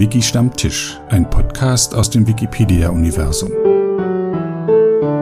Wiki 0.00 0.22
Stammtisch, 0.22 0.98
ein 1.10 1.28
Podcast 1.28 1.94
aus 1.94 2.08
dem 2.08 2.26
Wikipedia-Universum. 2.26 3.50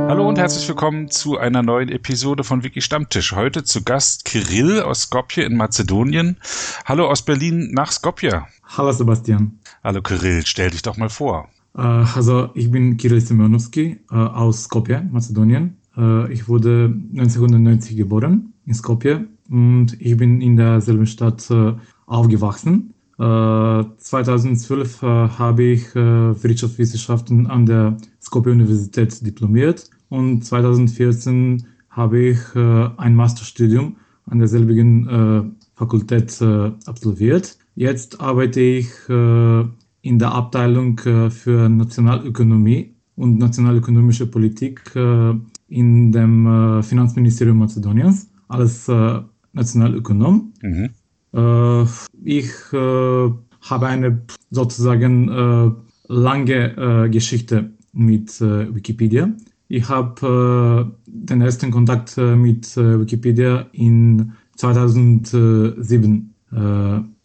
Hallo 0.08 0.28
und 0.28 0.38
herzlich 0.38 0.68
willkommen 0.68 1.10
zu 1.10 1.36
einer 1.36 1.64
neuen 1.64 1.88
Episode 1.88 2.44
von 2.44 2.62
Wiki 2.62 2.80
Stammtisch. 2.80 3.32
Heute 3.32 3.64
zu 3.64 3.82
Gast 3.82 4.24
Kirill 4.24 4.82
aus 4.82 5.02
Skopje 5.02 5.42
in 5.42 5.56
Mazedonien. 5.56 6.36
Hallo 6.84 7.08
aus 7.08 7.22
Berlin 7.22 7.72
nach 7.72 7.90
Skopje. 7.90 8.44
Hallo 8.76 8.92
Sebastian. 8.92 9.58
Hallo 9.82 10.00
Kirill, 10.00 10.46
stell 10.46 10.70
dich 10.70 10.82
doch 10.82 10.96
mal 10.96 11.08
vor. 11.08 11.48
Äh, 11.76 11.80
also 11.80 12.50
ich 12.54 12.70
bin 12.70 12.96
Kirill 12.98 13.20
Semyonovski 13.20 13.98
äh, 14.12 14.14
aus 14.14 14.62
Skopje, 14.62 15.02
Mazedonien. 15.10 15.76
Äh, 15.96 16.32
ich 16.32 16.48
wurde 16.48 16.94
1990 17.16 17.96
geboren 17.96 18.52
in 18.64 18.74
Skopje 18.74 19.26
und 19.50 20.00
ich 20.00 20.16
bin 20.16 20.40
in 20.40 20.56
derselben 20.56 21.06
Stadt 21.06 21.52
aufgewachsen. 22.06 22.94
2012 23.18 25.02
habe 25.02 25.62
ich 25.62 25.94
Wirtschaftswissenschaften 25.94 27.46
an 27.48 27.66
der 27.66 27.96
Skopje 28.22 28.52
Universität 28.52 29.26
diplomiert 29.26 29.90
und 30.08 30.44
2014 30.44 31.66
habe 31.90 32.20
ich 32.20 32.38
ein 32.54 33.16
Masterstudium 33.16 33.96
an 34.26 34.38
derselbigen 34.38 35.56
Fakultät 35.74 36.40
absolviert. 36.86 37.58
Jetzt 37.74 38.20
arbeite 38.20 38.60
ich 38.60 38.88
in 39.08 40.18
der 40.18 40.32
Abteilung 40.32 40.98
für 40.98 41.68
Nationalökonomie 41.68 42.94
und 43.16 43.38
nationalökonomische 43.38 44.26
Politik 44.26 44.92
in 45.68 46.12
dem 46.12 46.82
Finanzministerium 46.84 47.58
Mazedoniens 47.58 48.30
als 48.46 48.88
Nationalökonom. 49.52 50.52
Mhm. 50.62 50.90
Ich 51.32 52.50
habe 52.72 53.86
eine 53.86 54.22
sozusagen 54.50 55.76
lange 56.08 57.08
Geschichte 57.10 57.70
mit 57.92 58.40
Wikipedia. 58.40 59.28
Ich 59.68 59.88
habe 59.88 60.92
den 61.06 61.40
ersten 61.40 61.70
Kontakt 61.70 62.16
mit 62.16 62.76
Wikipedia 62.76 63.66
in 63.72 64.32
2007 64.56 66.34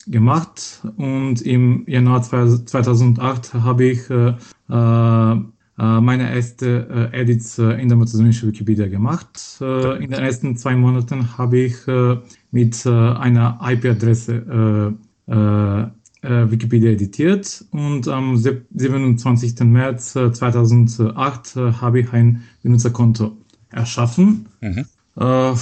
gemacht 0.07 0.81
und 0.97 1.41
im 1.41 1.83
Januar 1.87 2.21
2008 2.23 3.53
habe 3.53 3.85
ich 3.85 4.09
äh, 4.09 4.33
äh, 4.69 5.41
meine 5.81 6.33
erste 6.33 7.09
äh, 7.13 7.21
Edits 7.21 7.57
äh, 7.57 7.81
in 7.81 7.89
der 7.89 7.97
mazedonischen 7.97 8.49
Wikipedia 8.49 8.87
gemacht. 8.87 9.57
Äh, 9.59 10.03
in 10.03 10.11
den 10.11 10.19
ersten 10.19 10.55
zwei 10.55 10.75
Monaten 10.75 11.37
habe 11.37 11.57
ich 11.59 11.87
äh, 11.87 12.17
mit 12.51 12.85
äh, 12.85 12.89
einer 12.89 13.59
IP-Adresse 13.61 14.95
äh, 15.27 15.31
äh, 15.31 15.81
äh, 16.21 16.51
Wikipedia 16.51 16.91
editiert 16.91 17.65
und 17.71 18.07
am 18.07 18.37
27. 18.37 19.59
März 19.61 20.13
2008 20.13 21.55
äh, 21.55 21.71
habe 21.73 22.01
ich 22.01 22.13
ein 22.13 22.43
Benutzerkonto 22.61 23.37
erschaffen. 23.71 24.47
Mhm. 24.61 24.85
Äh, 25.17 25.53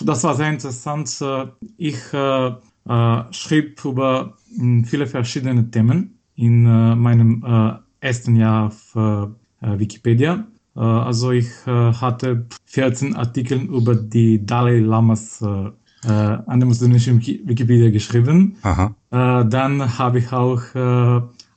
das 0.00 0.22
war 0.22 0.34
sehr 0.36 0.50
interessant. 0.50 1.20
Ich 1.76 1.98
äh, 2.12 2.52
äh, 2.88 3.22
schrieb 3.32 3.84
über 3.84 4.34
hm, 4.56 4.84
viele 4.84 5.06
verschiedene 5.06 5.70
Themen 5.70 6.18
in 6.36 6.64
äh, 6.64 6.94
meinem 6.94 7.44
äh, 7.44 7.72
ersten 8.00 8.36
Jahr 8.36 8.68
auf 8.68 8.96
äh, 8.96 9.26
Wikipedia. 9.60 10.46
Äh, 10.76 10.80
also 10.80 11.30
ich 11.32 11.48
äh, 11.66 11.92
hatte 11.92 12.46
14 12.66 13.16
Artikel 13.16 13.60
über 13.60 13.94
die 13.94 14.44
Dalai 14.44 14.80
Lamas 14.80 15.42
an 16.00 16.60
der 16.60 16.64
muslimischen 16.64 17.20
Wikipedia 17.20 17.90
geschrieben. 17.90 18.54
Aha. 18.62 18.94
dann 19.10 19.98
habe 19.98 20.20
ich 20.20 20.32
auch 20.32 20.62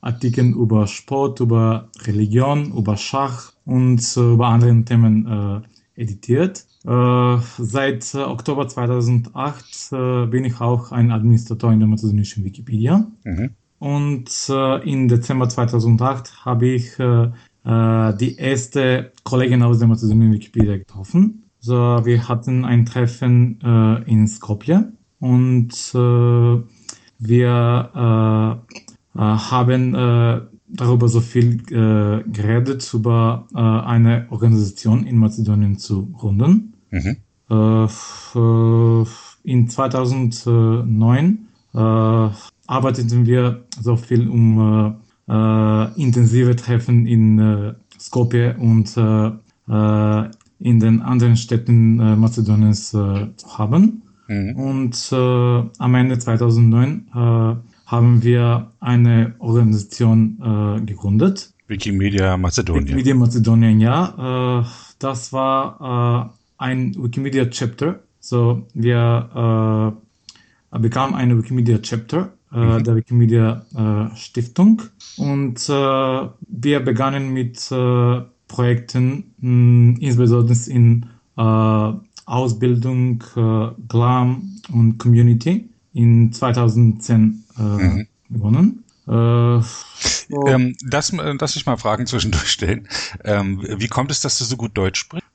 Artikel 0.00 0.46
über 0.46 0.88
Sport, 0.88 1.38
über 1.38 1.88
Religion, 2.04 2.72
über 2.76 2.96
Schach 2.96 3.52
und 3.64 4.02
über 4.16 4.48
andere 4.48 4.82
Themen 4.82 5.62
editiert. 5.94 6.66
Äh, 6.84 7.38
seit 7.58 8.14
äh, 8.14 8.18
Oktober 8.18 8.66
2008 8.66 9.92
äh, 9.92 10.26
bin 10.26 10.44
ich 10.44 10.60
auch 10.60 10.90
ein 10.90 11.12
Administrator 11.12 11.72
in 11.72 11.78
der 11.78 11.88
mazedonischen 11.88 12.44
Wikipedia. 12.44 13.06
Mhm. 13.24 13.50
Und 13.78 14.30
äh, 14.48 14.90
im 14.90 15.08
Dezember 15.08 15.48
2008 15.48 16.44
habe 16.44 16.66
ich 16.68 16.98
äh, 17.64 17.70
äh, 17.70 18.16
die 18.16 18.36
erste 18.36 19.12
Kollegin 19.24 19.62
aus 19.62 19.78
der 19.78 19.88
mazedonischen 19.88 20.32
Wikipedia 20.32 20.76
getroffen. 20.76 21.44
So, 21.60 21.74
wir 21.74 22.28
hatten 22.28 22.64
ein 22.64 22.84
Treffen 22.86 23.60
in 24.06 24.26
Skopje 24.26 24.92
und 25.20 25.94
wir 25.94 27.90
haben 29.14 29.94
darüber 30.72 31.08
so 31.08 31.20
viel 31.20 31.60
äh, 31.70 32.22
geredet, 32.28 32.92
über 32.94 33.46
äh, 33.54 33.58
eine 33.58 34.26
Organisation 34.30 35.06
in 35.06 35.18
Mazedonien 35.18 35.78
zu 35.78 36.06
gründen. 36.06 36.74
Mhm. 36.90 37.16
Äh, 37.50 37.86
in 39.44 39.68
2009 39.68 41.48
äh, 41.74 41.78
arbeiteten 41.78 43.26
wir 43.26 43.64
so 43.80 43.96
viel 43.96 44.28
um 44.28 44.58
äh, 44.58 44.88
äh 44.88 44.92
intensive 45.96 46.56
Treffen 46.56 47.06
in 47.06 47.38
äh, 47.38 47.74
Skopje 47.98 48.56
und 48.58 48.96
äh, 48.96 50.30
in 50.58 50.78
den 50.80 51.02
anderen 51.02 51.36
Städten 51.36 51.96
Mazedoniens 51.96 52.90
zu 52.90 53.58
haben. 53.58 54.02
Mhm. 54.28 54.56
Und 54.56 55.12
am 55.12 55.94
Ende 55.94 56.18
2009 56.18 57.06
haben 57.86 58.22
wir 58.22 58.70
eine 58.78 59.34
Organisation 59.38 60.82
gegründet. 60.86 61.52
Wikimedia 61.66 62.36
Mazedonien. 62.36 62.84
Wikimedia 62.84 63.14
Mazedonien, 63.14 63.80
ja. 63.80 64.64
das 65.00 65.32
war 65.32 66.32
ein 66.58 66.94
Wikimedia 66.96 67.46
Chapter. 67.46 68.00
So, 68.20 68.68
wir 68.72 69.96
äh, 70.72 70.78
bekamen 70.78 71.14
eine 71.14 71.36
Wikimedia 71.36 71.78
Chapter 71.78 72.26
äh, 72.26 72.41
mhm. 72.52 72.84
der 72.84 72.96
Wikimedia 72.96 73.64
äh, 73.74 74.16
Stiftung 74.16 74.82
und 75.16 75.68
äh, 75.68 76.28
wir 76.48 76.80
begannen 76.80 77.32
mit 77.32 77.68
Projekten, 78.48 79.24
mh, 79.38 79.98
insbesondere 80.00 80.58
in 80.68 81.06
Ausbildung, 82.26 83.24
Glam 83.88 84.52
und 84.72 84.98
Community 84.98 85.68
in 85.94 86.32
2010 86.32 87.44
äh, 87.58 87.62
mhm. 87.62 88.06
begonnen. 88.28 88.84
Äh, 89.08 89.60
so. 89.60 90.46
ähm, 90.46 90.76
das, 90.88 91.12
lass 91.12 91.56
ich 91.56 91.66
mal 91.66 91.76
Fragen 91.76 92.06
zwischendurch 92.06 92.50
stellen. 92.50 92.88
Ähm, 93.24 93.60
wie 93.76 93.88
kommt 93.88 94.10
es, 94.10 94.20
dass 94.20 94.38
du 94.38 94.44
so 94.44 94.56
gut 94.56 94.76
Deutsch 94.76 95.00
sprichst? 95.00 95.26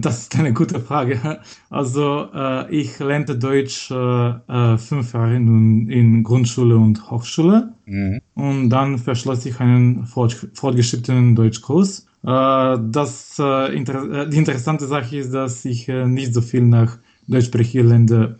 Das 0.00 0.22
ist 0.22 0.36
eine 0.36 0.52
gute 0.52 0.80
Frage. 0.80 1.40
Also 1.68 2.28
äh, 2.32 2.70
ich 2.74 2.98
lernte 2.98 3.36
Deutsch 3.36 3.90
äh, 3.90 3.94
äh 3.94 4.78
fünf 4.78 5.12
Jahre 5.14 5.34
in, 5.36 5.90
in, 5.90 6.22
Grundschule 6.22 6.76
und 6.76 7.10
Hochschule 7.10 7.72
mhm. 7.86 8.20
und 8.34 8.70
dann 8.70 8.98
verschloss 8.98 9.44
ich 9.46 9.58
einen 9.58 10.06
fortgeschrittenen 10.06 11.34
Deutschkurs. 11.34 12.06
Äh, 12.24 12.78
das, 12.90 13.36
äh, 13.38 13.74
inter 13.74 14.26
die 14.26 14.36
interessante 14.36 14.86
Sache 14.86 15.16
ist, 15.16 15.34
dass 15.34 15.64
ich 15.64 15.88
nicht 15.88 16.34
so 16.34 16.40
viel 16.40 16.62
nach 16.62 16.98
deutschsprachigen 17.26 17.88
Ländern 17.88 18.36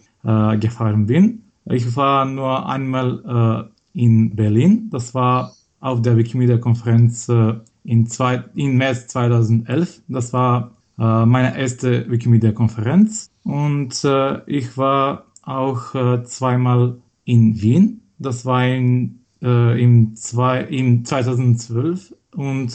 gefahren 0.61 1.07
bin. 1.07 1.43
Ich 1.65 1.97
war 1.97 2.25
nur 2.25 2.69
einmal 2.69 3.72
in 3.95 4.35
Berlin. 4.35 4.89
Das 4.91 5.15
war 5.15 5.55
auf 5.81 6.01
der 6.03 6.17
Wikimedia-Konferenz 6.17 7.29
äh, 7.29 7.55
in, 7.85 8.09
in 8.55 8.77
März 8.77 9.09
2011. 9.09 10.03
Das 10.09 10.33
war 10.33 10.73
äh, 10.99 11.27
meine 11.27 11.59
erste 11.59 12.11
Wikimedia-Konferenz. 12.11 13.31
Und 13.45 14.05
äh, 14.05 14.41
ich 14.47 14.77
war 14.79 15.27
auch 15.43 15.95
äh, 15.95 16.23
zweimal 16.25 16.97
in 17.25 17.61
Wien. 17.61 18.03
Das 18.19 18.47
war 18.47 18.65
in, 18.67 19.21
äh, 19.43 19.83
im, 19.83 20.15
zwei, 20.15 20.63
im 20.63 21.05
2012 21.05 22.15
und 22.37 22.71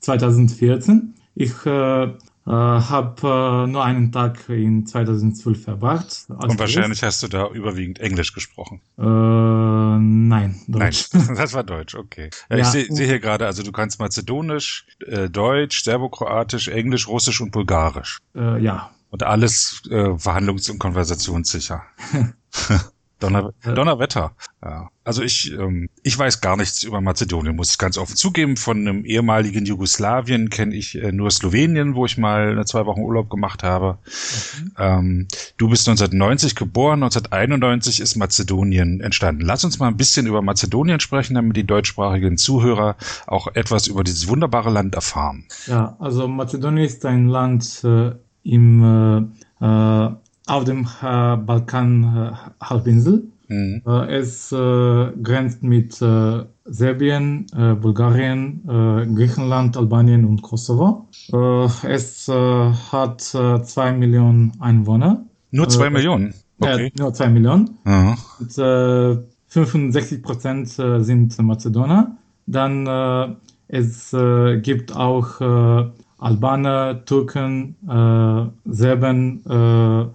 2014. 0.00 1.14
Äh, 1.34 1.42
ich 1.44 1.54
habe 2.44 3.68
nur 3.70 3.84
einen 3.84 4.10
Tag 4.10 4.48
in 4.48 4.84
2012 4.84 5.62
verbracht. 5.62 6.26
Und 6.28 6.58
wahrscheinlich 6.58 6.98
Tourist. 6.98 7.02
hast 7.04 7.22
du 7.22 7.28
da 7.28 7.48
überwiegend 7.48 8.00
Englisch 8.00 8.34
gesprochen. 8.34 8.80
Äh, 8.98 9.02
nein, 10.02 10.60
Deutsch. 10.68 11.08
Nein, 11.12 11.34
das 11.36 11.52
war 11.52 11.64
Deutsch, 11.64 11.94
okay. 11.94 12.30
Ja, 12.50 12.56
ja. 12.56 12.62
Ich 12.62 12.68
sehe 12.68 12.86
seh 12.88 13.06
hier 13.06 13.20
gerade, 13.20 13.46
also 13.46 13.62
du 13.62 13.72
kannst 13.72 13.98
Mazedonisch, 13.98 14.86
äh, 15.06 15.28
Deutsch, 15.28 15.84
Serbokroatisch, 15.84 16.68
Englisch, 16.68 17.08
Russisch 17.08 17.40
und 17.40 17.50
Bulgarisch. 17.50 18.18
Äh, 18.34 18.62
ja. 18.62 18.90
Und 19.10 19.22
alles 19.22 19.82
äh, 19.90 20.16
verhandlungs- 20.16 20.70
und 20.70 20.78
konversationssicher. 20.78 21.82
Donner, 23.22 23.52
Donnerwetter. 23.62 24.32
Ja. 24.64 24.90
Also 25.04 25.22
ich, 25.22 25.52
ähm, 25.58 25.88
ich 26.02 26.16
weiß 26.16 26.40
gar 26.40 26.56
nichts 26.56 26.84
über 26.84 27.00
Mazedonien, 27.00 27.56
muss 27.56 27.72
ich 27.72 27.78
ganz 27.78 27.98
offen 27.98 28.14
zugeben. 28.14 28.56
Von 28.56 28.78
einem 28.78 29.04
ehemaligen 29.04 29.64
Jugoslawien 29.64 30.48
kenne 30.48 30.74
ich 30.74 30.94
äh, 30.94 31.10
nur 31.10 31.30
Slowenien, 31.30 31.96
wo 31.96 32.06
ich 32.06 32.18
mal 32.18 32.52
eine 32.52 32.64
zwei 32.64 32.86
Wochen 32.86 33.00
Urlaub 33.00 33.28
gemacht 33.28 33.64
habe. 33.64 33.98
Mhm. 34.04 34.72
Ähm, 34.78 35.28
du 35.56 35.68
bist 35.68 35.88
1990 35.88 36.54
geboren, 36.54 37.02
1991 37.02 38.00
ist 38.00 38.16
Mazedonien 38.16 39.00
entstanden. 39.00 39.42
Lass 39.42 39.64
uns 39.64 39.80
mal 39.80 39.88
ein 39.88 39.96
bisschen 39.96 40.26
über 40.26 40.40
Mazedonien 40.40 41.00
sprechen, 41.00 41.34
damit 41.34 41.56
die 41.56 41.66
deutschsprachigen 41.66 42.38
Zuhörer 42.38 42.96
auch 43.26 43.48
etwas 43.54 43.88
über 43.88 44.04
dieses 44.04 44.28
wunderbare 44.28 44.70
Land 44.70 44.94
erfahren. 44.94 45.46
Ja, 45.66 45.96
also 45.98 46.28
Mazedonien 46.28 46.86
ist 46.86 47.04
ein 47.04 47.26
Land 47.26 47.82
äh, 47.82 48.12
im 48.44 49.30
äh, 49.60 49.64
äh 49.64 50.10
auf 50.46 50.64
dem 50.64 50.86
äh, 51.02 51.36
Balkan-Halbinsel. 51.36 53.24
Äh, 53.48 53.54
mhm. 53.54 53.82
Äh, 53.86 54.16
es 54.16 54.50
grenzt 54.50 55.62
mit 55.62 55.94
Serbien, 56.64 57.46
Bulgarien, 57.80 58.62
Griechenland, 59.14 59.76
Albanien 59.76 60.24
und 60.24 60.42
Kosovo. 60.42 61.08
es 61.82 62.28
hat 62.28 63.20
zwei 63.20 63.92
Millionen 63.92 64.52
Einwohner. 64.60 65.24
Nur 65.50 65.68
zwei 65.68 65.90
Millionen? 65.90 66.34
Okay. 66.60 66.92
Nur 66.98 67.12
zwei 67.12 67.28
Millionen. 67.28 67.78
Mhm. 67.84 68.16
Und, 68.38 69.26
65 69.48 70.22
Prozent 70.22 70.68
sind 70.68 71.38
Mazedoner. 71.42 72.16
Dann 72.46 72.86
äh, 72.86 73.34
es 73.68 74.12
äh, 74.12 74.60
gibt 74.60 74.96
auch 74.96 75.40
äh, 75.40 75.90
Albaner, 76.18 77.04
Türken, 77.04 77.74
Serben, 78.64 79.42
äh, 79.44 80.02
äh, 80.02 80.06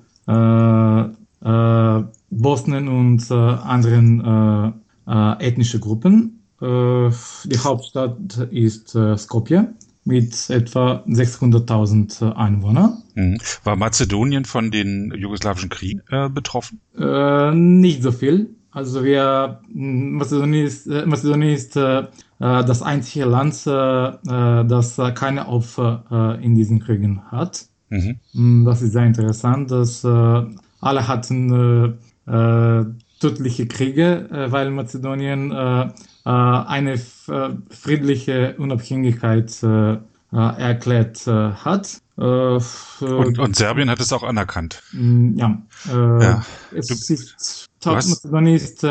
Bosnien 2.29 2.87
und 2.89 3.31
äh, 3.31 3.33
anderen 3.33 4.83
ethnische 5.07 5.79
Gruppen. 5.79 6.43
die 6.61 7.57
Hauptstadt 7.57 8.37
ist 8.51 8.97
Skopje 9.17 9.73
mit 10.07 10.49
etwa 10.49 11.03
600.000 11.07 12.33
Einwohnern. 12.33 13.03
Mhm. 13.15 13.37
War 13.63 13.75
Mazedonien 13.75 14.45
von 14.45 14.71
den 14.71 15.13
jugoslawischen 15.15 15.69
Kriegen 15.69 16.01
äh, 16.09 16.29
betroffen? 16.29 16.79
Äh, 16.97 17.53
nicht 17.53 18.01
so 18.01 18.11
viel. 18.11 18.55
Also 18.71 19.03
wir 19.03 19.59
Mazedonien 19.67 20.65
ist, 20.65 20.87
äh, 20.87 21.05
Mazedonien 21.05 21.53
ist 21.53 21.75
äh, 21.75 22.03
das 22.39 22.81
einzige 22.81 23.25
Land, 23.25 23.65
das 23.65 25.01
keine 25.15 25.47
Opfer 25.47 26.37
in 26.39 26.53
diesen 26.53 26.79
Kriegen 26.79 27.23
hat. 27.31 27.65
Mhm. 27.89 28.19
Mm, 28.33 28.65
das 28.65 28.81
ist 28.81 28.93
sehr 28.93 29.05
interessant, 29.05 29.71
dass 29.71 30.03
äh, 30.03 30.45
alle 30.81 31.07
hatten 31.07 31.97
äh, 32.25 32.31
äh, 32.31 32.85
tödliche 33.19 33.67
Kriege, 33.67 34.29
äh, 34.31 34.51
weil 34.51 34.69
Mazedonien 34.71 35.51
äh, 35.51 35.89
eine 36.23 36.97
friedliche 37.69 38.55
Unabhängigkeit 38.57 39.63
erklärt 40.29 41.25
hat. 41.25 42.01
Und, 42.17 43.39
und, 43.39 43.55
Serbien 43.55 43.89
hat 43.89 44.01
es 44.01 44.11
auch 44.11 44.23
anerkannt. 44.23 44.83
Mm, 44.91 45.37
ja, 45.37 45.61
ja. 45.89 46.45
es 46.75 46.87
du, 46.87 47.13
ist, 47.13 47.69
Mazedonien 47.85 48.55
ist, 48.57 48.85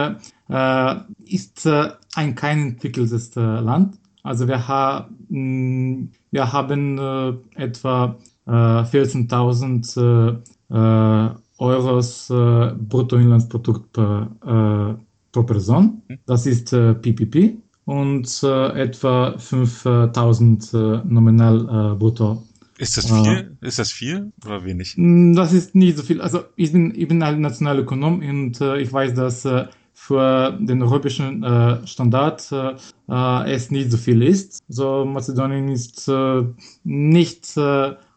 ist 1.26 1.66
ein 2.14 2.34
kein 2.34 2.68
entwickeltes 2.68 3.34
Land. 3.34 3.98
Also 4.22 4.48
wir, 4.48 4.66
ha 4.66 5.10
mm, 5.28 6.04
wir 6.30 6.52
haben 6.54 7.42
etwa 7.54 8.16
14.000 8.46 10.40
äh, 10.70 10.74
äh, 10.74 11.30
Euros 11.58 12.30
äh, 12.30 12.72
Bruttoinlandsprodukt 12.76 13.92
per, 13.92 14.98
pro 15.32 15.42
Person. 15.42 16.02
Das 16.26 16.46
ist 16.46 16.70
PPP 16.70 17.56
und 17.86 18.26
etwa 18.42 19.34
5.000 19.36 21.04
nominal 21.04 21.96
brutto 21.96 22.42
ist 22.78 22.96
das 22.96 23.06
viel? 23.06 23.56
Ist 23.62 23.78
das 23.78 23.90
viel 23.92 24.32
oder 24.44 24.64
wenig? 24.64 24.94
Mm, 24.96 25.34
das 25.34 25.52
ist 25.52 25.74
nicht 25.74 25.96
so 25.96 26.02
viel. 26.02 26.20
Also 26.20 26.44
ich 26.56 26.72
bin, 26.72 26.92
ich 26.94 27.08
bin 27.08 27.22
ein 27.22 27.40
Nationalökonom 27.40 28.20
und 28.20 28.60
äh, 28.60 28.78
ich 28.78 28.92
weiß, 28.92 29.14
dass 29.14 29.44
äh, 29.44 29.66
für 29.94 30.56
den 30.60 30.82
europäischen 30.82 31.42
äh, 31.42 31.86
Standard 31.86 32.52
es 33.46 33.70
nicht 33.70 33.90
so 33.90 33.96
viel 33.96 34.22
ist. 34.22 34.58
So 34.68 35.06
Mazedonien 35.06 35.68
ist 35.68 36.10
nicht 36.84 37.46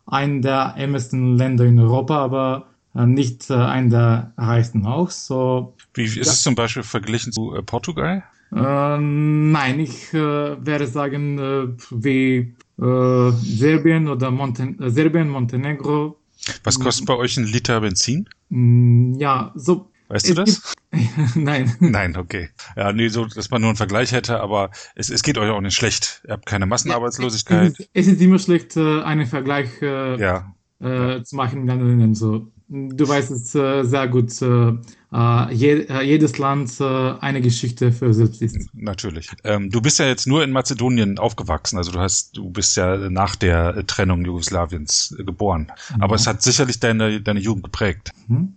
ein 0.10 0.42
der 0.42 0.74
ärmsten 0.78 1.38
Länder 1.38 1.66
in 1.66 1.80
Europa, 1.80 2.18
aber 2.18 2.68
äh, 2.96 3.06
nicht 3.06 3.50
äh, 3.50 3.54
ein 3.54 3.90
der 3.90 4.34
reichsten 4.38 4.86
auch. 4.86 5.10
So, 5.10 5.76
Wie 5.94 6.04
ist 6.04 6.16
ja. 6.16 6.22
es 6.24 6.42
zum 6.42 6.56
Beispiel 6.56 6.84
verglichen 6.84 7.32
zu 7.32 7.56
äh, 7.56 7.62
Portugal? 7.62 8.24
Äh, 8.52 8.98
nein, 8.98 9.80
ich 9.80 10.14
äh, 10.14 10.18
werde 10.66 10.88
sagen, 10.88 11.38
äh, 11.38 11.68
wie 11.92 12.56
äh, 12.82 13.32
Serbien 13.32 14.08
oder 14.08 14.32
Monten 14.32 14.82
äh, 14.82 14.90
Serbien, 14.90 15.30
Montenegro. 15.30 16.18
Was 16.64 16.80
kostet 16.80 17.06
bei 17.06 17.16
euch 17.16 17.38
ein 17.38 17.44
Liter 17.44 17.80
Benzin? 17.82 18.28
Mm, 18.50 19.14
ja, 19.20 19.52
so 19.56 19.92
Weißt 20.10 20.28
du 20.28 20.34
das? 20.34 20.74
Nein. 21.36 21.76
Nein, 21.80 22.18
okay. 22.18 22.50
Ja, 22.76 22.92
nee, 22.92 23.10
so, 23.10 23.26
dass 23.26 23.52
man 23.52 23.62
nur 23.62 23.70
einen 23.70 23.78
Vergleich 23.78 24.12
hätte, 24.12 24.40
aber 24.40 24.72
es, 24.96 25.12
es 25.12 25.22
geht 25.22 25.38
euch 25.38 25.52
auch 25.52 25.62
nicht 25.62 25.76
schlecht. 25.76 26.24
Ihr 26.28 26.34
habt 26.34 26.48
keine 26.48 26.66
Massenarbeitslosigkeit. 26.66 27.78
Ja, 27.78 27.86
es, 27.94 28.08
ist, 28.08 28.20
immer 28.20 28.40
schlecht, 28.40 28.76
äh, 28.76 29.04
einen 29.04 29.28
Vergleich 29.28 29.70
äh, 29.84 30.20
ja. 30.20 30.56
äh, 30.80 31.22
zu 31.22 31.36
machen 31.36 31.62
mit 31.62 31.70
anderen 31.70 31.92
Ländern. 31.92 32.16
So. 32.16 32.52
Du 32.68 33.08
weißt 33.08 33.32
es 33.32 33.54
äh, 33.54 33.84
sehr 33.84 34.08
gut, 34.08 34.42
äh, 34.42 34.72
äh 35.14 35.54
je, 35.54 35.86
äh, 35.86 36.02
jedes 36.02 36.40
Land 36.40 36.80
äh, 36.80 36.84
eine 36.84 37.42
Geschichte 37.42 37.92
für 37.92 38.12
selbst 38.12 38.42
ist. 38.42 38.70
Natürlich. 38.74 39.30
Ähm, 39.44 39.70
du 39.70 39.80
bist 39.80 40.00
ja 40.00 40.06
jetzt 40.06 40.28
nur 40.28 40.44
in 40.44 40.52
Mazedonien 40.52 41.20
aufgewachsen, 41.20 41.78
also 41.78 41.92
du 41.92 42.00
hast, 42.00 42.36
du 42.38 42.50
bist 42.50 42.78
ja 42.78 43.10
nach 43.10 43.36
der 43.36 43.86
Trennung 43.86 44.26
Jugoslawiens 44.26 45.16
geboren. 45.20 45.72
Mhm. 45.96 46.02
Aber 46.02 46.16
es 46.16 46.26
hat 46.26 46.42
sicherlich 46.42 46.80
deine, 46.80 47.22
deine 47.22 47.40
Jugend 47.40 47.64
geprägt. 47.64 48.12
Mhm 48.28 48.56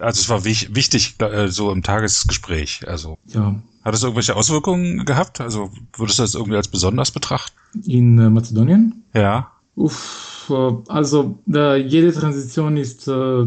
also 0.00 0.20
es 0.20 0.28
war 0.28 0.44
wich, 0.44 0.74
wichtig 0.74 1.16
äh, 1.18 1.48
so 1.48 1.70
im 1.70 1.82
Tagesgespräch. 1.82 2.88
Also 2.88 3.18
ja. 3.26 3.54
hat 3.84 3.94
es 3.94 4.02
irgendwelche 4.02 4.36
Auswirkungen 4.36 5.04
gehabt? 5.04 5.40
Also 5.40 5.70
würdest 5.96 6.18
du 6.18 6.22
das 6.22 6.34
irgendwie 6.34 6.56
als 6.56 6.68
besonders 6.68 7.10
betrachten? 7.10 7.56
In 7.86 8.18
äh, 8.18 8.30
Mazedonien? 8.30 9.04
Ja. 9.14 9.52
Uff, 9.76 10.50
äh, 10.50 10.72
also 10.88 11.38
jede 11.46 12.12
Transition 12.12 12.76
ist 12.76 13.08
äh, 13.08 13.46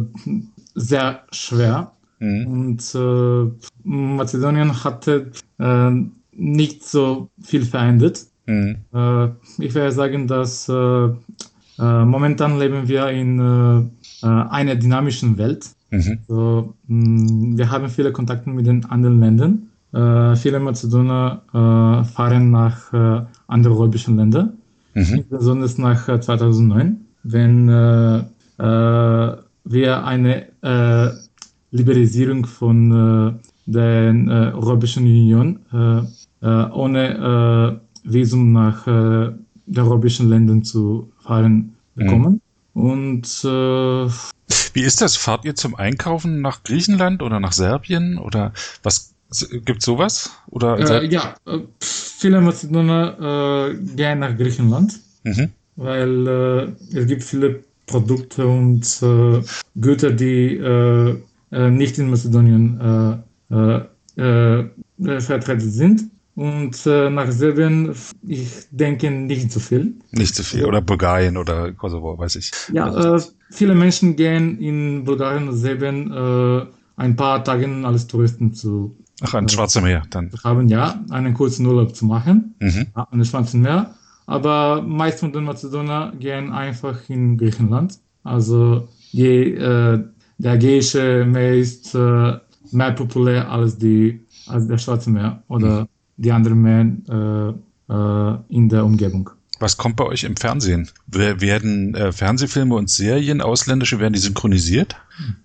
sehr 0.76 1.24
schwer 1.32 1.92
mhm. 2.20 2.48
und 2.48 2.96
äh, 2.96 3.52
Mazedonien 3.84 4.84
hatte 4.84 5.32
nicht 6.32 6.84
so 6.84 7.30
viel 7.42 7.64
verändert. 7.64 8.26
Mhm. 8.48 8.78
Ich 9.60 9.74
werde 9.76 9.92
sagen, 9.92 10.28
dass 10.28 10.68
momentan 11.78 12.60
leben 12.60 12.88
wir 12.88 13.08
in 13.10 13.40
einer 14.22 14.76
dynamischen 14.76 15.38
Welt. 15.38 15.70
Mhm. 15.94 16.20
So, 16.28 16.74
mh, 16.88 17.54
mm, 17.54 17.58
wir 17.58 17.70
haben 17.70 17.88
viele 17.90 18.12
Kontakte 18.12 18.50
mit 18.50 18.66
den 18.66 18.84
anderen 18.86 19.20
Ländern. 19.20 19.70
Äh, 19.94 20.36
viele 20.36 20.60
Mazedoner 20.60 21.44
äh, 21.54 22.04
fahren 22.04 22.50
nach 22.50 22.92
äh, 22.94 23.22
anderen 23.48 23.78
europäischen 23.78 24.18
Ländern, 24.18 24.54
mhm. 24.96 25.26
besonders 25.30 25.78
nach 25.78 26.20
2009, 26.20 26.88
äh, 26.88 26.96
wenn 27.24 27.70
äh, 27.70 28.18
äh, 28.58 29.38
wir 29.66 30.04
eine 30.06 30.48
Liberalisierung 31.72 32.46
von 32.46 33.40
der 33.66 34.54
Europäischen 34.54 35.04
Union 35.06 35.60
ohne 36.42 37.80
Visum 38.04 38.52
nach 38.52 38.86
der 38.86 39.84
europäischen 39.84 40.30
Ländern 40.30 40.64
zu 40.64 41.12
fahren 41.20 41.76
bekommen. 41.96 42.42
Mhm. 42.74 42.82
Und 42.84 43.26
wie 44.74 44.82
ist 44.82 45.02
das? 45.02 45.16
Fahrt 45.16 45.46
ihr 45.46 45.56
zum 45.56 45.76
Einkaufen 45.76 46.42
nach 46.42 46.64
Griechenland 46.64 47.22
oder 47.22 47.40
nach 47.40 47.54
Serbien 47.54 48.18
oder 48.18 48.54
was 48.82 49.14
gibt 49.66 49.82
sowas? 49.82 50.32
Oder 50.50 51.02
äh, 51.02 51.08
ja, 51.08 51.36
äh, 51.48 51.60
viele 51.80 52.42
Mazedoner 52.42 53.72
äh, 53.72 53.76
gehen 53.96 54.20
nach 54.20 54.38
Griechenland, 54.38 55.00
mhm. 55.24 55.50
weil 55.76 56.28
äh, 56.28 56.98
es 56.98 57.08
gibt 57.08 57.24
viele 57.24 57.64
Produkte 57.86 58.48
und 58.48 58.86
äh, 59.02 59.42
Güter, 59.76 60.12
die 60.12 60.58
äh, 60.58 61.18
nicht 61.52 62.00
in 62.00 62.10
Mazedonien 62.10 63.24
vertreten 65.20 65.70
sind. 65.70 66.02
Und 66.36 66.86
äh, 66.88 67.10
nach 67.12 67.32
Serbien, 67.32 67.94
ich 68.28 68.50
denke 68.72 69.12
nicht 69.12 69.52
so 69.52 69.60
viel. 69.60 69.94
Nicht 70.12 70.34
so 70.34 70.42
viel. 70.42 70.66
Oder 70.66 70.82
Bulgarien 70.82 71.38
oder 71.38 71.72
Kosovo, 71.74 72.18
weiß 72.18 72.38
ich. 72.38 72.52
Ja, 72.72 73.16
äh, 73.16 73.22
viele 73.52 73.76
Menschen 73.76 74.16
gehen 74.16 74.58
in 74.60 75.04
Bulgarien 75.04 75.48
und 75.48 75.56
Serbien 75.56 76.12
äh, 76.12 76.66
ein 76.96 77.16
paar 77.16 77.44
Tage 77.44 77.68
als 77.84 78.08
Touristen 78.08 78.54
zu. 78.54 78.96
Ach, 79.22 79.36
ans 79.36 79.54
Schwarze 79.54 79.80
Meer 79.82 80.04
dann. 80.10 80.32
Haben 80.44 80.68
ja 80.70 81.04
einen 81.12 81.36
kurzen 81.36 81.66
Urlaub 81.68 81.96
zu 81.96 82.06
machen 82.06 82.56
mhm. 82.60 82.88
an 82.94 83.24
Schwarzen 83.26 83.62
Meer. 83.62 83.94
Aber 84.26 84.82
meist 84.82 85.20
von 85.20 85.34
den 85.34 85.44
Mazedoner 85.44 86.14
gehen 86.20 86.52
einfach 86.52 86.98
in 87.10 87.38
Griechenland. 87.38 88.00
Also 88.24 88.88
je, 89.12 89.54
äh, 89.54 90.04
der 90.40 90.54
Ägäische 90.54 91.26
Meer 91.26 91.54
ist 91.54 91.94
äh, 91.94 92.40
mehr 92.72 92.92
populär 92.96 93.52
als 93.52 93.78
die 93.78 94.26
als 94.48 94.68
der 94.68 94.78
Schwarze 94.78 95.10
Meer 95.10 95.44
oder 95.48 95.88
die 96.18 96.32
anderen 96.32 96.62
Meer 96.62 97.56
äh, 97.90 97.94
äh, 97.94 98.38
in 98.50 98.70
der 98.70 98.86
Umgebung. 98.86 99.30
Was 99.60 99.78
kommt 99.78 99.96
bei 99.96 100.04
euch 100.04 100.26
im 100.26 100.36
Fernsehen? 100.36 100.90
Werden 101.08 101.96
äh, 101.96 102.12
Fernsehfilme 102.12 102.76
und 102.76 102.90
Serien 102.90 103.40
ausländische, 103.40 104.00
werden 104.00 104.14
die 104.14 104.20
synchronisiert? 104.20 104.98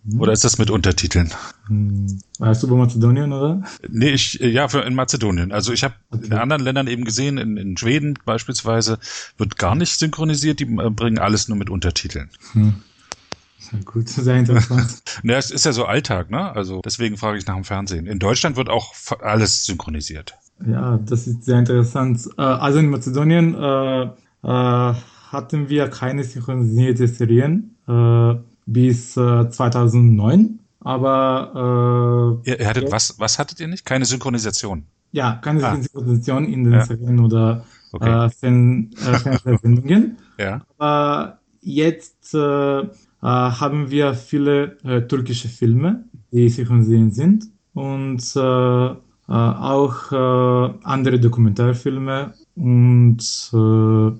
Mhm. 0.02 0.20
Oder 0.20 0.32
ist 0.32 0.42
das 0.42 0.58
mit 0.58 0.70
Untertiteln? 0.70 1.32
Hm. 1.68 2.18
Weißt 2.38 2.62
du 2.62 2.66
über 2.66 2.76
Mazedonien, 2.76 3.32
oder? 3.32 3.62
Nee, 3.88 4.10
ich, 4.10 4.40
äh, 4.40 4.48
ja, 4.48 4.66
für, 4.66 4.80
in 4.80 4.94
Mazedonien. 4.94 5.52
Also 5.52 5.72
ich 5.72 5.84
habe 5.84 5.94
okay. 6.10 6.26
in 6.26 6.32
anderen 6.32 6.62
Ländern 6.62 6.88
eben 6.88 7.04
gesehen, 7.04 7.38
in, 7.38 7.56
in 7.56 7.76
Schweden 7.76 8.18
beispielsweise, 8.24 8.98
wird 9.36 9.56
gar 9.56 9.74
nicht 9.74 9.98
synchronisiert, 9.98 10.58
die 10.58 10.64
äh, 10.64 10.90
bringen 10.90 11.18
alles 11.18 11.48
nur 11.48 11.58
mit 11.58 11.70
Untertiteln. 11.70 12.30
Hm. 12.54 12.74
Gut, 13.84 14.08
sehr 14.08 14.36
interessant. 14.36 15.02
naja, 15.22 15.38
es 15.38 15.50
ist 15.50 15.64
ja 15.64 15.72
so 15.72 15.84
Alltag, 15.84 16.30
ne? 16.30 16.50
Also 16.56 16.80
deswegen 16.84 17.16
frage 17.18 17.38
ich 17.38 17.46
nach 17.46 17.54
dem 17.54 17.64
Fernsehen. 17.64 18.06
In 18.06 18.18
Deutschland 18.18 18.56
wird 18.56 18.68
auch 18.68 18.94
alles 19.20 19.64
synchronisiert. 19.64 20.34
Ja, 20.66 20.98
das 20.98 21.26
ist 21.26 21.44
sehr 21.44 21.58
interessant. 21.58 22.28
Äh, 22.36 22.42
also 22.42 22.78
in 22.78 22.90
Mazedonien 22.90 23.54
äh, 23.54 24.02
äh, 24.02 24.08
hatten 24.42 25.68
wir 25.68 25.88
keine 25.88 26.24
synchronisierte 26.24 27.06
Serien 27.06 27.74
bis 28.66 29.14
2009. 29.14 30.58
Aber 30.80 32.40
äh, 32.44 32.50
ihr, 32.50 32.60
ihr 32.60 32.68
hattet 32.68 32.92
was? 32.92 33.18
Was 33.18 33.38
hattet 33.38 33.60
ihr 33.60 33.68
nicht? 33.68 33.84
Keine 33.84 34.04
Synchronisation. 34.04 34.84
Ja, 35.12 35.38
keine 35.42 35.64
ah. 35.64 35.74
Synchronisation 35.74 36.44
in 36.44 36.64
den 36.64 36.72
ja. 36.74 36.84
Serien 36.84 37.18
oder 37.20 37.64
okay. 37.92 38.08
äh, 38.08 38.26
äh, 38.26 38.30
Fernsehsendungen. 38.30 40.18
ja. 40.38 40.62
Aber 40.76 41.38
jetzt 41.60 42.34
äh, 42.34 42.82
haben 43.22 43.90
wir 43.90 44.14
viele 44.14 44.78
äh, 44.84 45.02
türkische 45.02 45.48
Filme, 45.48 46.04
die 46.32 46.48
synchronisiert 46.48 47.14
sind 47.14 47.46
und 47.74 48.22
äh, 48.36 48.86
äh, 48.86 48.96
auch 49.32 50.10
äh, 50.10 50.74
andere 50.84 51.20
Dokumentarfilme 51.20 52.32
und 52.56 53.20
äh, 53.52 54.10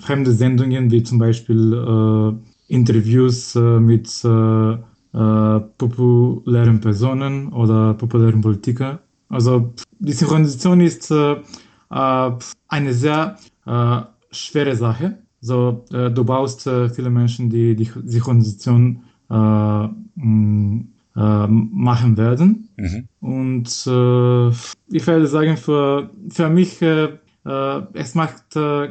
fremde 0.00 0.32
Sendungen 0.32 0.90
wie 0.90 1.02
zum 1.02 1.18
Beispiel 1.18 2.38
Interviews 2.68 3.54
mit 3.54 4.08
populären 5.12 6.80
Personen 6.80 7.52
oder 7.52 7.94
populären 7.94 8.40
Politikern. 8.40 9.00
Also 9.28 9.74
die 9.98 10.12
Synchronisation 10.12 10.80
ist 10.80 11.12
eine 11.90 12.38
sehr 12.94 13.36
schwere 14.30 14.76
Sache. 14.76 15.18
So, 15.40 15.84
du 15.90 16.24
baust 16.24 16.62
viele 16.94 17.10
Menschen, 17.10 17.50
die 17.50 17.74
die 17.76 17.90
Synchronisation 18.06 19.02
äh, 19.28 19.88
machen 21.16 22.16
werden. 22.16 22.68
Mhm. 22.76 23.08
Und 23.20 23.68
äh, 23.86 24.48
ich 24.94 25.06
werde 25.06 25.26
sagen, 25.28 25.56
für, 25.56 26.10
für 26.28 26.48
mich, 26.48 26.82
äh, 26.82 27.10
äh 27.46 27.82
es 27.92 28.14
macht 28.14 28.56
äh, 28.56 28.88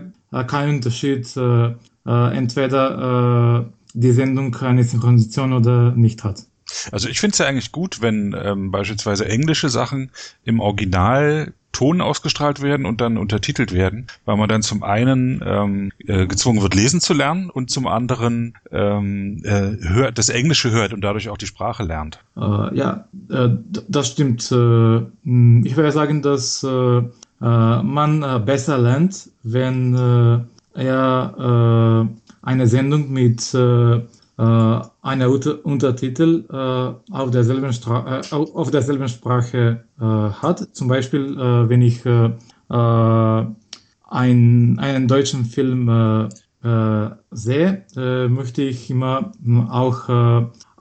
keinen 0.48 0.76
Unterschied, 0.76 1.36
äh, 1.36 1.74
entweder 2.06 3.70
die 3.94 4.12
Sendung 4.12 4.56
eine 4.56 4.84
Synchronisation 4.84 5.54
oder 5.54 5.92
nicht 5.92 6.24
hat. 6.24 6.48
Also 6.92 7.08
ich 7.08 7.20
finde 7.20 7.34
es 7.34 7.38
ja 7.38 7.46
eigentlich 7.46 7.72
gut, 7.72 8.02
wenn 8.02 8.36
ähm, 8.38 8.72
beispielsweise 8.72 9.28
englische 9.28 9.70
Sachen 9.70 10.12
im 10.44 10.60
Original 10.60 11.54
Ton 11.74 12.00
ausgestrahlt 12.00 12.62
werden 12.62 12.86
und 12.86 13.02
dann 13.02 13.18
untertitelt 13.18 13.74
werden, 13.74 14.08
weil 14.26 14.38
man 14.38 14.48
dann 14.48 14.62
zum 14.62 14.84
einen 14.84 15.44
ähm, 15.46 15.92
äh, 16.08 16.26
gezwungen 16.28 16.62
wird, 16.62 16.76
lesen 16.76 17.02
zu 17.02 17.14
lernen 17.14 17.50
und 17.50 17.70
zum 17.70 17.88
anderen 17.88 18.54
ähm, 18.72 19.42
äh, 19.44 19.78
hört, 19.82 20.18
das 20.18 20.30
Englische 20.30 20.72
hört 20.72 20.94
und 20.94 21.02
dadurch 21.02 21.30
auch 21.30 21.38
die 21.38 21.48
Sprache 21.48 21.84
lernt. 21.84 22.20
Äh, 22.38 22.78
ja, 22.78 23.06
äh, 23.30 23.50
das 23.90 24.08
stimmt. 24.08 24.50
Äh, 24.52 24.98
ich 24.98 25.76
würde 25.76 25.92
sagen, 25.92 26.22
dass 26.22 26.64
äh, 26.64 26.70
äh 26.70 27.04
man 27.42 28.46
besser 28.46 28.78
lernt, 28.78 29.30
wenn 29.44 29.96
äh, 29.96 30.40
er 30.82 32.10
eine 32.44 32.68
Sendung 32.68 33.12
mit 33.12 33.54
äh, 33.54 34.02
eine 34.38 35.30
Untertitel 35.30 36.46
äh, 36.50 37.14
auf, 37.14 37.32
derselben 37.32 37.70
äh, 37.70 38.22
auf 38.32 38.72
derselben 38.72 39.08
Sprache 39.08 39.84
äh, 40.00 40.04
hat. 40.04 40.76
Zum 40.76 40.88
Beispiel, 40.88 41.38
äh, 41.38 41.70
wenn 41.70 41.82
ich 41.82 42.06
äh, 42.06 42.32
ein, 42.70 44.80
einen 44.80 45.08
deutschen 45.08 45.46
Film 45.46 46.30
sehe, 47.32 47.86
möchte 48.30 48.62
ich 48.62 48.90
immer 48.90 49.32
auch 49.70 50.08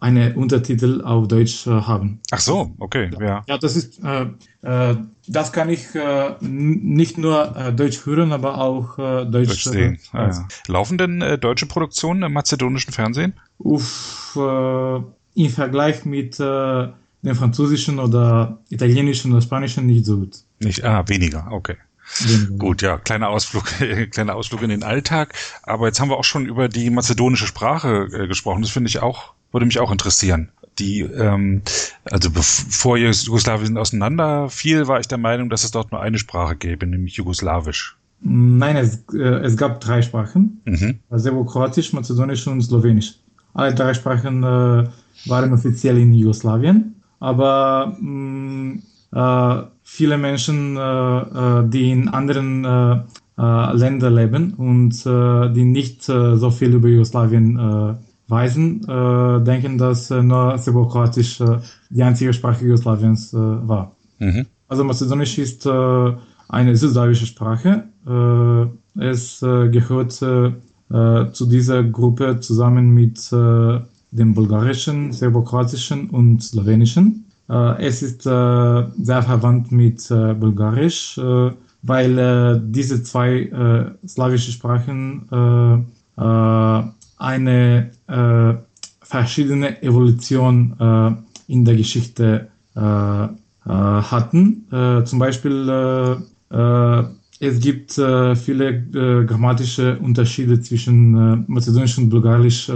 eine 0.03 0.35
Untertitel 0.35 1.01
auf 1.03 1.29
Deutsch 1.29 1.67
äh, 1.69 1.71
haben. 1.71 2.21
Ach 2.33 2.41
so, 2.41 2.75
okay, 2.81 3.09
ja. 3.21 3.45
Ja, 3.47 3.57
das 3.57 3.77
ist, 3.77 4.01
äh, 4.03 4.27
äh, 4.63 4.97
das 5.29 5.53
kann 5.53 5.71
ich 5.71 5.95
äh, 5.95 6.35
nicht 6.41 7.19
nur 7.19 7.57
äh, 7.57 7.73
Deutsch 7.73 8.05
hören, 8.05 8.33
aber 8.33 8.59
auch 8.59 8.99
äh, 8.99 9.25
Deutsch, 9.25 9.49
Deutsch 9.49 9.65
sehen. 9.65 9.99
Ah, 10.13 10.27
ja. 10.27 10.49
Laufen 10.67 10.99
denn 10.99 11.21
deutsche 11.41 11.67
Produktionen 11.67 12.25
im 12.25 12.33
mazedonischen 12.33 12.93
Fernsehen? 12.93 13.35
Uff, 13.59 14.37
im 14.37 15.51
Vergleich 15.51 16.05
mit 16.05 16.39
dem 16.39 17.35
französischen 17.35 18.01
oder 18.01 18.59
italienischen 18.71 19.31
oder 19.33 19.41
spanischen 19.41 19.87
nicht 19.87 20.05
so 20.05 20.19
gut. 20.19 20.39
Nicht, 20.59 20.85
ah, 20.85 21.05
weniger, 21.07 21.47
okay. 21.53 21.77
Gut, 22.59 22.83
ja, 22.83 22.99
kleiner 22.99 23.29
Ausflug, 23.29 23.67
kleiner 24.11 24.35
Ausflug 24.35 24.63
in 24.63 24.71
den 24.71 24.83
Alltag. 24.83 25.35
Aber 25.63 25.87
jetzt 25.87 26.01
haben 26.01 26.11
wir 26.11 26.17
auch 26.17 26.25
schon 26.25 26.47
über 26.47 26.69
die 26.69 26.91
mazedonische 26.91 27.47
Sprache 27.47 28.09
äh, 28.13 28.27
gesprochen. 28.27 28.63
Das 28.63 28.73
finde 28.73 28.89
ich 28.89 29.01
auch 29.01 29.35
würde 29.53 29.67
mich 29.67 29.79
auch 29.79 29.93
interessieren. 29.93 30.51
Die, 30.79 31.01
ähm, 31.01 31.63
also 32.05 32.31
bevor 32.31 32.97
Jugoslawien 32.97 33.77
auseinanderfiel, 33.77 34.89
war 34.89 35.01
ich 35.01 35.09
der 35.09 35.19
Meinung, 35.19 35.51
dass 35.51 35.65
es 35.65 35.71
dort 35.71 35.93
nur 35.93 36.01
eine 36.01 36.19
Sprache 36.19 36.57
gäbe, 36.57 36.87
nämlich 36.87 37.15
Jugoslawisch. 37.17 37.99
Nein, 38.21 38.77
es, 38.77 39.05
äh, 39.13 39.19
es 39.19 39.57
gab 39.57 39.81
drei 39.81 40.01
Sprachen. 40.01 40.63
Mhm. 40.65 41.01
Serbokroatisch, 41.11 41.93
Mazedonisch 41.93 42.47
und 42.47 42.63
Slowenisch. 42.63 43.17
Alle 43.53 43.75
drei 43.75 43.93
Sprachen 43.93 44.43
äh, 44.43 44.89
waren 45.27 45.53
offiziell 45.53 45.99
in 45.99 46.15
Jugoslawien, 46.15 46.95
aber 47.21 47.97
mh, 48.01 48.75
mm, 48.75 48.83
äh, 49.15 49.63
viele 49.83 50.19
Menschen, 50.19 50.77
äh, 50.77 50.81
äh, 50.81 51.69
die 51.69 51.91
in 51.91 52.09
anderen 52.09 52.65
äh, 52.65 53.03
Ländern 53.75 54.15
leben 54.15 54.55
und 54.55 55.05
die 55.05 55.65
nicht 55.65 56.05
so 56.05 56.51
viel 56.51 56.75
über 56.75 56.87
Jugoslawien 56.87 57.99
Weisen 58.29 58.81
äh, 58.89 59.45
denken, 59.45 59.79
dass 59.79 60.11
äh, 60.11 60.23
nur 60.23 60.57
Serbokroatisch 60.57 61.41
äh, 61.41 61.59
die 61.91 62.03
einzige 62.03 62.33
Sprache 62.33 62.65
Jugoslawiens 62.65 63.33
äh, 63.33 63.37
war. 63.37 63.95
Mhm. 64.19 64.47
Also 64.69 64.85
Mazedonisch 64.85 65.39
ist 65.39 65.67
äh, 65.67 66.13
eine 66.49 66.77
südslawische 66.77 67.27
Sprache. 67.27 67.85
Äh, 68.07 69.01
es 69.01 69.41
gehört 69.41 70.13
zu 70.13 71.47
dieser 71.47 71.83
Gruppe 71.83 72.41
zusammen 72.41 72.91
mit 72.91 73.33
dem 73.33 74.35
bulgarischen, 74.35 75.11
serbokroatischen 75.13 76.11
und 76.11 76.43
slowenischen. 76.43 77.25
es 77.79 78.03
ist 78.03 78.25
sehr 78.25 79.23
verwandt 79.23 79.73
mit 79.73 80.07
Bulgarisch, 80.11 81.19
weil 81.81 82.61
diese 82.67 83.03
zwei 83.03 83.95
slawische 84.07 84.53
Sprachen 84.53 85.87
eine 87.23 87.91
äh, 88.09 88.55
verschiedene 89.03 89.83
Evolution 89.83 90.75
äh, 90.79 91.53
in 91.53 91.65
der 91.65 91.77
Geschichte 91.77 92.49
äh, 92.77 92.81
äh 92.81 93.29
hatten. 93.67 94.67
Äh, 94.73 95.05
zum 95.05 95.19
Beispiel 95.19 95.69
äh, 96.51 97.03
es 97.41 97.59
gibt 97.59 97.95
viele 97.95 99.25
grammatische 99.27 99.99
Unterschiede 99.99 100.61
zwischen 100.61 101.45
Mazedonisch 101.49 101.99
und 101.99 102.09
Bulgarisch 102.09 102.71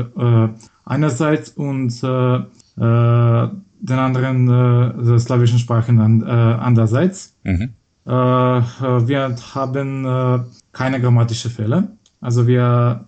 einerseits 0.84 1.50
und 1.50 2.02
den 2.02 3.98
anderen 4.06 5.20
slawischen 5.20 5.60
Sprachen 5.60 6.24
andererseits. 6.24 7.36
Mhm. 7.44 7.74
wir 8.06 9.36
haben 9.54 10.46
keine 10.72 11.00
grammatische 11.00 11.48
Fehler. 11.48 11.86
Also 12.20 12.48
wir 12.48 13.04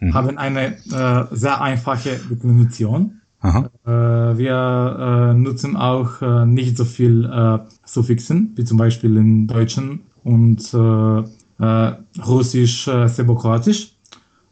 mhm. 0.00 0.14
haben 0.14 0.38
eine 0.38 0.76
äh, 0.90 1.26
sehr 1.34 1.60
einfache 1.60 2.18
Definition. 2.30 3.18
Äh, 3.42 3.90
wir 4.38 5.30
äh, 5.32 5.34
nutzen 5.34 5.76
auch 5.76 6.20
äh, 6.22 6.44
nicht 6.44 6.76
so 6.76 6.84
viel 6.84 7.30
Suffixen, 7.84 8.52
wie 8.56 8.64
zum 8.64 8.78
Beispiel 8.78 9.16
in 9.16 9.46
Deutschen 9.46 10.00
und 10.24 10.74
Russisch, 11.60 12.88
äh, 12.88 13.08
Serbokroatisch. 13.08 13.94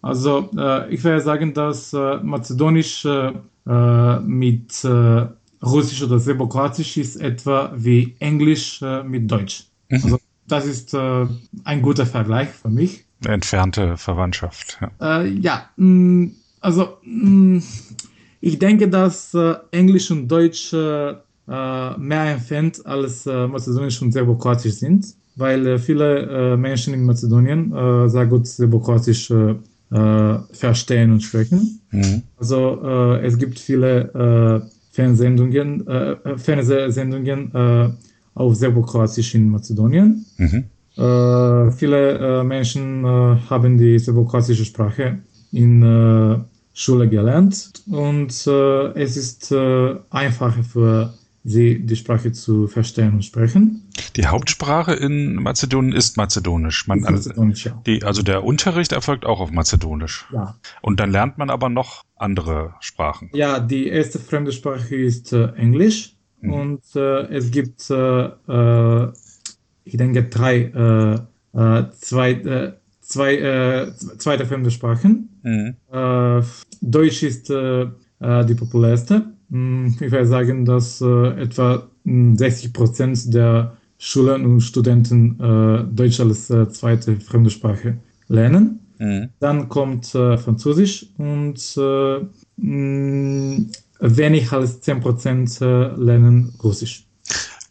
Also 0.03 0.51
ich 0.89 1.03
würde 1.03 1.21
sagen, 1.21 1.53
dass 1.53 1.93
Mazedonisch 1.93 3.05
mit 3.65 4.87
Russisch 5.65 6.03
oder 6.03 6.19
Serbokroatisch 6.21 6.97
ist 6.97 7.17
etwa 7.17 7.73
wie 7.75 8.15
Englisch 8.21 8.81
mit 9.05 9.29
Deutsch. 9.29 9.65
Mhm. 9.89 10.01
Also 10.05 10.19
das 10.47 10.67
ist 10.67 10.95
ein 10.95 11.83
guter 11.83 12.07
Vergleich 12.07 12.51
für 12.51 12.69
mich. 12.69 13.06
Entfernte 13.27 13.97
Verwandtschaft. 13.97 14.79
Ja, 14.81 15.23
äh, 15.23 15.29
ja 15.29 15.69
mh, 15.77 15.87
mm, 15.87 16.33
also 16.61 16.99
mh, 17.05 17.59
mm, 17.59 17.63
ich 18.41 18.59
denke, 18.59 18.89
dass 18.89 19.35
äh, 19.35 19.55
Englisch 19.71 20.11
und 20.11 20.29
Deutsch 20.29 20.73
äh, 20.73 21.11
äh 21.11 21.99
mehr 21.99 22.33
entfernt 22.33 22.85
als 22.85 23.27
äh, 23.27 23.47
Mazedonisch 23.47 24.01
und 24.03 24.13
Serbokroatisch 24.13 24.75
sind, 24.75 25.07
weil 25.37 25.67
äh, 25.67 25.79
viele 25.79 26.57
Menschen 26.57 26.95
in 26.95 27.05
Mazedonien 27.05 27.73
sehr 28.09 28.27
gut 28.27 28.47
Serbokroatisch 28.47 29.33
verstehen 30.53 31.13
und 31.13 31.23
sprechen. 31.23 31.81
Mhm. 31.93 32.23
Also 32.39 33.19
es 33.23 33.39
gibt 33.39 33.59
viele 33.59 34.69
Fernsehsendungen, 34.91 35.85
Fernsehsendungen 36.37 37.53
auf 38.35 38.55
Serbokroatisch 38.57 39.35
in 39.37 39.49
Mazedonien. 39.49 40.27
Mhm. 40.39 40.65
Viele 40.97 42.43
Menschen 42.45 43.05
haben 43.05 43.77
die 43.77 43.99
serbokroatische 43.99 44.65
Sprache 44.65 45.19
in 45.53 46.47
Schule 46.79 47.09
gelernt 47.09 47.73
und 47.87 48.47
äh, 48.47 48.93
es 49.01 49.17
ist 49.17 49.51
äh, 49.51 49.97
einfacher 50.11 50.63
für 50.63 51.15
sie, 51.43 51.79
die 51.79 51.97
Sprache 51.97 52.33
zu 52.33 52.67
verstehen 52.67 53.15
und 53.15 53.25
sprechen. 53.25 53.89
Die 54.15 54.27
Hauptsprache 54.27 54.93
in 54.93 55.37
Mazedonien 55.37 55.95
ist 55.95 56.19
Mazedonisch. 56.19 56.87
Man, 56.87 56.99
ist 56.99 57.11
Mazedonisch 57.11 57.65
ja. 57.65 57.83
die, 57.87 58.03
also 58.03 58.21
der 58.21 58.45
Unterricht 58.45 58.93
erfolgt 58.93 59.25
auch 59.25 59.41
auf 59.41 59.53
Mazedonisch. 59.53 60.27
Ja. 60.35 60.57
Und 60.83 61.01
dann 61.01 61.11
lernt 61.11 61.39
man 61.39 61.49
aber 61.49 61.71
noch 61.71 62.03
andere 62.15 62.75
Sprachen. 62.81 63.31
Ja, 63.33 63.59
die 63.59 63.87
erste 63.87 64.19
fremde 64.19 64.53
Sprache 64.53 64.97
ist 64.97 65.33
äh, 65.33 65.53
Englisch 65.53 66.17
mhm. 66.43 66.53
und 66.53 66.83
äh, 66.95 67.23
es 67.29 67.51
gibt, 67.53 67.89
äh, 67.89 67.95
äh, 67.95 69.13
ich 69.87 69.97
denke, 69.97 70.25
drei, 70.25 70.73
zwei, 72.01 72.75
zwei, 73.07 73.37
äh, 73.37 73.93
zweite 74.19 74.47
fremde 74.47 74.71
Sprachen. 74.71 75.29
Mhm. 75.43 75.75
Äh, 75.93 76.43
Deutsch 76.81 77.23
ist 77.23 77.51
äh, 77.51 77.83
äh 78.21 78.45
die 78.45 78.55
populärste. 78.55 79.27
Hm, 79.51 79.97
ich 80.01 80.11
würde 80.11 80.27
sagen, 80.27 80.65
dass 80.65 81.01
äh, 81.01 81.41
etwa 81.41 81.89
60 82.05 82.73
Prozent 82.73 83.35
der 83.35 83.77
Schüler 83.99 84.35
und 84.35 84.61
Studenten 84.61 85.41
äh, 85.41 85.85
Deutsch 85.85 86.21
als 86.21 86.47
zweite 86.47 87.17
fremde 87.21 87.51
Sprache 87.51 87.99
lernen. 88.29 88.81
Mhm. 88.99 89.29
Dann 89.41 89.69
kommt 89.69 90.07
Französisch 90.07 91.07
und 91.19 91.77
mh, 91.77 92.29
hm, 92.59 93.71
wenig 94.01 94.53
als 94.53 94.81
10 94.81 95.01
Prozent 95.01 95.61
lernen 95.61 96.55
Russisch. 96.63 97.07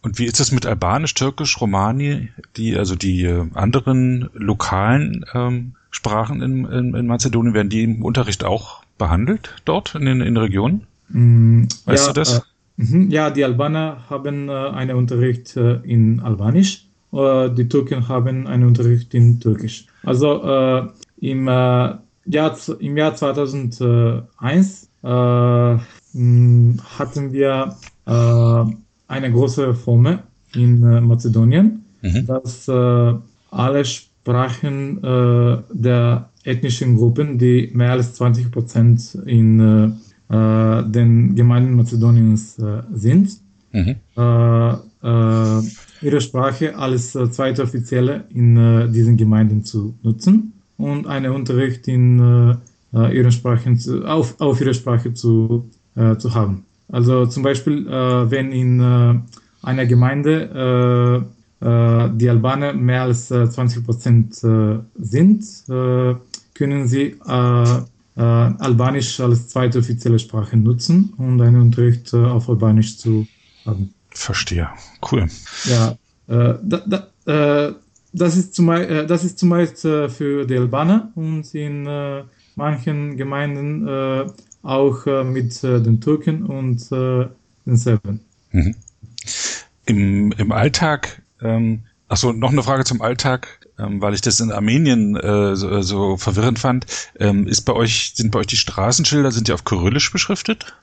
Und 0.06 0.20
wie 0.20 0.26
ist 0.26 0.38
es 0.38 0.52
mit 0.52 0.66
Albanisch, 0.66 1.14
Türkisch, 1.14 1.60
Romani, 1.60 2.28
die, 2.56 2.76
also 2.76 2.94
die 2.94 3.24
äh, 3.24 3.44
anderen 3.54 4.30
lokalen 4.34 5.26
ähm, 5.34 5.72
Sprachen 5.90 6.42
in, 6.42 6.64
in, 6.64 6.94
in, 6.94 7.08
Mazedonien, 7.08 7.54
werden 7.54 7.70
die 7.70 7.82
im 7.82 8.04
Unterricht 8.04 8.44
auch 8.44 8.84
behandelt 8.98 9.56
dort 9.64 9.96
in 9.96 10.06
den 10.06 10.20
in 10.20 10.36
Regionen? 10.36 10.86
Mm, 11.08 11.64
weißt 11.86 12.06
ja, 12.06 12.12
du 12.12 12.20
das? 12.20 12.38
Äh, 12.38 12.42
mhm. 12.76 13.10
ja, 13.10 13.30
die 13.30 13.42
Albaner 13.42 14.04
haben 14.08 14.48
äh, 14.48 14.52
einen 14.52 14.94
Unterricht 14.94 15.56
äh, 15.56 15.80
in 15.82 16.20
Albanisch, 16.20 16.86
äh, 17.12 17.50
die 17.50 17.68
Türken 17.68 18.06
haben 18.06 18.46
einen 18.46 18.62
Unterricht 18.62 19.12
in 19.12 19.40
Türkisch. 19.40 19.86
Also 20.04 20.40
äh, 20.44 20.86
im, 21.20 21.48
Jahr, 21.48 22.00
im 22.78 22.96
Jahr 22.96 23.16
2001 23.16 24.88
mm, 25.02 26.78
hatten 26.96 27.32
wir 27.32 27.76
eine 29.08 29.30
große 29.30 29.68
Reform 29.68 30.18
in 30.54 30.82
äh, 30.82 31.00
Mazedonien, 31.00 31.84
mhm. 32.02 32.26
dass 32.26 32.68
äh, 32.68 33.14
alle 33.50 33.84
Sprachen 33.84 35.02
äh, 35.02 35.58
der 35.72 36.30
ethnischen 36.46 36.96
Gruppen, 36.96 37.38
die 37.38 37.70
mehr 37.74 37.92
als 37.92 38.14
20 38.14 38.50
Prozent 38.50 39.18
in 39.26 39.60
äh, 39.60 40.34
äh, 40.34 40.84
den 40.88 41.34
Gemeinden 41.34 41.74
Mazedoniens 41.76 42.58
äh, 42.58 42.82
sind, 42.94 43.30
mhm. 43.72 43.96
ihre 46.02 46.20
Sprache 46.20 46.76
als 46.76 47.12
zweite 47.12 47.62
offizielle 47.62 48.24
in 48.30 48.90
diesen 48.92 49.16
Gemeinden 49.16 49.64
zu 49.64 49.94
nutzen 50.02 50.52
und 50.78 51.06
einen 51.06 51.32
Unterricht 51.32 51.86
in 51.88 52.18
ihren 52.92 53.32
Sprachen 53.32 53.78
zu, 53.78 54.04
auf, 54.04 54.40
auf 54.40 54.60
ihre 54.60 54.72
Sprache 54.74 55.12
zu, 55.12 55.68
zu 56.18 56.34
haben. 56.34 56.65
Also 56.88 57.26
zum 57.26 57.42
Beispiel, 57.42 57.86
äh, 57.88 58.30
wenn 58.30 58.52
in 58.52 58.80
äh, 58.80 59.14
einer 59.62 59.86
Gemeinde 59.86 61.26
äh, 61.60 61.66
äh 61.66 62.10
die 62.14 62.28
Albaner 62.28 62.72
mehr 62.72 63.02
als 63.02 63.28
20 63.28 63.78
äh, 63.78 63.80
Prozent 63.84 64.44
äh, 64.44 64.78
sind, 64.94 65.44
können 66.54 66.88
sie 66.88 67.16
Albanisch 68.18 69.20
als 69.20 69.48
zweite 69.48 69.80
offizielle 69.80 70.18
Sprache 70.18 70.56
nutzen 70.56 71.12
und 71.18 71.40
einen 71.42 71.60
Unterricht 71.60 72.14
auf 72.14 72.48
Albanisch 72.48 72.96
zu 72.96 73.26
haben. 73.66 73.92
Verstehe. 74.08 74.68
Cool. 75.10 75.26
Ja, 75.64 75.98
da, 76.26 76.58
da, 76.62 77.74
das 78.14 78.36
ist 78.38 78.54
zumeist, 78.54 79.10
das 79.10 79.22
ist 79.22 79.38
zumeist 79.38 79.82
für 79.82 80.46
die 80.46 80.56
Albaner 80.56 81.12
und 81.14 81.54
in 81.54 81.86
manchen 82.54 83.18
Gemeinden 83.18 83.86
auch 84.66 85.06
äh, 85.06 85.24
mit 85.24 85.62
äh, 85.64 85.80
den 85.80 86.00
Türken 86.00 86.44
und 86.44 86.80
äh, 86.92 87.28
den 87.64 87.76
Serben. 87.76 88.20
Mhm. 88.50 88.74
Im, 89.86 90.32
Im 90.32 90.52
Alltag, 90.52 91.22
ähm, 91.40 91.82
achso, 92.08 92.32
noch 92.32 92.50
eine 92.50 92.62
Frage 92.62 92.84
zum 92.84 93.00
Alltag, 93.00 93.68
ähm, 93.78 94.02
weil 94.02 94.14
ich 94.14 94.20
das 94.20 94.40
in 94.40 94.50
Armenien 94.50 95.16
äh, 95.16 95.54
so, 95.56 95.80
so 95.82 96.16
verwirrend 96.16 96.58
fand. 96.58 96.86
Ähm, 97.18 97.46
ist 97.46 97.62
bei 97.62 97.72
euch, 97.72 98.12
sind 98.16 98.32
bei 98.32 98.40
euch 98.40 98.48
die 98.48 98.56
Straßenschilder, 98.56 99.30
sind 99.30 99.48
die 99.48 99.52
auf 99.52 99.64
Kyrillisch 99.64 100.10
beschriftet? 100.10 100.76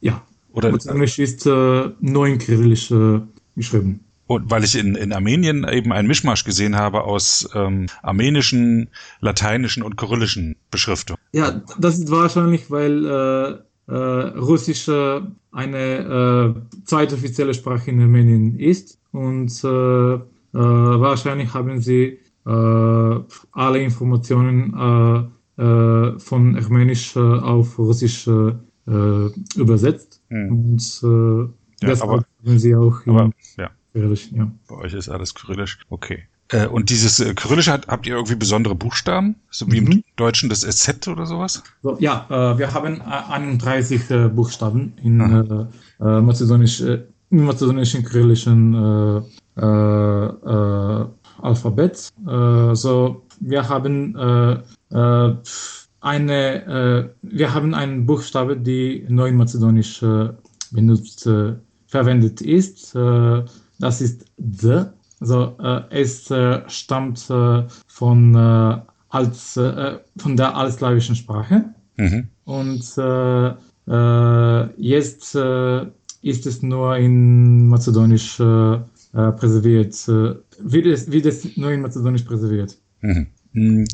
Ja. 0.00 0.22
Oder 0.52 0.70
Englisch 0.70 1.20
ist 1.20 1.46
äh, 1.46 1.90
neun 2.00 2.38
Kyrillisch 2.38 2.90
äh, 2.90 3.20
geschrieben. 3.54 4.00
Und 4.30 4.48
weil 4.48 4.62
ich 4.62 4.76
in, 4.78 4.94
in 4.94 5.12
Armenien 5.12 5.66
eben 5.68 5.92
einen 5.92 6.06
Mischmasch 6.06 6.44
gesehen 6.44 6.76
habe 6.76 7.02
aus 7.02 7.48
ähm, 7.52 7.86
armenischen, 8.00 8.90
lateinischen 9.18 9.82
und 9.82 9.96
kyrillischen 9.96 10.54
Beschriftungen. 10.70 11.20
Ja, 11.32 11.60
das 11.80 11.98
ist 11.98 12.12
wahrscheinlich, 12.12 12.70
weil 12.70 13.06
äh, 13.06 13.92
äh, 13.92 14.38
Russisch 14.38 14.86
äh, 14.86 15.20
eine 15.50 16.54
äh, 16.64 16.84
zweite 16.84 17.16
offizielle 17.16 17.54
Sprache 17.54 17.90
in 17.90 18.00
Armenien 18.00 18.56
ist 18.56 19.00
und 19.10 19.50
äh, 19.64 20.14
äh, 20.14 20.20
wahrscheinlich 20.52 21.52
haben 21.52 21.80
sie 21.80 22.20
äh, 22.46 23.14
alle 23.50 23.82
Informationen 23.82 25.28
äh, 25.58 25.60
äh, 25.60 26.18
von 26.20 26.56
Armenisch 26.56 27.16
äh, 27.16 27.18
auf 27.18 27.76
Russisch 27.80 28.28
äh, 28.28 28.52
äh 28.86 29.30
übersetzt 29.56 30.22
hm. 30.28 30.52
und 30.52 31.00
äh, 31.02 31.42
ja, 31.82 31.88
deshalb 31.88 32.10
aber, 32.12 32.24
haben 32.46 32.58
sie 32.60 32.76
auch 32.76 33.04
aber, 33.08 33.32
ja. 33.58 33.70
Kyrillisch, 33.92 34.30
ja. 34.32 34.50
Bei 34.68 34.76
euch 34.76 34.94
ist 34.94 35.08
alles 35.08 35.34
Kyrillisch. 35.34 35.78
Okay. 35.88 36.24
Äh, 36.52 36.66
und 36.66 36.90
dieses 36.90 37.20
äh, 37.20 37.34
Kyrillische 37.34 37.72
hat, 37.72 37.86
habt 37.88 38.06
ihr 38.06 38.14
irgendwie 38.14 38.34
besondere 38.34 38.74
Buchstaben? 38.74 39.36
So 39.50 39.70
wie 39.70 39.80
mhm. 39.80 39.92
im 39.92 40.04
Deutschen 40.16 40.48
das 40.48 40.60
SZ 40.62 41.08
oder 41.08 41.26
sowas? 41.26 41.62
So, 41.82 41.96
ja, 42.00 42.26
äh, 42.28 42.58
wir 42.58 42.74
haben 42.74 43.00
31 43.02 44.10
äh, 44.10 44.28
Buchstaben 44.28 44.92
in 45.02 45.20
äh, 45.20 46.04
äh, 46.04 46.20
mazedonisch, 46.20 46.80
im 46.80 47.44
mazedonischen 47.44 48.04
kyrillischen 48.04 48.74
Alphabet. 51.42 52.12
So, 52.72 53.22
wir 53.40 53.68
haben 53.68 54.16
eine, 56.00 57.12
wir 57.22 57.54
haben 57.54 57.74
einen 57.74 58.06
Buchstabe, 58.06 58.56
die 58.56 59.04
neu 59.08 59.28
in 59.28 59.36
Mazedonisch 59.36 60.02
äh, 60.02 60.30
benutzt, 60.72 61.28
verwendet 61.86 62.40
ist. 62.40 62.96
Das 63.80 64.00
ist 64.00 64.26
the. 64.36 64.84
Also 65.20 65.56
äh, 65.60 65.82
es 65.90 66.30
äh, 66.30 66.62
stammt 66.68 67.28
äh, 67.30 67.64
von, 67.86 68.34
äh, 68.34 68.78
als, 69.08 69.56
äh, 69.56 69.98
von 70.16 70.36
der 70.36 70.56
altslawischen 70.56 71.16
Sprache. 71.16 71.64
Mhm. 71.96 72.28
Und 72.44 72.84
jetzt 74.76 75.34
ist 75.34 76.46
es 76.46 76.62
nur 76.62 76.96
in 76.96 77.66
Mazedonisch 77.68 78.36
präserviert. 78.36 80.06
Wird, 80.06 80.86
es, 80.86 81.10
wird 81.10 81.26
es 81.26 81.56
nur 81.56 81.72
in 81.72 81.80
Mazedonisch 81.80 82.22
präserviert. 82.22 82.76
Mhm. 83.00 83.26
mhm. 83.52 83.86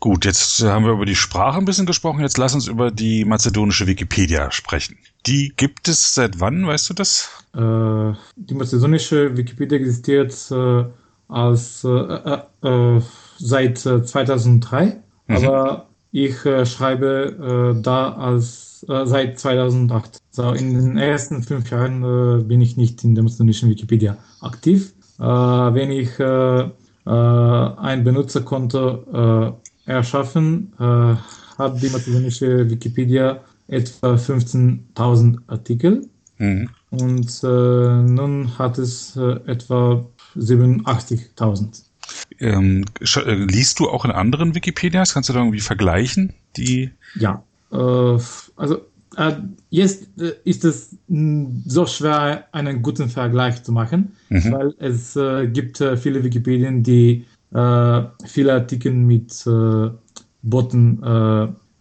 Gut, 0.00 0.24
jetzt 0.24 0.62
haben 0.62 0.84
wir 0.84 0.92
über 0.92 1.06
die 1.06 1.16
Sprache 1.16 1.58
ein 1.58 1.64
bisschen 1.64 1.86
gesprochen. 1.86 2.20
Jetzt 2.20 2.38
lass 2.38 2.54
uns 2.54 2.68
über 2.68 2.90
die 2.92 3.24
mazedonische 3.24 3.86
Wikipedia 3.88 4.52
sprechen. 4.52 4.96
Die 5.26 5.52
gibt 5.56 5.88
es 5.88 6.14
seit 6.14 6.40
wann, 6.40 6.66
weißt 6.66 6.90
du 6.90 6.94
das? 6.94 7.28
Äh, 7.54 8.12
die 8.36 8.54
mazedonische 8.54 9.36
Wikipedia 9.36 9.78
existiert 9.78 10.32
äh, 10.50 10.84
als, 11.28 11.84
äh, 11.84 11.88
äh, 11.90 12.40
äh 12.62 13.00
seit 13.38 13.78
2003, 13.78 14.84
äh, 14.84 14.92
mhm. 15.26 15.36
aber 15.36 15.88
ich 16.10 16.36
schreibe 16.40 17.78
da 17.82 18.12
als 18.14 18.80
seit 18.80 19.38
2008. 19.38 20.22
So, 20.30 20.52
in 20.52 20.72
den 20.72 20.96
ersten 20.96 21.42
fünf 21.42 21.70
Jahren 21.70 22.48
bin 22.48 22.62
ich 22.62 22.78
nicht 22.78 23.04
in 23.04 23.14
der 23.14 23.24
mazedonischen 23.24 23.68
Wikipedia 23.68 24.16
aktiv. 24.40 24.94
wenn 25.18 25.90
ich 25.90 26.18
ein 27.04 28.04
Benutzerkonto 28.04 29.60
erschaffen, 29.84 30.72
hat 30.78 31.82
die 31.82 31.90
mazedonische 31.90 32.70
Wikipedia 32.70 33.42
etwa 33.68 34.14
15.000 34.14 35.38
Artikel 35.46 36.08
Mhm. 36.40 36.68
und 36.90 37.40
äh, 37.42 37.46
nun 37.46 38.56
hat 38.58 38.78
es 38.78 39.16
äh, 39.16 39.40
etwa 39.46 40.06
87.000. 40.36 41.82
Ähm, 42.38 42.84
äh, 43.00 43.34
liest 43.34 43.80
du 43.80 43.88
auch 43.88 44.04
in 44.04 44.12
anderen 44.12 44.54
Wikipedias? 44.54 45.14
Kannst 45.14 45.28
du 45.28 45.32
da 45.32 45.40
irgendwie 45.40 45.60
vergleichen? 45.60 46.32
Die. 46.56 46.90
Ja, 47.16 47.42
äh, 47.72 47.76
also 48.56 48.82
äh, 49.16 49.32
jetzt 49.70 50.08
äh, 50.20 50.32
ist 50.44 50.64
es 50.64 50.94
so 51.66 51.86
schwer, 51.86 52.44
einen 52.52 52.82
guten 52.82 53.08
Vergleich 53.08 53.62
zu 53.64 53.72
machen, 53.72 54.12
Mhm. 54.30 54.52
weil 54.52 54.74
es 54.78 55.18
gibt 55.52 55.78
viele 55.78 56.22
Wikipedien, 56.22 56.82
die 56.82 57.24
viele 58.26 58.52
Artikel 58.52 58.92
mit 58.92 59.44
Botten 60.42 61.02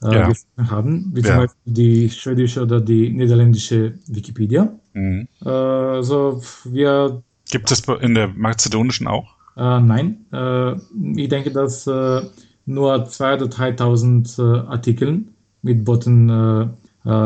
äh, 0.08 0.16
Ja. 0.16 0.28
geschrieben 0.30 0.72
haben, 0.72 1.12
wie 1.14 1.22
zum 1.22 1.32
Ja. 1.32 1.38
Beispiel 1.38 1.74
die 1.74 2.10
schwedische 2.10 2.62
oder 2.64 2.82
die 2.82 3.10
niederländische 3.10 3.94
Wikipedia. 4.08 4.72
Mhm. 4.94 5.28
Äh, 5.46 6.02
so 6.04 6.42
wir 6.66 7.22
Gibt 7.50 7.72
es 7.72 7.80
in 8.02 8.14
der 8.14 8.28
mazedonischen 8.28 9.08
auch? 9.08 9.36
Äh, 9.56 9.80
nein, 9.80 10.26
äh, 10.34 10.74
ich 11.16 11.30
denke, 11.30 11.52
dass 11.52 11.88
äh, 11.88 12.22
nur 12.66 13.08
2.000 13.08 13.36
oder 13.36 13.46
3.000 13.46 14.40
äh, 14.40 14.68
Artikel 14.68 15.24
mit 15.62 15.84
Botten 15.86 16.76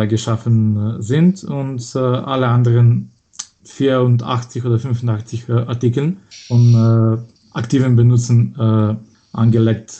geschaffen 0.10 1.02
sind 1.02 1.44
und 1.44 1.96
alle 1.96 2.48
anderen 2.48 3.10
84 3.64 4.64
oder 4.64 4.78
85 4.78 5.50
äh, 5.50 5.54
Artikel 5.54 6.18
von 6.48 7.26
aktiven 7.54 7.96
Benutzern 7.96 9.00
angelegt 9.34 9.92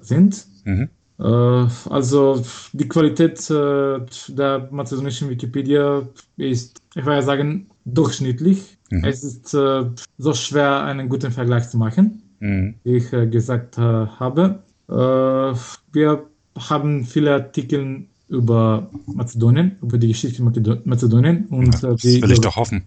sind. 0.00 0.46
Mhm. 0.64 0.88
Äh, 1.18 1.66
also 1.90 2.42
die 2.72 2.88
Qualität 2.88 3.38
äh, 3.50 4.00
der 4.28 4.68
mazedonischen 4.70 5.30
Wikipedia 5.30 6.02
ist, 6.36 6.78
ich 6.94 7.04
würde 7.06 7.22
sagen, 7.22 7.66
durchschnittlich. 7.84 8.76
Mhm. 8.90 9.04
Es 9.04 9.24
ist 9.24 9.54
äh, 9.54 9.84
so 10.18 10.34
schwer, 10.34 10.82
einen 10.84 11.08
guten 11.08 11.30
Vergleich 11.32 11.68
zu 11.70 11.78
machen, 11.78 12.22
Mhm. 12.38 12.74
wie 12.84 12.96
ich 12.96 13.10
gesagt 13.10 13.78
habe. 13.78 14.62
Wir 14.88 16.22
haben 16.68 17.04
viele 17.04 17.34
Artikel 17.34 18.04
über 18.28 18.90
Mazedonien, 19.06 19.76
über 19.82 19.96
die 19.98 20.08
Geschichte 20.08 20.42
Mazedonien 20.84 21.46
und 21.46 21.66
Ja, 21.82 21.90
das 21.92 22.02
die 22.02 22.20
will 22.22 22.30
ich 22.32 22.40
doch 22.40 22.56
hoffen. 22.56 22.84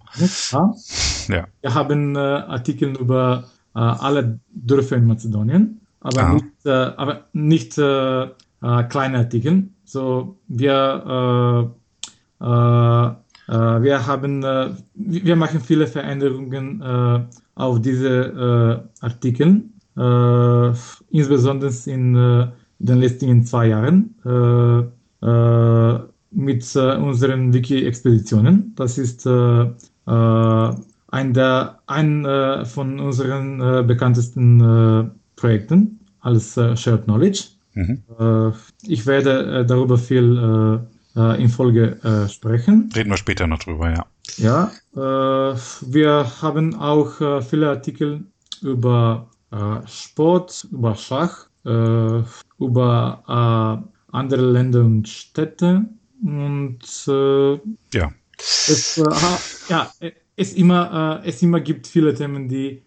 ja. 0.52 0.74
Ja. 1.30 1.48
Wir 1.62 1.74
haben 1.74 2.15
Artikel 2.15 2.96
über 2.96 3.46
alle 3.74 4.39
Dörfer 4.54 4.98
in 4.98 5.06
Mazedonien, 5.08 5.82
aber 6.02 6.22
Ah. 6.22 6.34
nicht, 6.34 6.66
äh, 6.66 6.70
aber 6.70 7.26
nicht 7.34 7.78
äh, 7.78 8.24
äh, 8.24 8.30
kleine 8.90 9.20
Artikel. 9.20 9.70
So 9.86 10.38
wir 10.48 11.74
äh, 12.42 12.46
äh, 12.46 13.08
äh, 13.48 13.82
wir 13.82 14.06
haben 14.06 14.44
wir 14.94 15.36
machen 15.36 15.60
viele 15.60 15.88
Veränderungen 15.88 16.84
auf 17.56 17.82
diese 17.82 18.84
Artikel, 19.02 19.64
insbesondere 21.10 21.72
in 21.88 22.14
den 22.80 23.00
letzten 23.00 23.44
zwei 23.44 23.68
Jahren. 23.70 24.14
Mit 26.32 26.76
unseren 26.76 27.54
Wiki-Expeditionen. 27.54 28.74
Das 28.76 29.00
ist 29.00 29.26
ein, 29.26 29.74
der, 31.34 31.80
ein 31.88 32.66
von 32.66 33.00
unseren 33.00 33.88
bekanntesten 33.88 35.12
Projekten 35.39 35.99
als 36.19 36.58
äh, 36.58 36.75
Shared 36.75 37.06
Knowledge. 37.06 37.43
Mhm. 37.73 38.04
Äh, 38.19 38.52
ich 38.88 39.06
werde 39.06 39.62
äh, 39.62 39.65
darüber 39.65 39.97
viel 39.97 40.88
äh, 41.15 41.19
äh, 41.19 41.41
in 41.41 41.49
Folge 41.49 41.97
sprechen. 42.30 42.89
Reden 42.95 43.10
wir 43.10 43.17
später 43.17 43.47
noch 43.47 43.60
drüber, 43.60 43.89
ja. 43.89 44.06
Ja, 44.38 44.71
wir 44.93 46.32
haben 46.41 46.75
auch 46.75 47.41
viele 47.41 47.69
Artikel 47.69 48.25
über 48.62 49.28
Sport, 49.88 50.67
über 50.71 50.95
Schach, 50.95 51.47
über 51.63 52.25
andere 54.12 54.52
Länder 54.52 54.82
und 54.82 55.10
Städte 55.10 55.86
und 56.23 56.80
Ja. 57.91 58.12
es, 58.38 59.02
ja, 59.67 59.91
es 60.36 60.54
immer, 60.54 61.21
es 61.25 61.41
immer 61.41 61.60
gibt 61.60 61.88
viele 61.88 62.13
Themen, 62.13 62.47
die 62.47 62.84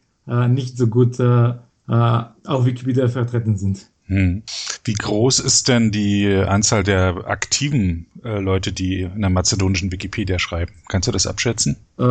nicht 0.49 0.79
so 0.79 0.87
gut 0.87 1.19
äh, 1.19 1.55
auf 1.87 2.65
Wikipedia 2.65 3.09
vertreten 3.09 3.57
sind. 3.57 3.87
Hm. 4.07 4.43
Wie 4.85 4.95
groß 4.95 5.39
ist 5.41 5.69
denn 5.69 5.91
die 5.91 6.27
Anzahl 6.27 6.83
der 6.83 7.27
aktiven 7.29 8.07
äh, 8.25 8.41
Leute, 8.41 8.73
die 8.73 9.03
in 9.03 9.21
der 9.21 9.31
mazedonischen 9.31 9.93
Wikipedia 9.93 10.39
schreiben? 10.39 10.73
Kannst 10.89 11.09
du 11.09 11.13
das 11.13 11.27
abschätzen? 11.27 11.77
Äh, 11.99 12.03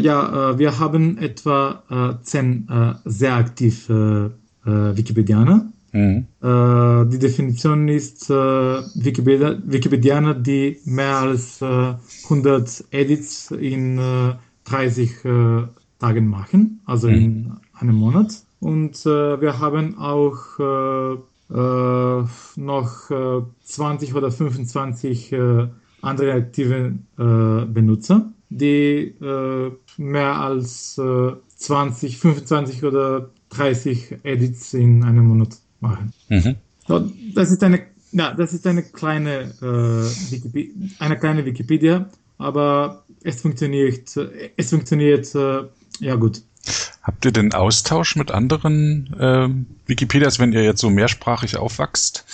ja, 0.00 0.52
äh, 0.52 0.58
wir 0.58 0.78
haben 0.78 1.18
etwa 1.18 1.82
äh, 1.90 2.22
zehn 2.24 2.68
äh, 2.70 2.94
sehr 3.04 3.34
aktive 3.34 4.32
äh, 4.64 4.70
äh, 4.70 4.96
Wikipedianer. 4.96 5.66
Mhm. 5.92 6.26
Äh, 6.42 7.10
die 7.10 7.18
Definition 7.18 7.88
ist 7.88 8.30
äh, 8.30 8.34
Wikipedia, 8.34 9.56
Wikipedianer, 9.64 10.34
die 10.34 10.78
mehr 10.84 11.16
als 11.18 11.60
äh, 11.62 11.94
100 12.24 12.84
Edits 12.90 13.50
in 13.50 13.98
äh, 13.98 14.34
30 14.64 15.24
äh, 15.24 15.62
Tagen 15.98 16.26
machen, 16.28 16.80
also 16.86 17.08
Mhm. 17.08 17.14
in 17.14 17.52
einem 17.74 17.96
Monat. 17.96 18.34
Und 18.64 19.04
äh, 19.04 19.40
wir 19.42 19.60
haben 19.60 19.98
auch 19.98 20.58
äh, 20.58 21.18
äh, 21.52 22.24
noch 22.56 23.10
äh, 23.10 23.42
20 23.62 24.14
oder 24.14 24.30
25 24.30 25.32
äh, 25.32 25.68
andere 26.00 26.32
aktive 26.32 26.94
äh, 27.18 27.66
Benutzer, 27.66 28.32
die 28.48 29.14
äh, 29.20 29.70
mehr 29.98 30.40
als 30.40 30.96
äh, 30.96 31.32
20, 31.56 32.16
25 32.18 32.84
oder 32.84 33.28
30 33.50 34.20
Edits 34.22 34.72
in 34.72 35.04
einem 35.04 35.26
Monat 35.26 35.58
machen. 35.80 36.14
Mhm. 36.30 36.54
So, 36.88 37.06
das 37.34 37.50
ist 37.50 37.62
eine, 37.62 37.82
ja, 38.12 38.32
das 38.32 38.54
ist 38.54 38.66
eine 38.66 38.82
kleine, 38.82 39.52
äh, 39.60 40.32
Wikipedia, 40.32 40.72
eine 41.00 41.18
kleine 41.18 41.44
Wikipedia, 41.44 42.08
aber 42.38 43.04
es 43.22 43.42
funktioniert, 43.42 44.16
äh, 44.16 44.52
es 44.56 44.70
funktioniert 44.70 45.34
äh, 45.34 45.64
ja 46.00 46.14
gut. 46.14 46.40
Habt 47.02 47.24
ihr 47.24 47.32
den 47.32 47.52
Austausch 47.52 48.16
mit 48.16 48.30
anderen 48.30 49.14
ähm, 49.18 49.66
Wikipedias, 49.86 50.38
wenn 50.38 50.52
ihr 50.52 50.64
jetzt 50.64 50.80
so 50.80 50.90
mehrsprachig 50.90 51.56
aufwachst, 51.56 52.24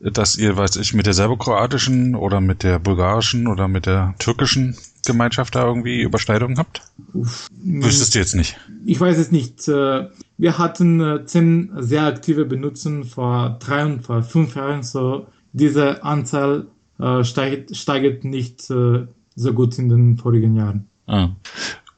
äh, 0.00 0.10
dass 0.10 0.36
ihr, 0.36 0.56
weiß 0.56 0.76
ich, 0.76 0.94
mit 0.94 1.06
der 1.06 1.14
serbokroatischen 1.14 2.14
oder 2.14 2.40
mit 2.40 2.62
der 2.62 2.78
bulgarischen 2.78 3.46
oder 3.46 3.68
mit 3.68 3.86
der 3.86 4.14
türkischen 4.18 4.76
Gemeinschaft 5.06 5.54
da 5.54 5.64
irgendwie 5.64 6.02
Überschneidungen 6.02 6.58
habt? 6.58 6.82
Wüsstest 7.12 8.14
du 8.14 8.18
jetzt 8.18 8.34
nicht. 8.34 8.56
Ich 8.84 9.00
weiß 9.00 9.18
es 9.18 9.30
nicht. 9.32 9.66
äh, 9.68 10.08
Wir 10.36 10.58
hatten 10.58 11.00
äh, 11.00 11.24
zehn 11.24 11.70
sehr 11.78 12.04
aktive 12.04 12.44
Benutzer 12.44 13.04
vor 13.04 13.58
drei 13.60 13.84
und 13.84 14.02
vor 14.02 14.22
fünf 14.22 14.54
Jahren, 14.56 14.82
so 14.82 15.26
diese 15.52 16.04
Anzahl 16.04 16.66
äh, 16.98 17.24
steigt, 17.24 17.76
steigt 17.76 18.24
nicht 18.24 18.70
äh, 18.70 19.06
so 19.34 19.52
gut 19.52 19.78
in 19.78 19.88
den 19.88 20.16
vorigen 20.18 20.54
Jahren. 20.54 20.86
Ah. 21.06 21.30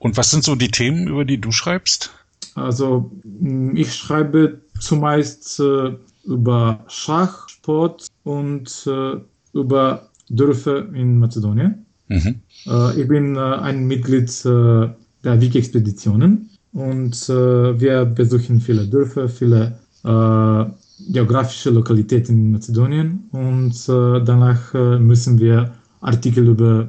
Und 0.03 0.17
was 0.17 0.33
sind 0.33 0.43
so 0.43 0.57
die 0.57 0.71
Themen, 0.71 1.07
über 1.07 1.25
die 1.25 1.41
du 1.41 1.53
schreibst? 1.53 2.11
Also 2.55 3.12
mh, 3.23 3.79
ich 3.79 3.95
schreibe 3.95 4.61
zumeist 4.81 5.61
äh, 5.61 5.93
über 6.25 6.85
Schach, 6.88 7.49
Sport 7.49 8.09
und 8.25 8.87
äh, 8.87 9.21
über 9.53 10.09
Dörfer 10.29 10.93
in 10.93 11.19
Mazedonien. 11.21 11.87
Mhm. 12.09 12.41
Äh, 12.67 13.01
ich 13.01 13.07
bin 13.07 13.37
äh, 13.37 13.41
ein 13.41 13.87
Mitglied 13.87 14.29
äh, 14.45 14.88
der 15.25 15.41
Wiki-Expeditionen 15.41 16.51
und 16.73 17.15
äh, 17.29 17.81
wir 17.81 18.05
besuchen 18.05 18.61
viele 18.61 18.87
Dörfer, 18.88 19.29
viele 19.29 19.79
geografische 20.05 21.71
Lokalitäten 21.71 22.37
in 22.37 22.51
Mazedonien 22.51 23.29
und 23.31 23.73
danach 23.88 24.75
müssen 24.75 25.38
wir 25.38 25.71
Artikel 26.01 26.49
über, 26.49 26.88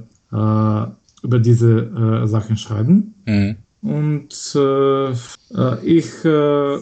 über 1.23 1.39
diese 1.39 2.23
äh, 2.23 2.27
Sachen 2.27 2.57
schreiben. 2.57 3.15
Mhm. 3.25 3.55
Und 3.81 4.33
äh, 4.55 5.11
äh, 5.11 5.15
ich 5.83 6.23
äh, 6.23 6.77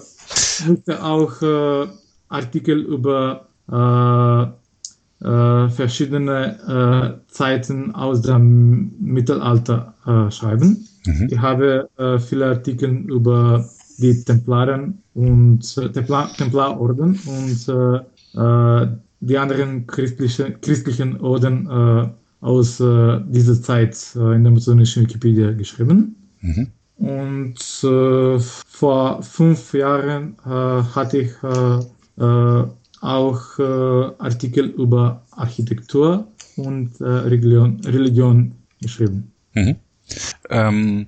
musste 0.68 1.04
auch 1.04 1.42
äh, 1.42 1.88
Artikel 2.30 2.82
über 2.82 3.48
äh, 3.72 5.26
äh, 5.26 5.70
verschiedene 5.70 7.22
Zeiten 7.28 7.94
aus 7.94 8.22
dem 8.22 8.94
Mittelalter 9.00 9.94
schreiben. 10.32 10.88
Mhm. 11.06 11.28
Ich 11.30 11.40
habe 11.40 11.90
viele 12.28 12.46
Artikel 12.48 12.90
über 12.90 13.70
die 14.00 14.24
Templaren 14.24 15.04
und 15.14 15.62
Templar, 15.94 16.34
Templarorden 16.34 17.20
und 17.26 17.68
die 19.20 19.38
anderen 19.38 19.86
christliche, 19.86 20.52
christlichen 20.60 21.22
Orden 21.22 21.68
aus 22.42 22.80
äh, 22.80 23.20
dieser 23.28 23.62
Zeit 23.62 23.96
äh, 24.16 24.36
in 24.36 24.44
der 24.44 24.52
mazedonischen 24.52 25.04
Wikipedia 25.04 25.52
geschrieben. 25.52 26.16
Mhm. 26.42 26.68
Und 26.98 27.84
äh, 27.84 28.40
vor 28.40 29.24
fünf 29.24 29.74
Jahren 29.74 30.36
äh, 30.46 30.50
hatte 30.50 31.18
ich 31.20 31.32
äh, 31.44 32.24
äh, 32.24 32.68
auch 33.02 33.58
Artikel 34.20 34.66
über 34.78 35.24
Architektur 35.32 36.28
und 36.58 37.02
Religion, 37.02 37.82
Religion 37.84 38.52
geschrieben. 38.80 39.32
Mhm. 39.56 39.78
Ähm, 40.50 41.08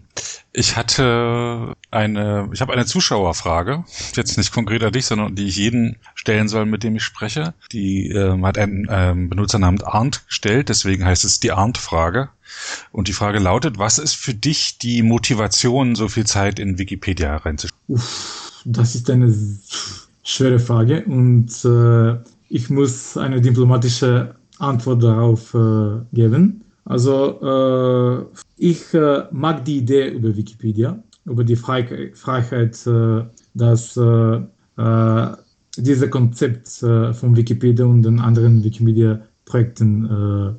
ich 0.51 0.77
hatte 0.77 1.73
eine, 1.91 2.49
ich 2.53 2.61
habe 2.61 2.73
eine 2.73 2.85
Zuschauerfrage, 2.85 3.83
jetzt 4.15 4.37
nicht 4.37 4.53
konkret 4.53 4.83
an 4.83 4.93
dich, 4.93 5.05
sondern 5.05 5.35
die 5.35 5.47
ich 5.47 5.57
jeden 5.57 5.97
stellen 6.15 6.47
soll, 6.47 6.65
mit 6.65 6.83
dem 6.83 6.95
ich 6.95 7.03
spreche. 7.03 7.53
Die 7.71 8.09
äh, 8.09 8.41
hat 8.41 8.57
einen 8.57 8.87
ähm, 8.89 9.29
Benutzer 9.29 9.59
namens 9.59 9.83
Arndt 9.83 10.25
gestellt, 10.27 10.69
deswegen 10.69 11.05
heißt 11.05 11.25
es 11.25 11.39
die 11.39 11.51
Arndt-Frage. 11.51 12.29
Und 12.91 13.07
die 13.07 13.13
Frage 13.13 13.39
lautet, 13.39 13.79
was 13.79 13.97
ist 13.97 14.15
für 14.15 14.33
dich 14.33 14.77
die 14.77 15.01
Motivation, 15.01 15.95
so 15.95 16.07
viel 16.07 16.25
Zeit 16.25 16.59
in 16.59 16.77
Wikipedia 16.77 17.37
reinzuschauen? 17.37 17.79
Das 18.65 18.95
ist 18.95 19.09
eine 19.09 19.33
schwere 20.23 20.59
Frage 20.59 21.03
und 21.05 21.49
äh, 21.65 22.17
ich 22.49 22.69
muss 22.69 23.17
eine 23.17 23.41
diplomatische 23.41 24.35
Antwort 24.59 25.03
darauf 25.03 25.53
äh, 25.53 25.99
geben. 26.13 26.63
Also 26.85 27.39
äh, 27.41 28.25
ich 28.57 28.93
äh, 28.93 29.23
mag 29.31 29.63
die 29.65 29.77
Idee 29.77 30.09
über 30.09 30.35
Wikipedia, 30.35 31.01
über 31.25 31.43
die 31.43 31.55
Freiheit, 31.55 32.17
Freiheit 32.17 32.85
äh, 32.85 33.23
dass 33.53 33.95
äh, 33.97 34.41
äh, 34.77 35.27
dieses 35.77 36.09
Konzept 36.11 36.69
von 36.69 37.35
Wikipedia 37.35 37.83
und 37.85 38.03
den 38.03 38.19
anderen 38.19 38.63
Wikimedia-Projekten 38.63 40.55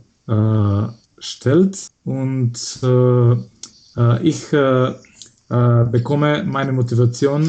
stellt. 1.18 1.86
Und 2.04 2.80
ich 4.22 4.50
bekomme 5.50 6.44
meine 6.44 6.72
Motivation 6.72 7.44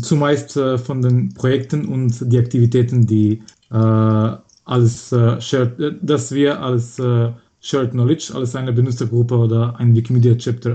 zumeist 0.00 0.52
von 0.52 1.02
den 1.02 1.34
Projekten 1.34 1.88
und 1.88 2.32
die 2.32 2.38
Aktivitäten, 2.38 3.04
die 3.08 3.42
als 4.66 5.12
äh, 5.12 5.40
shared, 5.40 5.80
äh, 5.80 5.94
dass 6.02 6.32
wir 6.32 6.60
als 6.60 6.98
äh, 6.98 7.32
Shared 7.60 7.92
Knowledge, 7.92 8.32
als 8.34 8.54
eine 8.54 8.72
Benutzergruppe 8.72 9.36
oder 9.36 9.74
ein 9.78 9.94
Wikimedia 9.94 10.34
Chapter 10.36 10.72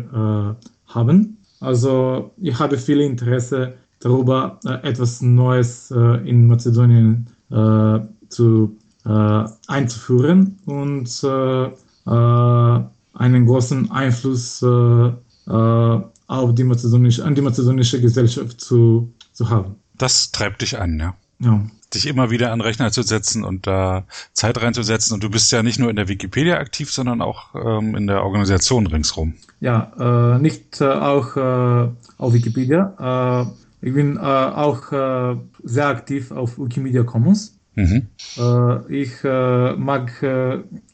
äh, 0.58 0.94
haben. 0.94 1.38
Also 1.60 2.32
ich 2.42 2.58
habe 2.58 2.78
viel 2.78 3.02
Interesse 3.02 3.74
darüber, 4.00 4.60
äh, 4.66 4.88
etwas 4.88 5.22
Neues 5.22 5.92
äh, 5.92 6.28
in 6.28 6.48
Mazedonien 6.48 7.28
zu, 8.30 8.78
einzuführen 9.04 10.58
und 10.66 11.26
einen 12.06 13.46
großen 13.46 13.92
Einfluss 13.92 14.64
auf 14.64 16.56
die 16.56 16.64
mazedonische, 16.64 17.26
an 17.26 17.36
die 17.36 17.42
mazedonische 17.42 18.00
Gesellschaft 18.00 18.62
zu, 18.62 19.12
zu 19.34 19.50
haben. 19.50 19.76
Das 19.98 20.32
treibt 20.32 20.62
dich 20.62 20.80
an, 20.80 20.98
ja. 20.98 21.14
Ja 21.40 21.62
dich 21.94 22.08
immer 22.08 22.30
wieder 22.30 22.52
an 22.52 22.60
den 22.60 22.66
Rechner 22.66 22.92
zu 22.92 23.04
setzen 23.04 23.44
und 23.44 23.68
da 23.68 24.06
Zeit 24.34 24.62
reinzusetzen. 24.62 25.14
Und 25.14 25.24
du 25.24 25.30
bist 25.30 25.52
ja 25.52 25.64
nicht 25.64 25.80
nur 25.80 25.90
in 25.90 25.96
der 25.96 26.08
Wikipedia 26.08 26.58
aktiv, 26.58 26.92
sondern 26.92 27.22
auch 27.22 27.56
ähm, 27.56 27.96
in 27.96 28.08
der 28.08 28.24
Organisation 28.24 28.88
ringsrum. 28.88 29.36
Ja, 29.60 30.36
äh, 30.36 30.40
nicht 30.40 30.82
äh, 30.82 30.86
auch 30.86 31.38
äh, 31.38 31.90
auf 32.18 32.34
Wikipedia. 32.34 33.46
Äh, 33.82 33.86
ich 33.88 33.94
bin 33.94 34.18
äh, 34.18 34.20
auch 34.20 34.92
äh, 34.92 35.38
sehr 35.64 35.88
aktiv 35.88 36.32
auf 36.32 36.58
Wikimedia 36.60 37.04
Commons. 37.04 37.58
Mhm. 37.74 38.08
ich 38.90 39.24
mag, 39.24 40.12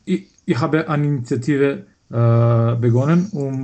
ich, 0.05 0.27
ich 0.45 0.59
habe 0.59 0.87
eine 0.87 1.05
Initiative 1.07 1.87
begonnen, 2.07 3.29
um 3.31 3.63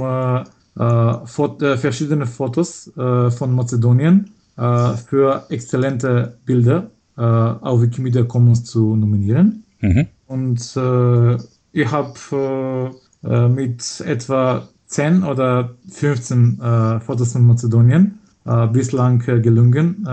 Fot 1.27 1.59
verschiedene 1.59 2.25
Fotos 2.25 2.91
von 2.95 3.53
Mazedonien 3.53 4.31
für 4.55 5.45
exzellente 5.49 6.39
Bilder 6.43 6.89
äh, 7.17 7.21
auf 7.21 7.81
Wikimedia 7.81 8.23
Commons 8.23 8.63
zu 8.63 8.95
nominieren. 8.95 9.63
Mhm. 9.81 10.07
Und 10.27 10.75
äh, 10.75 11.37
ich 11.73 11.91
habe 11.91 12.93
äh, 13.23 13.47
mit 13.47 14.01
etwa 14.05 14.67
10 14.87 15.23
oder 15.23 15.75
15 15.89 16.59
äh, 16.59 16.99
Fotos 16.99 17.33
von 17.33 17.47
Mazedonien 17.47 18.19
äh, 18.45 18.67
bislang 18.67 19.21
äh, 19.27 19.39
gelungen, 19.39 20.05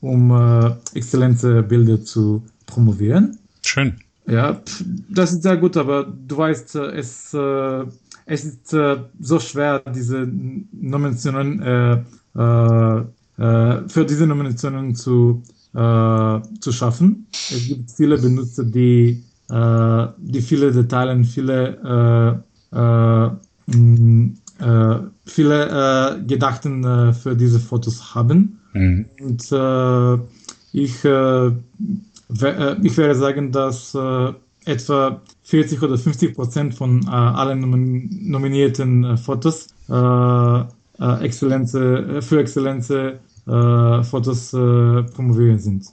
um 0.00 0.76
exzellente 0.94 1.62
Bilder 1.62 2.04
zu 2.04 2.44
promovieren. 2.66 3.38
Schön. 3.62 3.94
Ja, 4.28 4.60
das 5.08 5.32
ist 5.32 5.42
sehr 5.42 5.56
gut, 5.56 5.76
aber 5.76 6.04
du 6.04 6.36
weißt, 6.36 6.76
es, 6.76 7.34
es 7.34 8.44
ist 8.44 8.68
so 8.68 9.40
schwer, 9.40 9.82
diese 9.92 10.28
Nominationen 10.72 12.04
für 12.34 13.06
diese 13.36 14.26
Nominationen 14.26 14.94
zu 14.94 15.42
äh, 15.74 16.40
zu 16.60 16.72
schaffen. 16.72 17.26
Es 17.32 17.66
gibt 17.66 17.90
viele 17.90 18.18
Benutzer, 18.18 18.64
die, 18.64 19.22
äh, 19.50 20.06
die 20.18 20.40
viele 20.40 20.72
Details, 20.72 21.28
viele, 21.28 22.42
äh, 22.72 22.76
äh, 22.76 23.26
äh 23.26 23.30
viele 25.26 26.24
Gedachten 26.26 27.12
für 27.12 27.36
diese 27.36 27.60
Fotos 27.60 28.14
haben. 28.14 28.58
Mhm. 28.72 29.04
Und 29.20 29.42
ich, 30.72 30.72
ich 30.72 31.04
werde 31.04 31.60
sagen, 33.14 33.52
dass 33.52 33.94
etwa 34.64 35.20
40 35.42 35.82
oder 35.82 35.98
50 35.98 36.34
Prozent 36.34 36.74
von 36.74 37.06
allen 37.08 37.60
nominierten 38.30 39.18
Fotos 39.18 39.66
Exzellenz, 40.98 41.72
für 41.72 42.40
Exzellenz 42.40 42.90
äh, 43.46 44.02
Fotos 44.02 44.52
äh, 44.52 45.02
promovieren 45.04 45.58
sind. 45.58 45.86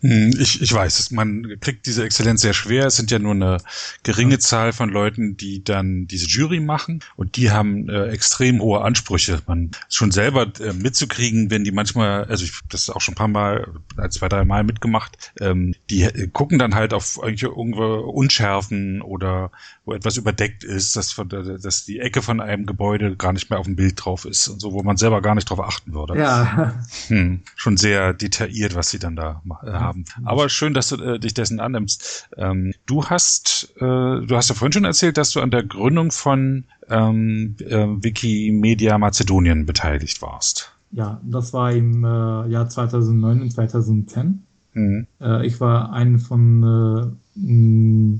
Hm, 0.00 0.34
ich, 0.38 0.62
ich 0.62 0.72
weiß, 0.72 1.10
man 1.10 1.58
kriegt 1.60 1.86
diese 1.86 2.04
Exzellenz 2.04 2.40
sehr 2.40 2.54
schwer. 2.54 2.86
Es 2.86 2.96
sind 2.96 3.10
ja 3.10 3.18
nur 3.18 3.32
eine 3.32 3.58
geringe. 4.02 4.38
Zahl 4.38 4.72
von 4.72 4.88
Leuten, 4.88 5.36
die 5.36 5.62
dann 5.62 6.06
diese 6.06 6.26
Jury 6.26 6.60
machen 6.60 7.00
und 7.16 7.36
die 7.36 7.50
haben 7.50 7.88
äh, 7.88 8.08
extrem 8.08 8.60
hohe 8.60 8.82
Ansprüche. 8.82 9.40
Man 9.46 9.70
schon 9.88 10.10
selber 10.10 10.50
äh, 10.60 10.72
mitzukriegen, 10.72 11.50
wenn 11.50 11.64
die 11.64 11.72
manchmal, 11.72 12.24
also 12.24 12.44
ich 12.44 12.52
habe 12.52 12.68
das 12.70 12.90
auch 12.90 13.00
schon 13.00 13.12
ein 13.12 13.16
paar 13.16 13.28
Mal, 13.28 13.68
ein, 13.96 14.10
zwei, 14.10 14.28
drei 14.28 14.44
Mal 14.44 14.64
mitgemacht, 14.64 15.32
ähm, 15.40 15.74
die 15.90 16.02
äh, 16.02 16.28
gucken 16.28 16.58
dann 16.58 16.74
halt 16.74 16.94
auf 16.94 17.16
irgendwelche 17.16 17.50
Unschärfen 17.50 19.02
oder 19.02 19.50
wo 19.84 19.94
etwas 19.94 20.16
überdeckt 20.16 20.64
ist, 20.64 20.96
dass, 20.96 21.12
von, 21.12 21.28
dass 21.28 21.84
die 21.84 21.98
Ecke 22.00 22.22
von 22.22 22.40
einem 22.40 22.66
Gebäude 22.66 23.16
gar 23.16 23.32
nicht 23.32 23.50
mehr 23.50 23.58
auf 23.58 23.66
dem 23.66 23.76
Bild 23.76 24.04
drauf 24.04 24.24
ist 24.24 24.48
und 24.48 24.60
so, 24.60 24.72
wo 24.72 24.82
man 24.82 24.96
selber 24.96 25.22
gar 25.22 25.34
nicht 25.34 25.48
drauf 25.48 25.60
achten 25.60 25.92
würde. 25.92 26.18
Ja. 26.18 26.74
Hm, 27.08 27.42
schon 27.56 27.76
sehr 27.76 28.12
detailliert, 28.12 28.74
was 28.74 28.90
sie 28.90 28.98
dann 28.98 29.16
da 29.16 29.42
äh, 29.62 29.70
haben. 29.88 30.04
Aber 30.24 30.48
schön, 30.48 30.74
dass 30.74 30.88
du 30.90 30.96
äh, 30.96 31.18
dich 31.18 31.34
dessen 31.34 31.60
annimmst. 31.60 32.28
Ähm, 32.36 32.72
du 32.86 33.04
hast, 33.04 33.72
äh, 33.76 33.80
du 33.80 34.28
hast 34.30 34.48
ja 34.48 34.54
vorhin 34.54 34.72
schon 34.72 34.84
erzählt, 34.84 35.16
dass 35.16 35.30
du 35.30 35.40
an 35.40 35.50
der 35.50 35.62
Gründung 35.62 36.12
von 36.12 36.64
ähm, 36.88 37.56
äh, 37.60 37.86
Wikimedia 37.86 38.98
Mazedonien 38.98 39.66
beteiligt 39.66 40.20
warst. 40.22 40.72
Ja, 40.92 41.20
das 41.24 41.52
war 41.52 41.72
im 41.72 42.04
äh, 42.04 42.48
Jahr 42.48 42.68
2009 42.68 43.42
und 43.42 43.50
2010. 43.52 44.42
Mhm. 44.74 45.06
Äh, 45.20 45.46
ich 45.46 45.60
war 45.60 45.92
ein 45.92 46.18
von 46.18 47.12
äh, 47.36 48.18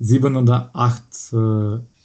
sieben 0.00 0.36
oder 0.36 0.70
acht 0.72 1.04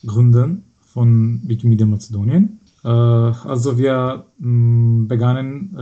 Gründen 0.05 0.63
von 0.93 1.41
Wikimedia 1.43 1.85
Mazedonien. 1.85 2.59
Also 2.83 3.77
wir 3.77 4.25
mh, 4.39 5.07
begannen 5.07 5.75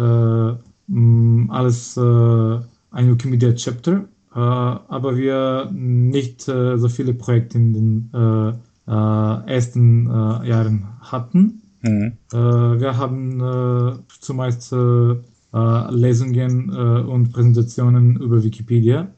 alles 1.49 1.97
äh, 1.97 2.59
ein 2.97 3.11
Wikimedia 3.11 3.53
Chapter, 3.53 4.05
äh, 4.33 4.39
aber 4.39 5.15
wir 5.17 5.69
nicht 5.71 6.47
äh, 6.47 6.77
so 6.77 6.89
viele 6.89 7.13
Projekte 7.13 7.57
in 7.57 7.73
den 7.73 8.11
äh, 8.13 8.53
ersten 8.87 10.07
Jahren 10.45 10.87
hatten. 11.01 11.61
Mhm. 11.81 12.13
Wir 12.31 12.97
haben 12.97 13.99
zumeist 14.21 14.71
Lesungen 14.71 16.69
und 16.69 17.33
Präsentationen 17.33 18.15
über 18.15 18.41
Wikipedia 18.41 19.09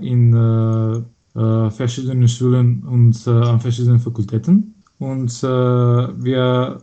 in 0.00 1.04
verschiedenen 1.34 2.28
Schulen 2.28 2.82
und 2.84 3.28
an 3.28 3.60
verschiedenen 3.60 4.00
Fakultäten. 4.00 4.74
Und 4.98 5.42
wir, 5.42 6.80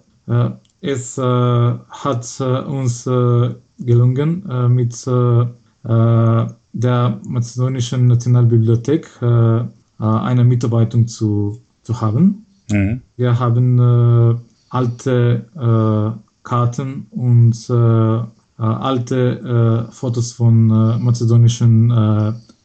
es 0.81 1.17
hat 1.17 2.41
uns 2.67 3.03
gelungen, 3.79 4.43
mit 4.75 4.93
der 5.83 7.19
Mazedonischen 7.25 8.07
Nationalbibliothek 8.07 9.09
äh, 9.21 9.59
äh, 9.59 9.65
eine 9.99 10.43
Mitarbeitung 10.43 11.07
zu, 11.07 11.61
zu 11.83 12.01
haben. 12.01 12.45
Mhm. 12.69 13.01
Wir 13.17 13.39
haben 13.39 14.41
alte 14.69 15.45
Karten 16.43 17.07
und 17.11 17.69
alte 18.57 19.87
Fotos 19.91 20.31
von 20.31 20.67
mazedonischen 21.03 21.93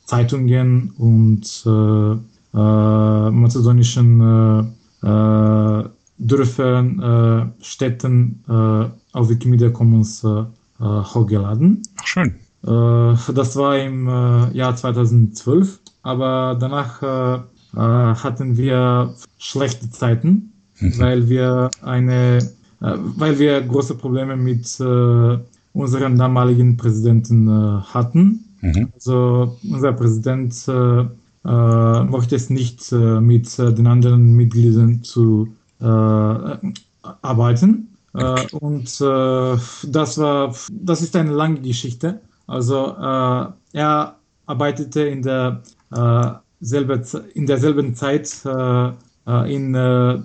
Zeitungen 0.05 0.92
und 0.98 1.64
mazedonischen 2.52 4.72
Dörfern, 6.18 7.52
Städten 7.61 8.44
auf 9.12 9.29
Wikimedia 9.29 9.70
Commons 9.70 10.24
hochgeladen. 10.79 11.83
Ach, 11.96 12.07
schön. 12.07 12.37
Äh, 12.66 13.33
das 13.33 13.57
war 13.57 13.79
im 13.79 14.09
äh, 14.09 14.57
Jahr 14.57 14.74
2012 14.74 15.79
aber 16.02 16.57
danach 16.61 17.02
äh, 17.02 17.38
hatten 17.74 18.57
wir 18.57 19.14
schlechte 19.38 19.90
Zeiten, 19.90 20.52
mhm. 20.79 20.98
weil 20.98 21.29
wir 21.29 21.68
eine, 21.83 22.38
weil 22.79 23.38
wir 23.40 23.61
große 23.61 23.96
Probleme 23.96 24.37
mit 24.37 24.81
unserem 25.72 26.16
damaligen 26.16 26.76
Präsidenten 26.76 27.50
hatten. 27.92 28.44
Mhm. 28.61 28.88
Also 28.94 29.59
unser 29.68 29.92
Präsident 29.94 30.64
mochte 31.42 32.37
es 32.37 32.50
nicht 32.50 32.92
mit 32.92 33.59
den 33.59 33.87
anderen 33.88 34.35
Mitgliedern 34.35 35.02
zu 35.02 35.48
arbeiten. 37.20 37.88
und 38.52 39.00
das 39.00 40.18
war, 40.18 40.55
das 40.70 41.02
ist 41.02 41.16
eine 41.16 41.33
lange 41.33 41.61
Geschichte. 41.61 42.20
Also 42.46 42.94
er 43.72 44.16
arbeitete 44.46 45.02
in 45.02 45.22
der 45.22 45.62
selber, 46.61 47.02
in 47.35 47.46
derselben 47.46 47.94
Zeit 47.94 48.30
äh, 48.44 48.90
äh, 49.26 49.54
in 49.54 49.74
äh, 49.74 50.18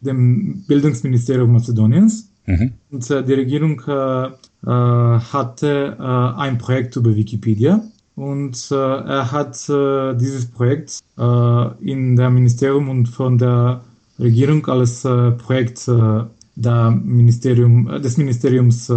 dem 0.00 0.64
Bildungsministerium 0.66 1.52
Mazedoniens. 1.52 2.28
Mhm. 2.46 2.72
Und 2.90 3.10
äh, 3.10 3.22
die 3.24 3.34
Regierung 3.34 3.80
äh, 3.86 4.26
äh, 4.26 4.30
hatte 4.66 5.96
ein 6.38 6.58
Projekt 6.58 6.96
über 6.96 7.14
Wikipedia. 7.14 7.82
Und 8.14 8.70
er 8.70 9.32
hat 9.32 9.66
dieses 9.66 10.50
Projekt 10.50 11.00
in 11.16 12.16
der 12.16 12.30
Ministerium 12.30 12.90
und 12.90 13.08
von 13.08 13.38
der 13.38 13.80
Regierung 14.18 14.66
als 14.66 15.00
Projekt 15.38 15.88
der 15.88 16.90
Ministerium, 16.90 18.02
des 18.02 18.18
Ministeriums 18.18 18.92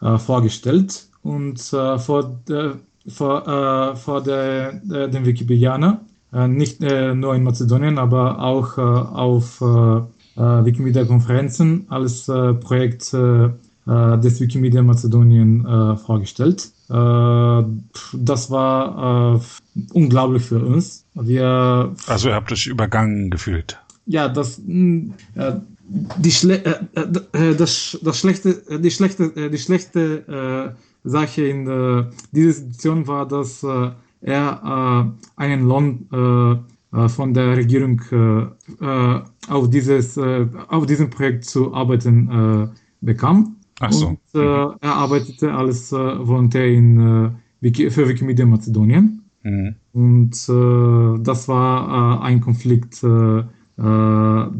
vorgestellt. 0.00 1.06
Und 1.22 1.60
vor 1.60 2.40
der 2.48 2.76
vor, 3.08 3.46
äh, 3.46 3.96
vor 3.96 4.22
der, 4.22 4.80
äh, 4.90 5.08
den 5.08 5.24
Wikipedianer, 5.24 6.00
äh, 6.32 6.48
nicht 6.48 6.82
äh, 6.82 7.14
nur 7.14 7.34
in 7.34 7.44
Mazedonien, 7.44 7.98
aber 7.98 8.40
auch 8.40 8.78
äh, 8.78 8.80
auf 8.80 9.60
äh, 9.60 10.02
Wikimedia-Konferenzen 10.38 11.86
als 11.88 12.26
Projekt 12.26 13.10
des 13.14 14.40
Wikimedia 14.40 14.82
Mazedonien 14.82 15.96
vorgestellt. 15.96 16.70
das 16.88 18.50
war 18.50 19.40
unglaublich 19.94 20.42
für 20.42 20.58
uns. 20.58 21.06
Wir, 21.14 21.94
also 22.06 22.28
ihr 22.28 22.34
habt 22.34 22.52
euch 22.52 22.66
übergangen 22.66 23.30
gefühlt. 23.30 23.78
Ja, 24.04 24.28
das, 24.28 24.60
die 25.88 26.32
Schle 26.32 26.88
das, 27.58 27.98
das 28.02 28.18
schlechte, 28.18 28.80
die 28.80 28.90
schlechte, 28.90 29.50
die 29.50 29.58
schlechte 29.58 30.74
Sache 31.06 31.46
in 31.46 31.66
äh, 31.66 32.04
dieser 32.32 32.52
Situation 32.52 33.06
war, 33.06 33.26
dass 33.26 33.62
äh, 33.62 33.90
er 34.20 35.14
äh, 35.16 35.40
einen 35.40 35.66
Lohn 35.66 36.08
äh, 36.12 36.96
äh, 36.96 37.08
von 37.08 37.32
der 37.32 37.56
Regierung 37.56 38.00
äh, 38.10 39.20
auf, 39.48 39.70
dieses, 39.70 40.18
auf 40.18 40.86
diesem 40.86 41.10
Projekt 41.10 41.44
zu 41.44 41.72
arbeiten 41.72 42.72
bekam. 43.00 43.56
Ach 43.78 43.92
so. 43.92 44.08
Und 44.08 44.18
mhm. 44.34 44.76
er 44.80 44.94
arbeitete 44.94 45.52
als 45.52 45.92
Volontär 45.92 46.66
in, 46.66 47.36
Wiki, 47.60 47.90
für 47.90 48.08
Wikimedia 48.08 48.44
Mazedonien. 48.44 49.22
Mhm. 49.44 49.76
Und 49.92 50.32
das 51.24 51.48
war 51.48 52.22
ein 52.22 52.40
Konflikt 52.40 53.02
der 53.02 53.50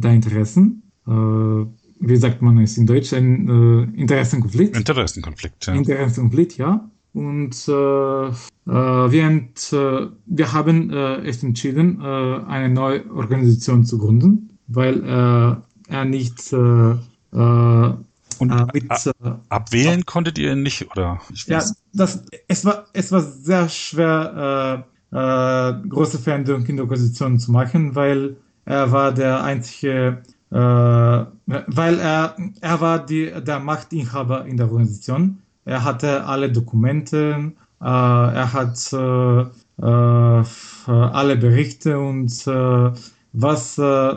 Interessen 0.05 0.83
wie 1.07 2.17
sagt 2.17 2.43
man 2.43 2.59
es 2.59 2.77
in 2.77 2.87
Deutsch, 2.87 3.13
ein 3.13 3.49
äh, 3.49 4.01
Interessenkonflikt. 4.01 4.77
Interessenkonflikt, 4.77 5.67
ja. 5.67 5.75
Interessenkonflikt, 5.75 6.59
ja. 6.59 6.91
Und 7.13 7.69
äh, 7.69 7.73
äh, 7.73 8.33
während, 8.67 9.73
äh, 9.73 10.09
wir 10.27 10.53
haben 10.53 10.91
äh, 10.91 11.27
es 11.27 11.43
entschieden, 11.43 12.01
äh, 12.03 12.05
eine 12.05 12.69
neue 12.69 13.11
Organisation 13.11 13.85
zu 13.85 13.97
gründen, 13.97 14.59
weil 14.67 15.03
äh, 15.03 15.93
er 15.93 16.05
nicht 16.05 16.53
äh, 16.53 16.91
äh, 17.33 17.95
und 18.39 18.51
äh, 18.51 18.67
mit, 18.75 18.85
äh, 18.91 19.13
abwählen 19.49 20.01
ab 20.01 20.07
konntet 20.07 20.39
ihr 20.39 20.55
nicht, 20.57 20.91
oder? 20.91 21.21
ja, 21.47 21.65
das, 21.95 22.25
es 22.49 22.65
war, 22.67 22.87
es 22.93 23.13
war 23.13 23.23
sehr 23.23 23.69
schwer, 23.71 24.85
äh, 25.13 25.17
äh, 25.17 25.89
große 25.89 26.19
Veränderungen 26.19 26.67
in 26.67 26.77
der 26.77 26.85
Organisation 26.85 27.39
zu 27.39 27.51
machen, 27.51 27.95
weil 27.95 28.37
er 28.67 28.93
war 28.93 29.15
der 29.15 29.43
einzige 29.43 30.23
äh, 30.23 30.36
weil 30.51 31.99
er, 31.99 32.37
er 32.61 32.81
war 32.81 33.05
die, 33.05 33.33
der 33.45 33.59
Machtinhaber 33.61 34.47
in 34.47 34.57
der 34.57 34.67
Organisation. 34.67 35.39
Er 35.65 35.83
hatte 35.83 36.25
alle 36.25 36.51
Dokumente, 36.51 37.53
äh, 37.81 37.85
er 37.85 38.53
hat 38.53 38.93
äh, 38.93 39.41
äh 39.85 40.45
alle 40.89 41.37
Berichte 41.37 41.99
und 41.99 42.47
äh, 42.47 42.93
was 43.33 43.77
äh, 43.77 44.15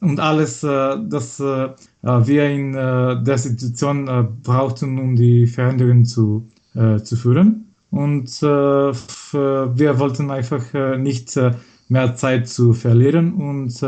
und 0.00 0.18
alles, 0.18 0.62
das 0.62 1.40
wir 1.40 2.50
in 2.50 2.72
der 2.72 3.38
Situation 3.38 4.38
brauchten, 4.42 4.98
um 4.98 5.14
die 5.14 5.46
Veränderungen 5.46 6.04
zu, 6.04 6.48
zu 7.04 7.16
führen. 7.16 7.74
Und 7.90 8.42
wir 8.42 9.98
wollten 9.98 10.30
einfach 10.32 10.96
nicht 10.98 11.38
mehr 11.88 12.16
Zeit 12.16 12.48
zu 12.48 12.72
verlieren 12.72 13.34
und 13.34 13.80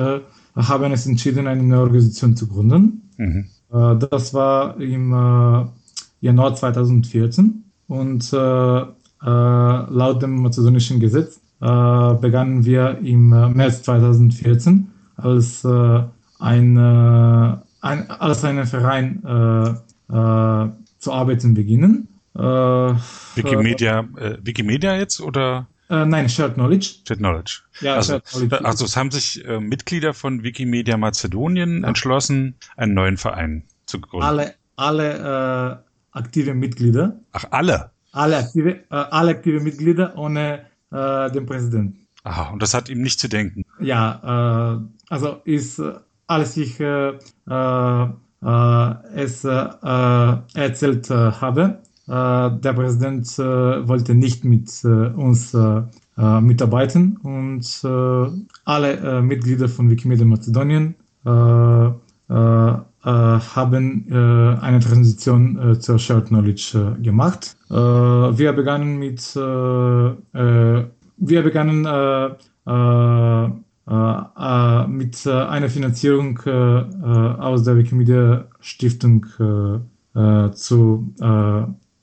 haben 0.56 0.92
es 0.92 1.06
entschieden, 1.06 1.46
eine 1.46 1.62
neue 1.62 1.80
Organisation 1.80 2.36
zu 2.36 2.46
gründen. 2.48 3.10
Mhm. 3.16 3.46
Äh, 3.72 3.96
das 4.10 4.34
war 4.34 4.80
im 4.80 5.12
äh, 5.12 5.66
Januar 6.20 6.54
2014 6.54 7.64
und 7.88 8.32
äh, 8.32 8.36
laut 9.22 10.22
dem 10.22 10.42
mazedonischen 10.42 10.98
Gesetz 11.00 11.40
begannen 11.60 12.64
wir 12.64 13.00
im 13.04 13.28
März 13.28 13.82
2014 13.82 14.88
als 15.16 15.62
ein, 15.62 16.08
ein 16.38 17.60
als 17.82 18.44
einen 18.44 18.66
Verein 18.66 19.20
zu 20.08 21.12
arbeiten 21.12 21.52
beginnen. 21.52 22.08
Wikimedia, 22.32 24.08
Wikimedia 24.40 24.96
jetzt 24.96 25.20
oder? 25.20 25.66
Äh, 25.90 26.06
nein, 26.06 26.28
Shared 26.28 26.54
Knowledge. 26.54 27.00
Shared 27.06 27.18
Knowledge. 27.18 27.62
Ja, 27.80 27.96
also, 27.96 28.12
Shared 28.12 28.28
Knowledge. 28.28 28.64
also 28.64 28.84
es 28.84 28.96
haben 28.96 29.10
sich 29.10 29.44
äh, 29.44 29.58
Mitglieder 29.58 30.14
von 30.14 30.44
Wikimedia 30.44 30.96
Mazedonien 30.96 31.82
ja. 31.82 31.88
entschlossen, 31.88 32.54
einen 32.76 32.94
neuen 32.94 33.16
Verein 33.16 33.64
zu 33.86 34.00
gründen. 34.00 34.24
Alle, 34.24 34.54
alle 34.76 35.82
äh, 36.12 36.16
aktive 36.16 36.54
Mitglieder. 36.54 37.18
Ach, 37.32 37.46
alle? 37.50 37.90
Alle 38.12 38.36
aktive, 38.38 38.70
äh, 38.70 38.84
alle 38.90 39.32
aktive 39.32 39.58
Mitglieder 39.60 40.16
ohne 40.16 40.64
äh, 40.92 41.28
den 41.32 41.46
Präsidenten. 41.46 42.06
Aha, 42.22 42.50
und 42.50 42.62
das 42.62 42.72
hat 42.72 42.88
ihm 42.88 43.02
nicht 43.02 43.18
zu 43.18 43.28
denken. 43.28 43.64
Ja, 43.80 44.76
äh, 44.76 44.78
also 45.08 45.40
ist 45.44 45.82
alles 46.28 46.56
ich 46.56 46.78
es 46.78 46.78
äh, 46.78 47.18
äh 49.48 50.36
erzählt 50.54 51.10
äh, 51.10 51.14
habe, 51.14 51.82
der 52.10 52.72
Präsident 52.72 53.38
äh, 53.38 53.86
wollte 53.86 54.16
nicht 54.16 54.44
mit 54.44 54.68
äh, 54.84 54.88
uns 54.88 55.56
mitarbeiten 56.16 57.16
und 57.22 57.82
alle 58.66 59.22
Mitglieder 59.22 59.68
von 59.70 59.88
Wikimedia 59.88 60.26
Mazedonien 60.26 60.94
haben 61.24 61.94
eine 64.60 64.80
Transition 64.80 65.78
zur 65.80 65.98
Shared 65.98 66.26
Knowledge 66.26 66.96
gemacht. 67.00 67.56
wir 67.70 68.52
begannen 68.52 68.98
mit 68.98 69.34
wir 69.34 71.42
begannen 71.42 71.88
mit 74.88 75.26
einer 75.26 75.68
Finanzierung 75.70 76.38
aus 76.38 77.64
der 77.64 77.78
Wikimedia 77.78 78.44
Stiftung 78.60 79.24
zu 80.52 81.14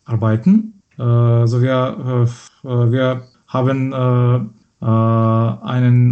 arbeiten. 0.07 0.81
Äh, 0.97 1.03
also 1.03 1.61
wir, 1.61 2.27
äh, 2.63 2.91
wir 2.91 3.23
haben 3.47 3.93
äh, 3.93 4.85
einen 4.85 6.11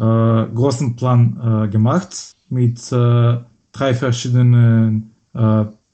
großen 0.00 0.96
Plan 0.96 1.68
gemacht 1.70 2.34
mit 2.48 2.90
drei 2.90 3.94
verschiedenen 3.94 5.10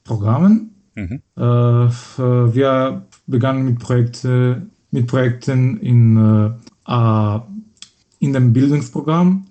Programmen. 0.03 0.71
Mhm. 0.95 1.21
wir 1.35 3.05
begannen 3.27 3.65
mit, 3.65 3.79
Projekte, 3.79 4.65
mit 4.91 5.07
Projekten 5.07 5.77
in, 5.77 6.53
in 8.19 8.33
dem 8.33 8.53
Bildungsprogramm, 8.53 9.45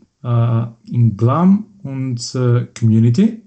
in 0.91 1.17
GLAM 1.17 1.67
und 1.83 2.33
Community. 2.79 3.43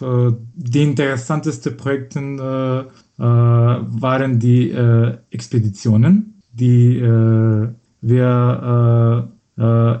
Die 0.00 0.82
interessantesten 0.82 1.76
Projekte 1.76 2.18
äh, 2.20 3.22
waren 3.22 4.38
die 4.38 4.70
äh, 4.70 5.16
Expeditionen, 5.30 6.40
die 6.52 6.98
äh, 6.98 7.68
wir 8.00 9.28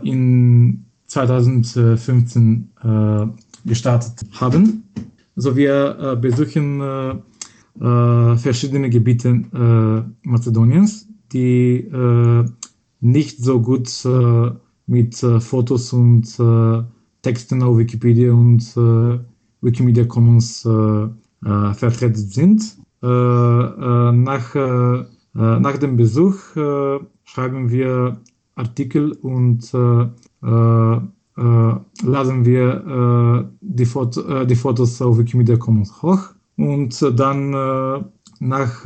in 0.04 0.84
2015 1.08 2.70
gestartet 3.64 4.24
haben. 4.40 4.84
Also 5.34 5.56
wir 5.56 6.16
besuchen 6.20 6.80
verschiedene 8.36 8.88
Gebiete 8.88 10.04
Mazedoniens 10.22 11.08
die 11.32 11.80
äh, 11.80 12.44
nicht 13.00 13.38
so 13.38 13.60
gut 13.60 13.88
äh, 14.04 14.50
mit 14.86 15.22
äh, 15.22 15.40
Fotos 15.40 15.92
und 15.92 16.38
äh, 16.38 16.82
Texten 17.22 17.62
auf 17.62 17.78
Wikipedia 17.78 18.32
und 18.32 18.62
äh, 18.76 19.18
Wikimedia 19.60 20.04
Commons 20.04 20.62
vertreten 21.40 22.14
sind. 22.16 22.76
nach, 23.00 24.54
nach 25.34 25.78
dem 25.78 25.96
Besuch 25.96 26.36
schreiben 27.24 27.70
wir 27.70 28.18
Artikel 28.56 29.12
und 29.22 29.72
laden 29.72 31.12
wir 32.44 33.50
die, 33.60 33.86
Foto, 33.86 34.44
die 34.44 34.56
Fotos 34.56 35.00
auf 35.02 35.18
Wikimedia 35.18 35.56
Commons 35.56 36.02
hoch 36.02 36.30
und 36.56 37.18
dann 37.18 37.50
nach 38.40 38.84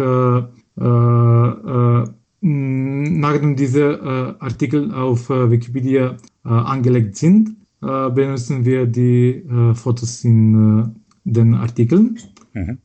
nachdem 2.42 3.56
diese 3.56 3.92
äh, 3.92 4.34
Artikel 4.44 4.92
auf 4.92 5.30
äh, 5.30 5.50
Wikipedia 5.50 6.16
äh, 6.44 6.48
angelegt 6.48 7.16
sind, 7.16 7.56
äh, 7.82 8.10
benutzen 8.10 8.64
wir 8.64 8.86
die 8.86 9.42
äh, 9.42 9.74
Fotos 9.74 10.24
in 10.24 10.80
äh, 10.80 10.84
den 11.24 11.54
Artikeln. 11.54 12.18
Mhm. 12.54 12.76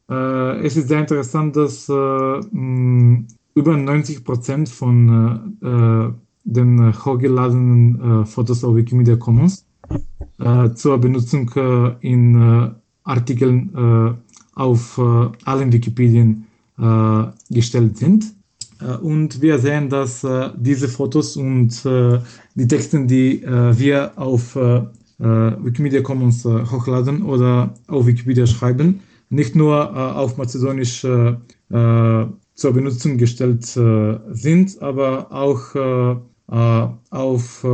es 0.64 0.78
ist 0.78 0.88
sehr 0.88 1.02
interessant, 1.02 1.58
dass 1.58 1.90
mh, 1.90 3.24
über 3.54 3.76
90 3.76 4.24
Prozent 4.24 4.70
von 4.70 5.58
den 6.46 6.94
hochgeladenen 7.06 8.26
Fotos 8.26 8.64
auf 8.64 8.78
Wikimedia 8.78 9.18
Commons 9.18 9.66
zur 10.76 10.98
Benutzung 11.00 11.52
in 12.00 12.72
Artikeln 13.04 14.18
auf 14.56 15.00
allen 15.44 15.74
Wikipedien 15.74 16.46
gestellt 17.50 17.98
sind. 17.98 18.37
Äh, 18.82 18.98
und 18.98 19.42
wir 19.42 19.60
sehen, 19.60 19.90
dass 19.90 20.24
äh, 20.24 20.50
diese 20.58 20.88
Fotos 20.88 21.38
und 21.38 21.86
äh, 21.86 22.20
die 22.56 22.68
Texte, 22.68 23.06
die 23.06 23.44
wir 23.44 24.14
auf 24.16 24.56
Wikimedia 25.20 26.02
Commons 26.02 26.44
hochladen 26.44 27.22
oder 27.22 27.74
auf 27.88 28.08
Wikipedia 28.08 28.48
schreiben, 28.48 29.02
nicht 29.30 29.56
nur 29.56 29.96
auf 30.16 30.38
Mazedonisch 30.38 31.02
zur 31.02 32.74
Benutzung 32.74 33.18
gestellt 33.18 33.66
sind, 33.66 34.82
aber 34.82 35.32
auch 35.32 35.76
auf 37.12 37.66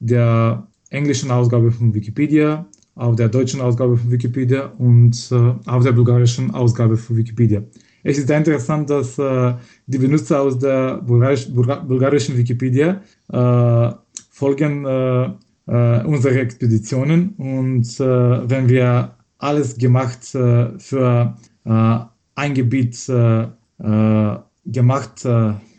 der 0.00 0.66
englischen 0.90 1.30
Ausgabe 1.30 1.72
von 1.72 1.94
Wikipedia, 1.94 2.66
auf 2.96 3.16
der 3.16 3.28
deutschen 3.30 3.62
Ausgabe 3.62 3.96
von 3.96 4.10
Wikipedia 4.10 4.72
und 4.78 5.30
auf 5.66 5.84
der 5.84 5.92
bulgarischen 5.92 6.50
Ausgabe 6.50 6.98
von 6.98 7.16
Wikipedia. 7.16 7.62
Es 8.08 8.18
ist 8.18 8.30
interessant, 8.30 8.88
dass 8.88 9.18
äh, 9.18 9.54
die 9.88 9.98
Benutzer 9.98 10.40
aus 10.40 10.56
der 10.60 10.98
bulgarisch, 10.98 11.48
bulgarischen 11.52 12.38
Wikipedia 12.38 13.00
äh, 13.32 13.90
folgen 14.30 14.84
äh, 14.84 15.24
äh, 15.66 16.04
unsere 16.04 16.38
Expeditionen. 16.38 17.30
Und 17.36 17.98
äh, 17.98 18.48
wenn 18.48 18.68
wir 18.68 19.16
alles 19.38 19.76
gemacht 19.76 20.32
äh, 20.36 20.78
für 20.78 21.36
ein 21.64 22.54
Gebiet 22.54 23.06
gemacht 24.64 25.24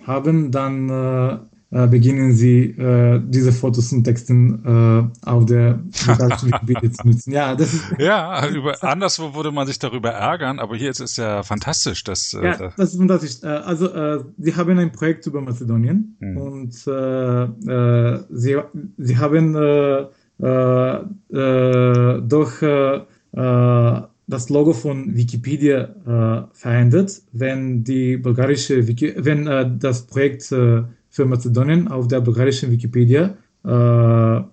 haben, 0.06 0.52
dann 0.52 0.90
äh, 0.90 1.38
beginnen 1.70 2.34
sie 2.34 2.70
äh, 2.72 3.22
diese 3.26 3.52
Fotos 3.52 3.92
und 3.92 4.06
Texten 4.06 4.64
äh, 4.66 5.28
auf 5.30 5.46
der 5.46 5.80
Wikipedia 5.84 6.92
zu 6.92 7.08
nutzen. 7.08 7.32
Ja, 7.32 7.56
das 7.56 7.74
ist 7.74 7.84
ja 8.00 8.48
über, 8.48 8.82
anderswo 8.84 9.36
würde 9.36 9.52
man 9.52 9.68
sich 9.68 9.78
darüber 9.78 10.12
ärgern, 10.12 10.60
aber 10.60 10.78
hier 10.78 10.90
ist 10.90 11.02
es 11.02 11.18
ja 11.18 11.44
fantastisch, 11.44 12.06
dass 12.06 12.34
äh, 12.34 12.46
ja, 12.46 12.72
das 12.78 12.94
ist 12.94 12.98
fantastisch. 12.98 13.44
Äh, 13.44 13.48
also 13.48 13.88
äh, 13.94 14.24
sie 14.38 14.56
haben 14.56 14.80
ein 14.80 14.92
Projekt 14.94 15.28
über 15.28 15.42
Mazedonien 15.42 16.16
hm. 16.20 16.38
und 16.38 16.88
äh, 16.88 17.44
äh, 17.44 18.24
sie 18.30 18.58
sie 18.98 19.18
haben 19.18 19.56
äh, 19.56 20.06
äh, 20.40 20.98
äh, 21.34 22.22
durch 22.22 22.62
äh, 22.62 23.02
äh, 23.34 24.02
das 24.30 24.50
Logo 24.50 24.74
von 24.74 25.16
Wikipedia 25.16 25.84
äh, 26.06 26.48
verändert, 26.54 27.22
wenn 27.32 27.84
die 27.84 28.18
bulgarische 28.18 28.88
Wiki 28.88 29.14
wenn 29.18 29.48
äh, 29.48 29.70
das 29.80 30.06
Projekt 30.06 30.52
äh, 30.52 30.84
für 31.18 31.26
Mazedonien 31.26 31.88
auf 31.88 32.08
der 32.08 32.22
bulgarischen 32.22 32.72
Wikipedia 32.72 33.36
äh, 33.66 34.38
äh, 34.38 34.44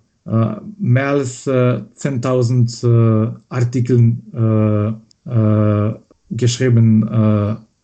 mehr 0.79 1.09
als 1.09 1.45
äh, 1.45 1.81
10.000 1.95 2.83
äh, 2.83 3.31
Artikel 3.49 4.17
geschrieben 6.29 7.09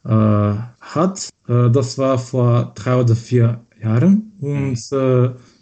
hat. 0.03 1.29
das 1.47 1.97
war 1.97 2.17
vor 2.19 2.71
drei 2.75 2.95
oder 3.01 3.15
vier 3.15 3.61
Jahren. 3.81 4.31
Und 4.39 4.77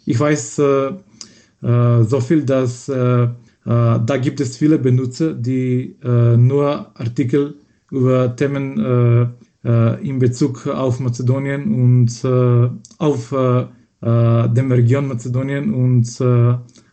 ich 0.04 0.20
weiß 0.20 0.56
so 0.56 2.20
viel, 2.20 2.42
dass 2.44 2.86
da 2.86 4.16
gibt 4.20 4.40
es 4.40 4.58
viele 4.58 4.78
Benutzer, 4.78 5.32
die 5.32 5.96
nur 6.02 6.90
Artikel 6.94 7.54
über 7.90 8.36
Themen 8.36 9.34
in 9.62 10.18
Bezug 10.18 10.66
auf 10.66 11.00
Mazedonien 11.00 11.74
und 11.74 12.24
äh, 12.24 12.70
auf 12.96 13.32
äh, 13.32 13.66
dem 14.00 14.72
Region 14.72 15.08
Mazedonien 15.08 15.74
und 15.74 16.18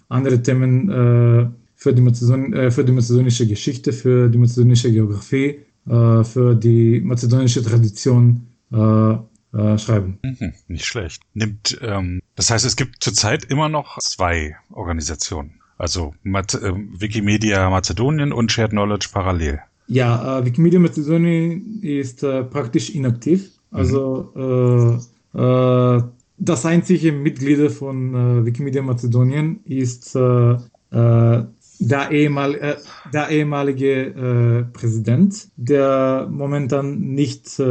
andere 0.10 0.42
Themen 0.42 1.54
für 1.76 1.94
die, 1.94 2.02
Mazedon 2.02 2.72
für 2.72 2.84
die 2.84 2.92
mazedonische 2.92 3.48
Geschichte, 3.48 3.94
für 3.94 4.28
die 4.28 4.38
mazedonische 4.38 4.92
Geografie, 4.92 5.60
für 5.86 6.56
die 6.56 7.00
mazedonische 7.00 7.64
Tradition 7.64 8.48
schreiben. 8.70 10.20
Mhm, 10.22 10.54
nicht 10.68 10.86
schlecht. 10.86 11.22
Nimmt, 11.34 11.80
ähm, 11.82 12.22
das 12.36 12.52
heißt, 12.52 12.66
es 12.66 12.76
gibt 12.76 13.02
zurzeit 13.02 13.46
immer 13.46 13.70
noch 13.70 13.98
zwei 14.00 14.58
Organisationen. 14.70 15.62
Also 15.78 16.16
Mat 16.24 16.56
äh, 16.56 16.74
Wikimedia 16.76 17.70
Mazedonien 17.70 18.34
und 18.34 18.52
Shared 18.52 18.72
Knowledge 18.72 19.10
parallel. 19.12 19.62
Ja, 19.88 20.40
äh, 20.40 20.46
Wikimedia 20.46 20.80
Mazedonien 20.80 21.80
ist 21.82 22.22
äh, 22.24 22.44
praktisch 22.44 22.90
inaktiv. 22.94 23.52
Also 23.72 24.32
äh, 24.36 25.40
äh, 25.40 26.04
das 26.38 26.66
einzige 26.66 27.12
Mitglied 27.14 27.72
von 27.72 28.14
äh, 28.14 28.46
Wikimedia 28.46 28.82
Mazedonien 28.82 29.62
ist 29.64 30.16
äh, 30.16 30.58
der, 30.92 32.12
ehemal 32.12 32.56
äh, 32.56 32.76
der 33.14 33.30
ehemalige 33.30 34.68
Präsident, 34.74 35.48
der 35.56 36.28
momentan 36.30 37.00
nicht 37.00 37.62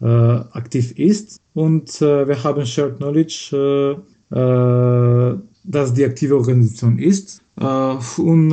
aktiv 0.00 0.98
ist. 0.98 1.40
Und 1.54 2.00
wir 2.00 2.44
haben 2.44 2.66
Shared 2.66 2.96
Knowledge, 2.96 4.02
äh, 4.32 4.38
äh, 4.38 5.38
das 5.64 5.94
die 5.94 6.04
aktive 6.04 6.36
Organisation 6.36 6.98
ist. 6.98 7.42
Und 7.56 8.52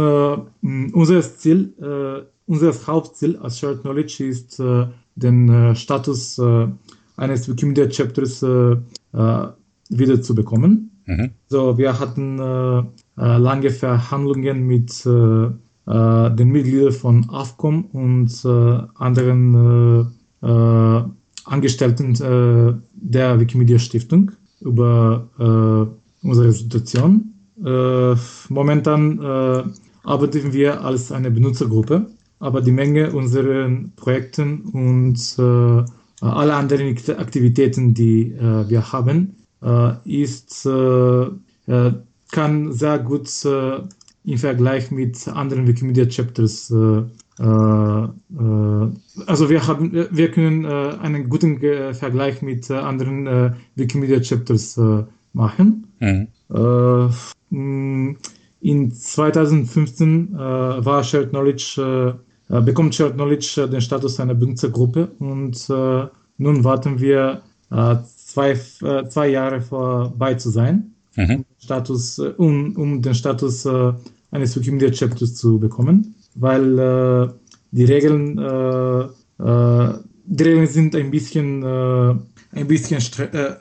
unser 0.93 1.21
Ziel 1.21 1.73
unser 2.51 2.73
Hauptziel 2.85 3.37
als 3.37 3.59
Shared 3.59 3.81
Knowledge 3.81 4.25
ist, 4.25 4.59
äh, 4.59 4.85
den 5.15 5.47
äh, 5.47 5.73
Status 5.73 6.37
äh, 6.37 6.67
eines 7.15 7.47
Wikimedia 7.47 7.87
Chapters 7.87 8.43
wieder 9.89 10.21
zu 10.21 10.35
bekommen. 10.35 10.91
Mhm. 11.05 11.31
So, 11.49 11.77
wir 11.77 11.99
hatten 11.99 12.37
lange 13.17 13.69
Verhandlungen 13.69 14.65
mit 14.65 15.05
den 15.05 16.49
Mitgliedern 16.51 16.93
von 16.93 17.29
AFCOM 17.29 17.85
und 17.91 18.45
anderen 18.95 20.13
Angestellten 21.43 22.81
der 22.93 23.39
Wikimedia 23.39 23.77
Stiftung 23.77 24.31
über 24.61 25.27
unsere 26.23 26.51
Situation. 26.53 27.33
Momentan 28.49 29.19
arbeiten 30.03 30.53
wir 30.53 30.81
als 30.81 31.11
eine 31.11 31.29
Benutzergruppe 31.29 32.07
aber 32.41 32.61
die 32.61 32.71
Menge 32.71 33.11
unserer 33.11 33.69
Projekten 33.95 34.61
und 34.73 35.17
äh, 35.39 35.85
alle 36.25 36.53
anderen 36.53 36.97
Aktivitäten, 37.17 37.93
die 37.93 38.31
äh, 38.33 38.69
wir 38.69 38.91
haben, 38.91 39.35
äh, 39.61 39.93
ist, 40.05 40.65
äh, 40.65 41.23
äh, 41.67 41.93
kann 42.31 42.73
sehr 42.73 42.99
gut 42.99 43.29
äh, 43.45 43.79
im 44.23 44.37
Vergleich 44.37 44.91
mit 44.91 45.27
anderen 45.27 45.67
Wikimedia 45.67 46.05
Chapters 46.05 46.73
also 47.39 48.13
wir 49.49 49.67
haben, 49.67 49.93
wir 50.11 50.31
können 50.31 50.65
einen 50.65 51.27
guten 51.27 51.59
Vergleich 51.93 52.43
mit 52.43 52.69
anderen 52.69 53.55
Wikimedia 53.75 54.19
Chapters 54.19 54.79
machen. 55.33 55.87
Mhm. 55.99 56.27
in 58.59 58.91
2015 58.91 60.33
war 60.33 61.03
Shared 61.03 61.31
Knowledge 61.31 62.19
bekommt 62.59 62.95
Shared 62.95 63.13
Knowledge 63.13 63.61
äh, 63.61 63.69
den 63.69 63.81
Status 63.81 64.19
einer 64.19 64.33
Benutzergruppe 64.33 65.11
und 65.19 65.69
äh, 65.69 66.07
nun 66.37 66.63
warten 66.63 66.99
wir 66.99 67.43
zwei, 68.17 68.55
zwei 68.55 69.29
Jahre 69.29 69.61
vorbei 69.61 70.33
zu 70.33 70.49
sein, 70.49 70.91
mhm. 71.15 71.45
Status, 71.57 72.19
um, 72.19 72.75
um 72.75 73.01
den 73.01 73.15
Status 73.15 73.65
eines 74.31 74.57
Wikimedia 74.57 74.91
Chapters 74.91 75.35
zu 75.35 75.57
bekommen, 75.57 76.15
weil 76.35 77.31
die 77.71 77.85
Regeln 77.85 78.37
die 80.31 80.43
Regeln 80.43 80.67
sind 80.67 80.95
ein 80.95 81.11
bisschen, 81.11 81.63
äh, 81.63 82.15
ein, 82.57 82.67
bisschen 82.67 83.01
streng, 83.01 83.29
äh, 83.33 83.55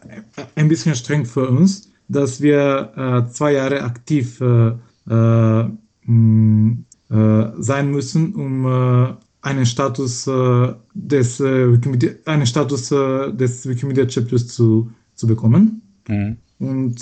ein 0.55 0.68
bisschen 0.68 0.95
streng 0.95 1.24
für 1.24 1.49
uns, 1.49 1.91
dass 2.09 2.41
wir 2.41 2.93
äh, 2.97 3.32
zwei 3.32 3.55
Jahre 3.55 3.82
aktiv 3.82 4.41
äh, 4.41 4.72
äh, 5.09 5.68
mh, 6.05 6.76
sein 7.11 7.90
müssen, 7.90 8.34
um 8.36 9.18
einen 9.42 9.66
Status 9.66 10.24
des 10.24 11.40
Wikimedia, 11.40 12.12
einen 12.24 12.46
Status 12.46 12.88
des 12.88 13.68
Wikimedia 13.68 14.06
Chapters 14.06 14.46
zu, 14.46 14.92
zu 15.16 15.26
bekommen. 15.26 15.82
Mhm. 16.06 16.36
Und 16.61 17.00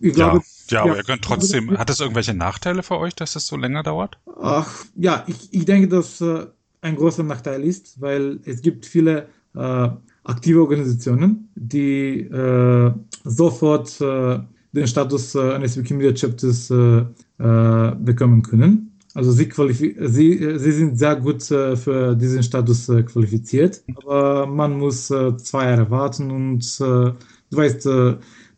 ich 0.00 0.14
glaube, 0.14 0.38
ja. 0.38 0.42
Ja, 0.70 0.82
aber 0.82 0.90
ja, 0.90 0.96
ihr 0.98 1.04
könnt 1.04 1.22
trotzdem, 1.22 1.76
hat 1.78 1.88
das 1.88 2.00
irgendwelche 2.00 2.34
Nachteile 2.34 2.82
für 2.82 2.98
euch, 2.98 3.14
dass 3.14 3.32
das 3.32 3.46
so 3.46 3.56
länger 3.56 3.82
dauert? 3.82 4.18
Ach, 4.40 4.84
ja, 4.96 5.24
ich, 5.26 5.52
ich 5.52 5.64
denke, 5.64 5.88
dass 5.88 6.20
äh, 6.20 6.46
ein 6.82 6.96
großer 6.96 7.22
Nachteil 7.22 7.62
ist, 7.62 8.00
weil 8.00 8.40
es 8.44 8.60
gibt 8.60 8.84
viele 8.84 9.28
äh, 9.54 9.88
aktive 10.24 10.60
Organisationen, 10.60 11.48
die 11.54 12.20
äh, 12.20 12.92
sofort 13.24 14.00
äh, 14.00 14.40
den 14.72 14.86
Status 14.86 15.34
äh, 15.34 15.54
eines 15.54 15.76
Wikimedia 15.78 16.12
Chapters 16.12 16.70
äh, 16.70 17.04
bekommen 17.38 18.42
können. 18.42 18.87
Also 19.18 19.32
sie, 19.32 19.50
sie, 19.50 20.58
sie 20.58 20.72
sind 20.72 20.98
sehr 20.98 21.16
gut 21.16 21.42
für 21.42 22.14
diesen 22.14 22.42
Status 22.42 22.86
qualifiziert, 22.86 23.82
aber 23.96 24.46
man 24.46 24.78
muss 24.78 25.06
zwei 25.08 25.64
Jahre 25.64 25.90
warten 25.90 26.30
und 26.30 26.78
du 26.78 27.16
weißt, 27.50 27.88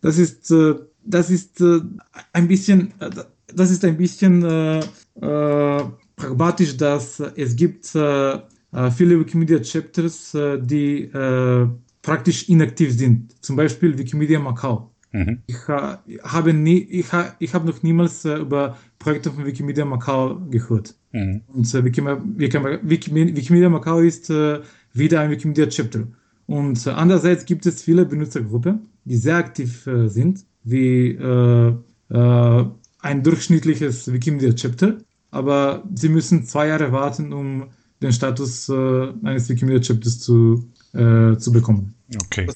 das 0.03 0.19
ist 0.19 0.53
das 1.05 1.31
ist 1.31 1.61
äh, 1.61 1.81
ein 2.33 2.49
bisschen, 2.49 2.93
äh, 3.01 3.11
das 3.55 3.71
ist 3.71 3.85
ein 3.85 3.97
bisschen 3.97 4.45
äh, 4.45 4.81
äh 5.21 5.85
pragmatisch, 6.17 6.77
dass 6.77 7.19
es 7.19 7.57
gibt 7.57 7.95
äh, 7.95 8.35
äh, 8.35 8.91
viele 8.95 9.19
Wikimedia 9.19 9.59
Chapters, 9.63 10.37
die 10.61 11.11
praktisch 12.03 12.49
inaktiv 12.49 12.93
sind. 12.97 13.35
Zum 13.43 13.57
Beispiel 13.57 13.97
Wikimedia 13.97 14.39
Macau. 14.39 14.90
Mhm. 15.13 15.43
Ich, 15.47 15.57
habe 15.67 16.55
nie, 16.55 16.79
ich, 16.79 17.13
ha, 17.13 17.35
ich 17.39 17.53
habe 17.55 17.67
noch 17.67 17.83
niemals 17.83 18.25
über 18.25 18.77
Projekte 18.99 19.33
von 19.33 19.45
Wikimedia 19.45 19.85
Macau 19.85 20.41
gehört. 20.51 20.95
Mhm. 21.13 21.43
Und 21.49 21.73
Wikimedia, 21.85 22.23
Wikimedia, 22.25 23.37
Wikimedia 23.37 23.69
Macau 23.69 23.99
ist 23.99 24.31
wieder 24.31 25.21
ein 25.21 25.31
Wikimedia 25.31 25.67
Chapter. 25.67 26.07
Und 26.47 26.87
andererseits 26.87 27.45
gibt 27.45 27.67
es 27.67 27.83
viele 27.83 28.07
Benutzergruppen, 28.07 28.89
die 29.05 29.17
sehr 29.17 29.37
aktiv 29.37 29.89
sind 30.07 30.45
wie 30.63 31.13
äh, 31.13 31.75
äh, 32.11 32.65
ein 33.01 33.23
durchschnittliches 33.23 34.13
Wikimedia-Chapter, 34.13 34.99
aber 35.31 35.85
sie 35.95 36.09
müssen 36.09 36.45
zwei 36.45 36.69
Jahre 36.69 36.93
warten, 36.93 37.33
um 37.33 37.69
den 38.03 38.13
Status 38.13 38.69
äh, 38.69 39.09
eines 39.23 39.49
Wikimedia-Chapters 39.49 40.21
zu, 40.21 40.69
äh, 40.93 41.37
zu 41.37 41.53
bekommen. 41.53 41.95
Okay. 42.25 42.49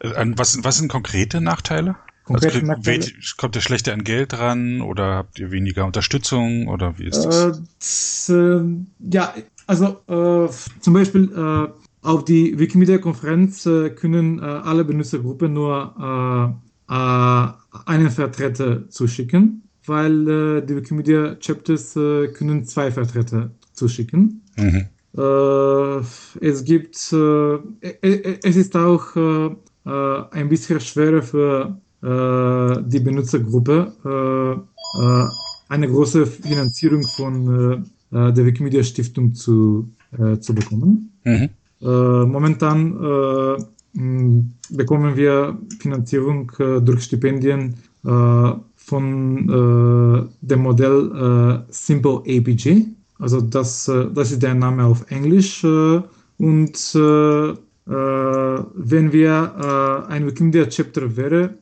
Äh, 0.00 0.26
was, 0.36 0.62
was 0.64 0.78
sind 0.78 0.88
konkrete 0.88 1.40
Nachteile? 1.40 1.96
Konkrete 2.24 2.54
also, 2.54 2.66
Nachteile? 2.66 3.06
Kommt 3.36 3.56
ihr 3.56 3.62
schlechter 3.62 3.92
an 3.92 4.04
Geld 4.04 4.38
ran 4.38 4.80
oder 4.80 5.14
habt 5.16 5.38
ihr 5.38 5.50
weniger 5.50 5.84
Unterstützung 5.84 6.68
oder 6.68 6.98
wie 6.98 7.06
ist 7.06 7.22
das? 7.24 8.28
äh, 8.28 8.60
ja, 8.98 9.34
also 9.68 10.00
zum 10.80 10.94
Beispiel 10.94 11.72
auf 12.02 12.24
die 12.24 12.56
Wikimedia-Konferenz 12.56 13.64
können 13.96 14.38
alle 14.38 14.84
Benutzergruppen 14.84 15.52
nur 15.52 16.54
äh, 16.88 17.48
einen 17.86 18.10
Vertreter 18.10 18.88
zuschicken, 18.88 19.68
weil 19.86 20.28
äh, 20.28 20.66
die 20.66 20.76
Wikimedia 20.76 21.36
Chapters 21.36 21.96
äh, 21.96 22.28
können 22.28 22.64
zwei 22.64 22.92
Vertreter 22.92 23.50
zuschicken. 23.72 24.42
Mhm. 24.56 24.86
Äh, 25.16 25.98
es 26.40 26.64
gibt, 26.64 27.12
äh, 27.12 27.54
e, 27.54 27.96
e, 28.02 28.38
es 28.42 28.56
ist 28.56 28.76
auch 28.76 29.16
äh, 29.16 29.50
ein 30.30 30.48
bisschen 30.48 30.80
schwerer 30.80 31.22
für 31.22 31.80
die 32.02 33.00
Benutzergruppe 33.00 33.92
eine 35.68 35.88
große 35.88 36.26
Finanzierung 36.26 37.02
von 37.02 37.84
der 38.12 38.46
Wikimedia 38.46 38.84
Stiftung 38.84 39.34
zu, 39.34 39.88
zu 40.38 40.54
bekommen. 40.54 41.10
Mhm. 41.24 41.48
momentan 41.80 42.92
bekommen 44.70 45.16
wir 45.16 45.58
Finanzierung 45.80 46.52
durch 46.84 47.04
Stipendien 47.04 47.74
von 48.02 49.46
dem 50.42 50.60
Modell 50.60 51.64
Simple 51.70 52.18
APG. 52.18 52.95
Also 53.18 53.40
das, 53.40 53.86
das 53.86 54.32
ist 54.32 54.42
der 54.42 54.54
Name 54.54 54.84
auf 54.84 55.10
Englisch. 55.10 55.64
und 55.64 56.94
wenn 56.94 59.12
wir 59.12 60.06
ein 60.08 60.26
Wikimedia 60.26 60.66
Chapter 60.66 61.16
wäre, 61.16 61.54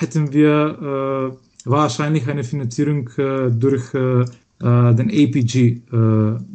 hätten 0.00 0.32
wir 0.32 1.36
wahrscheinlich 1.64 2.28
eine 2.28 2.44
Finanzierung 2.44 3.10
durch 3.50 3.90
den 3.92 4.26
APG 4.60 5.82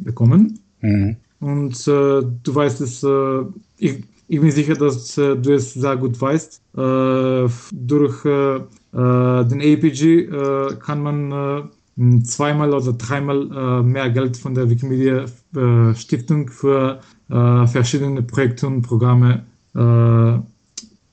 bekommen. 0.02 0.58
Mhm. 0.80 1.16
Und 1.44 1.86
äh, 1.88 2.22
du 2.42 2.54
weißt 2.54 2.80
es, 2.80 3.02
äh, 3.02 3.42
ich, 3.76 4.02
ich, 4.28 4.40
bin 4.40 4.50
sicher, 4.50 4.74
dass 4.74 5.18
äh, 5.18 5.36
du 5.36 5.52
es 5.52 5.74
sehr 5.74 5.96
gut 5.96 6.18
weißt. 6.18 6.62
Äh, 6.74 7.48
durch 7.72 8.24
äh, 8.24 8.56
äh, 8.56 9.44
den 9.44 9.60
APG 9.60 10.28
kann 10.78 11.02
man 11.02 11.68
zweimal 12.24 12.74
oder 12.74 12.92
dreimal 12.92 13.82
mehr 13.84 14.10
Geld 14.10 14.36
von 14.36 14.54
der 14.54 14.68
Wikimedia 14.68 15.26
Stiftung 15.94 16.50
für 16.50 17.00
verschiedene 17.28 18.22
Projekte 18.22 18.66
und 18.66 18.82
Programme 18.82 19.44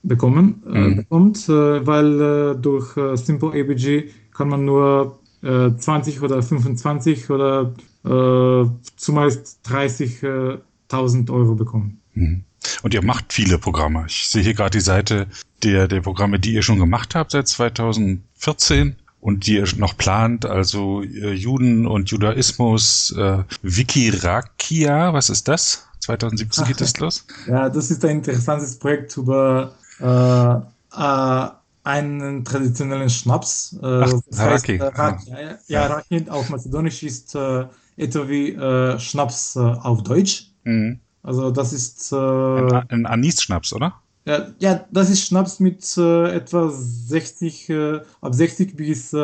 bekommen, 0.02 0.62
mhm. 0.66 0.96
bekommt, 0.96 1.48
weil 1.48 2.56
durch 2.60 2.94
Simple 3.14 3.50
APG 3.50 4.10
kann 4.34 4.48
man 4.48 4.64
nur 4.64 5.20
20 5.42 6.22
oder 6.22 6.42
25 6.42 7.30
oder 7.30 7.72
äh, 8.04 8.64
zumeist 8.96 9.60
30.000 9.66 11.30
Euro 11.30 11.54
bekommen. 11.54 12.00
Mhm. 12.14 12.44
Und 12.82 12.94
ihr 12.94 13.04
macht 13.04 13.32
viele 13.32 13.58
Programme. 13.58 14.04
Ich 14.08 14.28
sehe 14.28 14.42
hier 14.42 14.54
gerade 14.54 14.70
die 14.70 14.80
Seite 14.80 15.26
der, 15.62 15.88
der 15.88 16.00
Programme, 16.00 16.38
die 16.38 16.52
ihr 16.52 16.62
schon 16.62 16.78
gemacht 16.78 17.14
habt 17.14 17.32
seit 17.32 17.48
2014 17.48 18.96
und 19.22 19.46
die 19.46 19.62
noch 19.76 19.96
plant, 19.96 20.44
also 20.44 21.02
äh, 21.02 21.32
Juden 21.32 21.86
und 21.86 22.10
Judaismus, 22.10 23.14
äh, 23.16 23.44
Wikirakia, 23.62 25.14
was 25.14 25.30
ist 25.30 25.46
das? 25.46 25.86
2017 26.00 26.64
geht 26.64 26.80
das 26.80 26.98
los? 26.98 27.24
Ja, 27.46 27.68
das 27.68 27.92
ist 27.92 28.04
ein 28.04 28.16
interessantes 28.16 28.76
Projekt 28.76 29.16
über 29.16 29.74
äh, 30.00 31.00
äh, 31.00 31.48
einen 31.84 32.44
traditionellen 32.44 33.08
Schnaps. 33.08 33.78
Äh, 33.80 33.86
Ach, 33.86 34.12
das 34.28 34.38
Haraki. 34.40 34.78
Heißt, 34.78 34.98
äh, 34.98 35.00
Raki. 35.00 35.30
Ja, 35.30 35.58
ja, 35.68 35.86
Raki 35.86 36.26
auf 36.28 36.50
Mazedonisch 36.50 37.04
ist 37.04 37.36
äh, 37.36 37.66
etwa 37.96 38.28
wie 38.28 38.54
äh, 38.54 38.98
Schnaps 38.98 39.54
äh, 39.54 39.60
auf 39.60 40.02
Deutsch. 40.02 40.48
Mhm. 40.64 40.98
Also 41.22 41.52
das 41.52 41.72
ist 41.72 42.12
ein, 42.12 42.72
ein 42.88 43.06
Anis-Schnaps, 43.06 43.72
oder? 43.72 44.01
Ja, 44.24 44.48
ja, 44.58 44.86
das 44.90 45.10
ist 45.10 45.26
Schnaps 45.26 45.58
mit 45.58 45.84
äh, 45.96 46.36
etwa 46.36 46.70
60, 46.70 47.68
äh, 47.70 48.00
ab 48.20 48.34
60 48.34 48.76
bis 48.76 49.10
70 49.10 49.16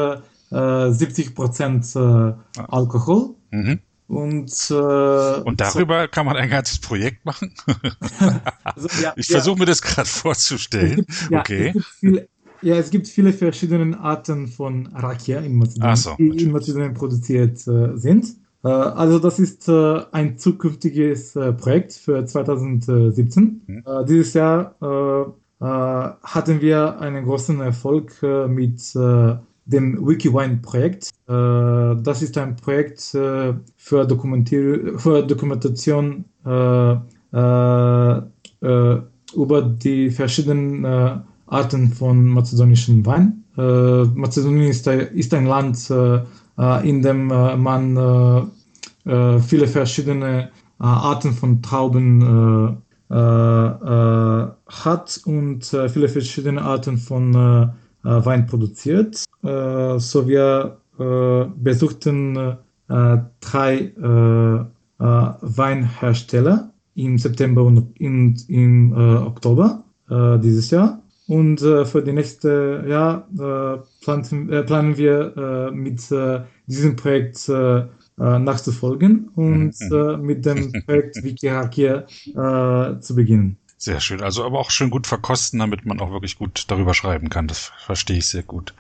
äh, 0.51 1.31
Prozent 1.31 1.95
Alkohol. 1.95 3.35
Mhm. 3.51 3.81
Und, 4.09 4.71
äh, 4.71 4.75
und 4.75 5.61
darüber 5.61 6.03
so, 6.03 6.09
kann 6.09 6.25
man 6.25 6.37
ein 6.37 6.49
ganzes 6.49 6.79
Projekt 6.79 7.27
machen? 7.27 7.53
also, 8.65 8.89
ja, 9.03 9.13
ich 9.17 9.27
versuche 9.27 9.57
ja, 9.57 9.61
mir 9.61 9.67
das 9.67 9.83
gerade 9.83 10.09
vorzustellen. 10.09 10.97
Gibt, 10.97 11.31
ja, 11.31 11.41
okay. 11.41 11.67
Es 11.67 11.73
gibt 11.75 11.87
viele, 12.01 12.29
ja, 12.63 12.77
es 12.77 12.91
gibt 12.91 13.07
viele 13.07 13.33
verschiedene 13.35 14.01
Arten 14.01 14.49
von 14.49 14.87
Rakia 14.95 15.41
in 15.41 15.57
Mazedonien, 15.57 15.97
so, 15.97 16.17
die 16.19 16.43
in 16.43 16.53
Mazedonien 16.53 16.95
produziert 16.95 17.67
äh, 17.69 17.99
sind. 17.99 18.35
Äh, 18.69 18.71
also 18.71 19.19
das 19.19 19.39
ist 19.39 19.69
äh, 19.69 20.01
ein 20.13 20.39
zukünftiges 20.39 21.37
äh, 21.37 21.53
Projekt 21.53 21.93
für 21.95 22.25
2017. 22.25 23.63
Mhm. 23.67 23.85
Dieses 24.07 24.35
Jahr 24.35 24.75
hatten 25.61 26.61
wir 26.61 27.01
einen 27.01 27.25
großen 27.25 27.61
Erfolg 27.61 28.23
mit 28.49 28.95
dem 28.95 30.07
WikiWine-Projekt. 30.07 31.11
Das 31.27 32.23
ist 32.23 32.39
ein 32.39 32.55
Projekt 32.55 33.01
für, 33.01 33.61
für 33.77 34.07
Dokumentation 34.07 36.25
über 39.35 39.63
die 39.83 40.11
verschiedenen 40.11 40.87
Arten 41.47 41.93
von 41.93 42.25
mazedonischen 42.25 43.05
Wein. 43.05 43.43
Mazedonien 43.57 44.71
ist, 44.71 45.35
ein 45.35 45.47
Land, 45.47 45.91
in 45.91 47.03
dem 47.03 47.27
man 47.27 48.49
viele 49.09 49.67
verschiedene 49.67 50.51
Arten 50.79 51.33
von 51.33 51.63
Trauben 51.63 52.83
hat 53.11 55.21
und 55.25 55.65
viele 55.65 56.09
verschiedene 56.09 56.63
Arten 56.63 56.99
von 56.99 57.73
Wein 58.03 58.47
produziert. 58.47 59.25
so 59.43 60.29
wir 60.29 60.77
besuchten 61.57 62.57
drei 63.41 63.93
Weinhersteller 64.99 66.71
im 66.95 67.19
September 67.19 67.63
und 67.63 67.99
in, 67.99 68.37
im 68.49 68.93
Oktober 68.93 69.85
dieses 70.11 70.71
Jahr. 70.71 71.03
Und 71.27 71.61
für 71.61 72.03
die 72.03 72.13
nächste 72.13 72.85
Jahr 72.89 73.27
planen 74.01 74.97
wir 74.97 75.71
mit 75.73 76.03
diesem 76.67 76.97
Projekt 76.97 77.51
nachzufolgen 78.19 79.31
und 79.35 79.75
mhm. 79.81 80.21
mit 80.23 80.45
dem 80.45 80.73
Projekt 80.87 81.23
Wikihakia 81.23 82.07
zu 83.01 83.15
beginnen. 83.15 83.57
Sehr 83.81 84.01
schön. 84.01 84.21
Also 84.23 84.45
aber 84.45 84.59
auch 84.59 84.73
schön 84.73 84.91
gut 84.91 85.07
verkosten, 85.07 85.61
damit 85.61 85.87
man 85.87 86.01
auch 86.01 86.11
wirklich 86.11 86.37
gut 86.37 86.65
darüber 86.67 86.95
schreiben 86.95 87.31
kann. 87.31 87.47
Das 87.47 87.71
verstehe 87.79 88.19
ich 88.19 88.27
sehr 88.27 88.43
gut. 88.43 88.75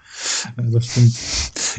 Ja, 0.56 0.64
das 0.64 0.86
stimmt. 0.86 1.16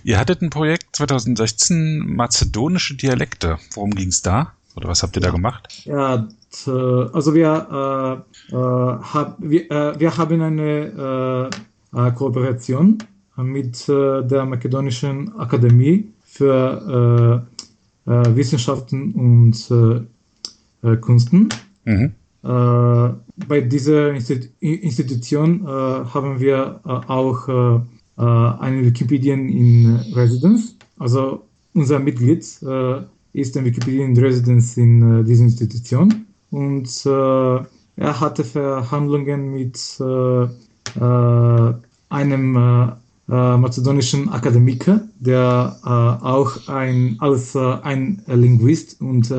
Ihr 0.05 0.17
hattet 0.17 0.41
ein 0.41 0.49
Projekt 0.49 0.95
2016 0.95 1.99
mazedonische 1.99 2.95
Dialekte. 2.95 3.57
Worum 3.73 3.91
ging 3.91 4.07
es 4.07 4.21
da? 4.21 4.53
Oder 4.75 4.87
was 4.87 5.03
habt 5.03 5.17
ihr 5.17 5.21
da 5.21 5.31
gemacht? 5.31 5.83
Ja, 5.83 6.29
also 6.65 7.35
wir, 7.35 8.23
äh, 8.49 8.55
äh, 8.55 8.55
hab, 8.55 9.35
wir, 9.39 9.69
äh, 9.69 9.99
wir 9.99 10.17
haben 10.17 10.41
eine 10.41 11.51
äh, 11.93 12.07
äh, 12.07 12.11
Kooperation 12.11 12.99
mit 13.35 13.89
äh, 13.89 14.23
der 14.23 14.45
Makedonischen 14.45 15.37
Akademie 15.37 16.13
für 16.31 17.45
Wissenschaften 18.05 19.13
und 19.13 21.01
Kunsten. 21.01 21.49
Mhm. 21.85 22.13
Äh, 22.43 23.09
bei 23.47 23.61
dieser 23.61 24.13
Institution 24.13 25.65
äh, 25.65 25.67
haben 25.67 26.39
wir 26.39 26.79
äh, 26.85 26.89
auch 26.89 27.47
eine 28.17 28.85
Wikipedian 28.85 29.47
in 29.47 29.95
Residence. 30.13 30.75
Also 30.97 31.45
unser 31.73 31.99
Mitglied 31.99 32.39
ist 32.39 33.57
ein 33.57 33.63
Wikipedian 33.63 34.09
in 34.09 34.17
Residence 34.17 34.75
in 34.75 35.23
dieser 35.23 35.45
Institution 35.45 36.25
und 36.51 37.05
er 37.05 37.65
hatte 37.95 38.43
Verhandlungen 38.43 39.53
mit 39.53 39.79
einem 42.09 42.51
mazedonischen 43.29 44.27
Akademiker, 44.27 45.07
der 45.19 45.77
auch 45.83 46.67
ein, 46.67 47.17
als 47.19 47.55
ein 47.55 48.21
Linguist 48.27 48.99
und 49.01 49.33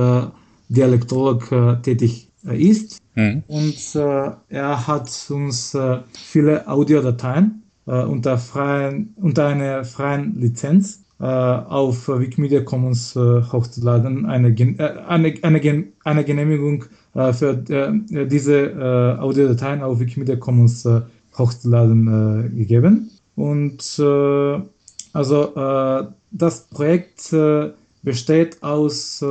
Dialektolog 0.69 1.83
tätig 1.83 2.31
ist. 2.45 3.01
Mhm. 3.15 3.43
Und 3.49 3.95
äh, 3.95 4.31
er 4.49 4.87
hat 4.87 5.11
uns 5.31 5.75
äh, 5.75 5.99
viele 6.15 6.67
Audiodateien 6.69 7.63
äh, 7.87 8.03
unter, 8.03 8.39
freien, 8.39 9.15
unter 9.17 9.47
einer 9.49 9.85
freien 9.85 10.39
Lizenz 10.39 11.05
äh, 11.19 11.25
auf 11.25 12.09
Wikimedia 12.09 12.61
Commons 12.61 13.15
äh, 13.17 13.43
hochzuladen. 13.53 14.27
Eine, 14.27 14.49
äh, 14.49 14.77
eine, 15.07 15.35
eine, 15.43 15.85
eine 16.05 16.25
Genehmigung 16.25 16.85
für 17.13 17.57
diese 17.57 19.19
Audiodateien 19.21 19.83
auf 19.83 19.99
Wikimedia 19.99 20.37
Commons 20.37 20.89
hochzuladen 21.37 22.55
gegeben. 22.57 23.11
Und 23.35 23.83
also 25.13 26.13
das 26.31 26.67
Projekt 26.69 27.35
besteht 28.03 28.63
aus 28.63 29.23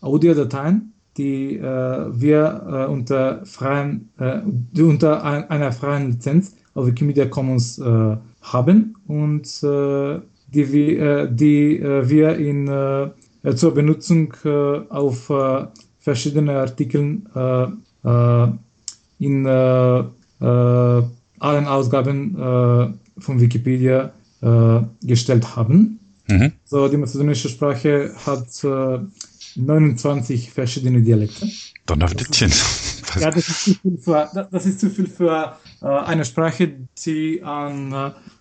Audiodateien, 0.00 0.92
die 1.16 1.56
äh, 1.56 1.62
wir 1.62 2.86
äh, 2.88 2.90
unter, 2.90 3.44
freien, 3.44 4.08
äh, 4.18 4.40
unter 4.80 5.22
ein, 5.24 5.50
einer 5.50 5.72
freien 5.72 6.12
Lizenz 6.12 6.56
auf 6.74 6.86
Wikimedia 6.86 7.26
Commons 7.26 7.78
äh, 7.78 8.16
haben 8.42 8.96
und 9.06 9.46
äh, 9.62 10.20
die, 10.52 10.72
wir, 10.72 11.26
die 11.26 11.80
wir 11.80 12.36
in, 12.36 12.66
zur 13.54 13.72
Benutzung 13.72 14.34
auf 14.88 15.30
verschiedene 16.00 16.58
Artikeln 16.58 17.28
in 19.20 19.46
allen 19.46 20.16
Ausgaben 21.38 22.98
von 23.16 23.40
Wikipedia 23.40 24.12
gestellt 25.02 25.56
haben. 25.56 26.00
Mhm. 26.28 26.52
So, 26.64 26.88
die 26.88 26.96
mazedonische 26.96 27.48
Sprache 27.48 28.12
hat 28.24 28.46
29 29.56 30.50
verschiedene 30.50 31.02
Dialekte. 31.02 31.46
Donnerwittchen. 31.86 32.52
Ja, 33.18 33.30
das 33.30 33.48
ist 33.48 33.64
zu 33.64 33.74
viel 33.74 33.98
für, 33.98 34.30
das 34.52 34.66
ist 34.66 34.78
zu 34.78 34.88
viel 34.88 35.08
für 35.08 35.56
äh, 35.82 35.86
eine 35.86 36.24
Sprache, 36.24 36.70
die 37.04 37.42
an 37.42 37.92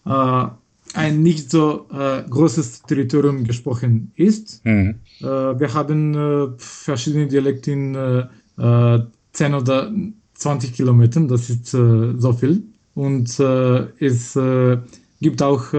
äh, 0.06 0.48
ein 0.94 1.24
nicht 1.24 1.50
so 1.50 1.88
äh, 1.92 2.24
großes 2.30 2.84
Territorium 2.84 3.46
gesprochen 3.46 4.12
ist. 4.16 4.64
Mhm. 4.66 5.00
Äh, 5.22 5.26
wir 5.26 5.74
haben 5.74 6.14
äh, 6.14 6.48
verschiedene 6.58 7.28
Dialekte 7.28 7.72
in 7.72 7.96
äh, 7.96 9.00
10 9.34 9.54
oder 9.54 9.92
20 10.36 10.74
Kilometern, 10.74 11.28
das 11.28 11.50
ist 11.50 11.68
so 11.68 12.34
viel. 12.34 12.64
Und 12.94 13.40
es 13.40 14.38
gibt 15.22 15.42
auch 15.42 15.72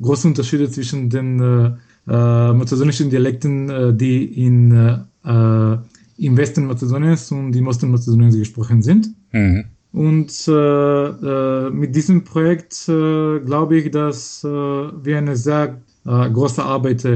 große 0.00 0.28
Unterschiede 0.28 0.70
zwischen 0.70 1.10
den 1.10 1.78
äh, 2.08 2.52
mazedonischen 2.52 3.10
Dialekten, 3.10 3.70
äh, 3.70 3.94
die 3.94 4.24
in, 4.44 4.72
äh, 4.72 5.76
im 6.18 6.36
Westen 6.36 6.66
Mazedoniens 6.66 7.30
und 7.30 7.54
im 7.54 7.66
Osten 7.68 7.90
Mazedoniens 7.90 8.36
gesprochen 8.36 8.82
sind. 8.82 9.08
Mhm. 9.30 9.64
Und 9.92 10.32
äh, 10.48 11.70
mit 11.70 11.94
diesem 11.94 12.24
Projekt 12.24 12.86
glaube 12.86 13.76
ich, 13.76 13.90
dass 13.90 14.42
wir 14.42 15.18
eine 15.18 15.36
sehr 15.36 15.82
große 16.04 16.62
Arbeit 16.62 17.06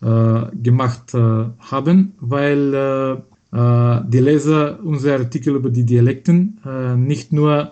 gemacht 0.00 1.14
haben, 1.14 2.12
weil 2.18 3.22
die 3.52 4.18
Leser 4.18 4.80
unsere 4.82 5.20
Artikel 5.20 5.54
über 5.54 5.70
die 5.70 5.84
Dialekten 5.84 6.58
nicht 6.96 7.32
nur 7.32 7.70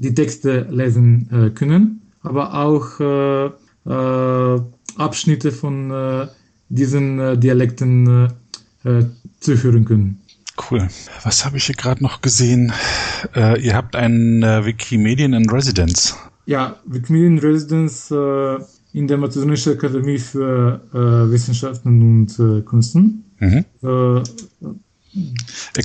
die 0.00 0.14
Texte 0.14 0.66
lesen 0.70 1.52
können, 1.54 2.00
aber 2.22 2.54
auch 2.54 3.00
äh, 3.00 4.60
Abschnitte 4.96 5.52
von 5.52 5.90
äh, 5.90 6.26
diesen 6.68 7.18
äh, 7.18 7.38
Dialekten 7.38 8.28
zuhören 9.40 9.84
können. 9.84 10.20
Cool. 10.70 10.88
Was 11.22 11.44
habe 11.44 11.56
ich 11.56 11.64
hier 11.64 11.74
gerade 11.74 12.02
noch 12.02 12.20
gesehen? 12.20 12.72
Äh, 13.34 13.60
ihr 13.60 13.74
habt 13.74 13.96
ein 13.96 14.42
äh, 14.42 14.64
Wikimedian 14.64 15.32
in 15.32 15.48
Residence. 15.50 16.16
Ja, 16.46 16.76
Wikimedian 16.86 17.36
in 17.36 17.38
Residence 17.38 18.10
äh, 18.10 18.58
in 18.92 19.06
der 19.06 19.18
Mazedonischen 19.18 19.74
Akademie 19.74 20.18
für 20.18 20.80
Wissenschaften 21.30 22.02
und 22.02 22.64
Kunsten. 22.64 23.24
Mhm. 23.38 23.64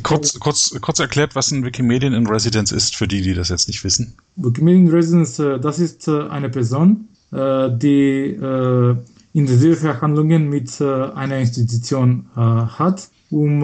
Kurz, 0.03 0.39
kurz, 0.39 0.75
kurz 0.81 0.99
erklärt, 0.99 1.35
was 1.35 1.51
ein 1.51 1.65
Wikimedian 1.65 2.13
in 2.13 2.27
Residence 2.27 2.71
ist, 2.71 2.95
für 2.95 3.07
die, 3.07 3.21
die 3.21 3.33
das 3.33 3.49
jetzt 3.49 3.67
nicht 3.67 3.83
wissen. 3.83 4.15
Wikimedian 4.35 4.87
in 4.87 4.91
Residence, 4.91 5.37
das 5.61 5.79
ist 5.79 6.07
eine 6.09 6.49
Person, 6.49 7.07
äh, 7.31 7.69
die 7.77 8.31
äh, 8.31 8.95
intensive 9.33 9.75
Verhandlungen 9.75 10.47
mit 10.47 10.79
äh, 10.79 10.85
einer 10.85 11.37
Institution 11.37 12.27
hat, 12.35 13.09
um 13.31 13.63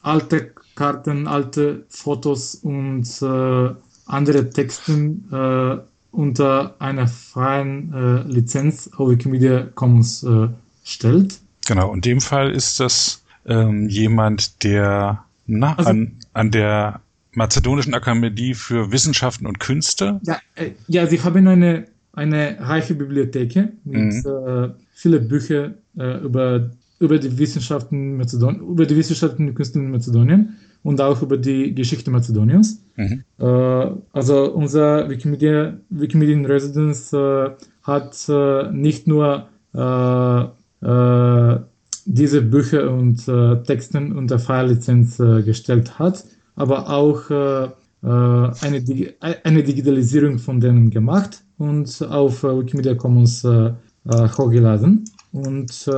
alte 0.00 0.52
Karten, 0.76 1.26
alte 1.26 1.84
Fotos 1.88 2.54
und 2.54 3.22
andere 4.06 4.50
Texte 4.50 5.84
unter 6.12 6.76
einer 6.78 7.08
freien 7.08 8.24
Lizenz 8.28 8.88
auf 8.96 9.10
Wikimedia 9.10 9.66
Commons 9.74 10.24
stellt. 10.84 11.40
Genau, 11.66 11.92
in 11.92 12.00
dem 12.00 12.20
Fall 12.20 12.52
ist 12.52 12.78
das 12.78 13.22
ähm, 13.48 13.88
jemand, 13.88 14.62
der 14.64 15.24
na, 15.46 15.74
also, 15.74 15.90
an, 15.90 16.12
an 16.32 16.50
der 16.50 17.00
Mazedonischen 17.32 17.94
Akademie 17.94 18.54
für 18.54 18.92
Wissenschaften 18.92 19.46
und 19.46 19.60
Künste. 19.60 20.20
Ja, 20.24 20.38
äh, 20.54 20.70
ja 20.86 21.06
sie 21.06 21.20
haben 21.22 21.46
eine 21.46 21.86
eine 22.18 22.56
reiche 22.60 22.94
Bibliothek 22.94 23.54
mit 23.84 24.12
mhm. 24.12 24.24
äh, 24.26 24.68
vielen 24.92 25.28
Büchern 25.28 25.74
äh, 25.96 26.18
über, 26.18 26.70
über 26.98 27.18
die 27.18 27.38
Wissenschaften 27.38 28.20
über 28.20 28.86
die 28.86 28.96
Wissenschaften 28.96 29.48
und 29.48 29.54
Künste 29.54 29.78
in 29.78 29.90
Mazedonien 29.90 30.56
und 30.82 31.00
auch 31.00 31.22
über 31.22 31.36
die 31.36 31.74
Geschichte 31.74 32.10
Mazedoniens. 32.10 32.82
Mhm. 32.96 33.22
Äh, 33.38 33.44
also 34.12 34.52
unser 34.52 35.08
Wikimedia, 35.08 35.74
Wikimedia 35.90 36.34
in 36.34 36.44
Residence 36.44 37.12
äh, 37.12 37.50
hat 37.82 38.28
äh, 38.28 38.72
nicht 38.72 39.06
nur 39.06 39.48
äh, 39.74 40.44
diese 42.10 42.40
Bücher 42.42 42.90
und 42.90 43.26
Texten 43.66 44.12
unter 44.12 44.38
freier 44.38 44.68
Lizenz 44.68 45.18
gestellt 45.18 45.98
hat, 45.98 46.24
aber 46.56 46.88
auch 46.88 47.30
eine, 47.30 48.82
eine 49.44 49.62
Digitalisierung 49.62 50.38
von 50.38 50.58
denen 50.58 50.90
gemacht 50.90 51.42
und 51.58 52.02
auf 52.08 52.42
äh, 52.44 52.58
Wikimedia 52.58 52.94
Commons 52.94 53.44
äh, 53.44 53.72
äh, 54.08 54.28
hochgeladen. 54.28 55.04
Und 55.32 55.90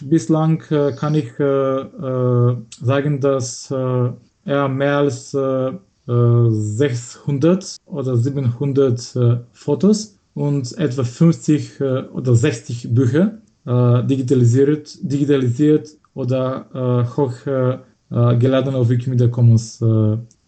bislang 0.00 0.58
kann 0.58 1.14
ich 1.14 1.30
sagen, 1.36 3.20
dass 3.20 3.70
er 3.70 4.68
mehr 4.68 4.96
als 4.96 5.36
600 6.06 7.76
oder 7.84 8.16
700 8.16 9.44
Fotos 9.52 10.16
und 10.32 10.78
etwa 10.78 11.04
50 11.04 11.82
oder 12.14 12.34
60 12.34 12.94
Bücher 12.94 13.42
äh, 13.66 14.04
digitalisiert, 14.04 14.96
digitalisiert 15.02 15.90
oder 16.14 16.66
äh, 16.72 17.16
hochgeladen 17.16 18.74
auf 18.74 18.88
Wikimedia 18.88 19.28
Commons 19.28 19.80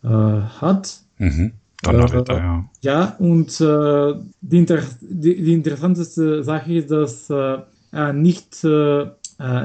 hat. 0.03 1.01
Mhm. 1.19 1.53
Donnerwetter, 1.83 2.35
äh, 2.35 2.41
ja. 2.41 2.65
Ja, 2.83 3.17
und 3.19 3.61
äh, 3.61 4.15
die, 4.41 4.59
Inter 4.59 4.79
die, 5.01 5.43
die, 5.43 5.55
interessanteste 5.55 6.43
Sache 6.43 6.75
ist, 6.75 6.91
dass 6.91 7.31
äh, 7.31 7.59
er 7.93 8.13
nicht, 8.13 8.65
äh, 8.65 9.07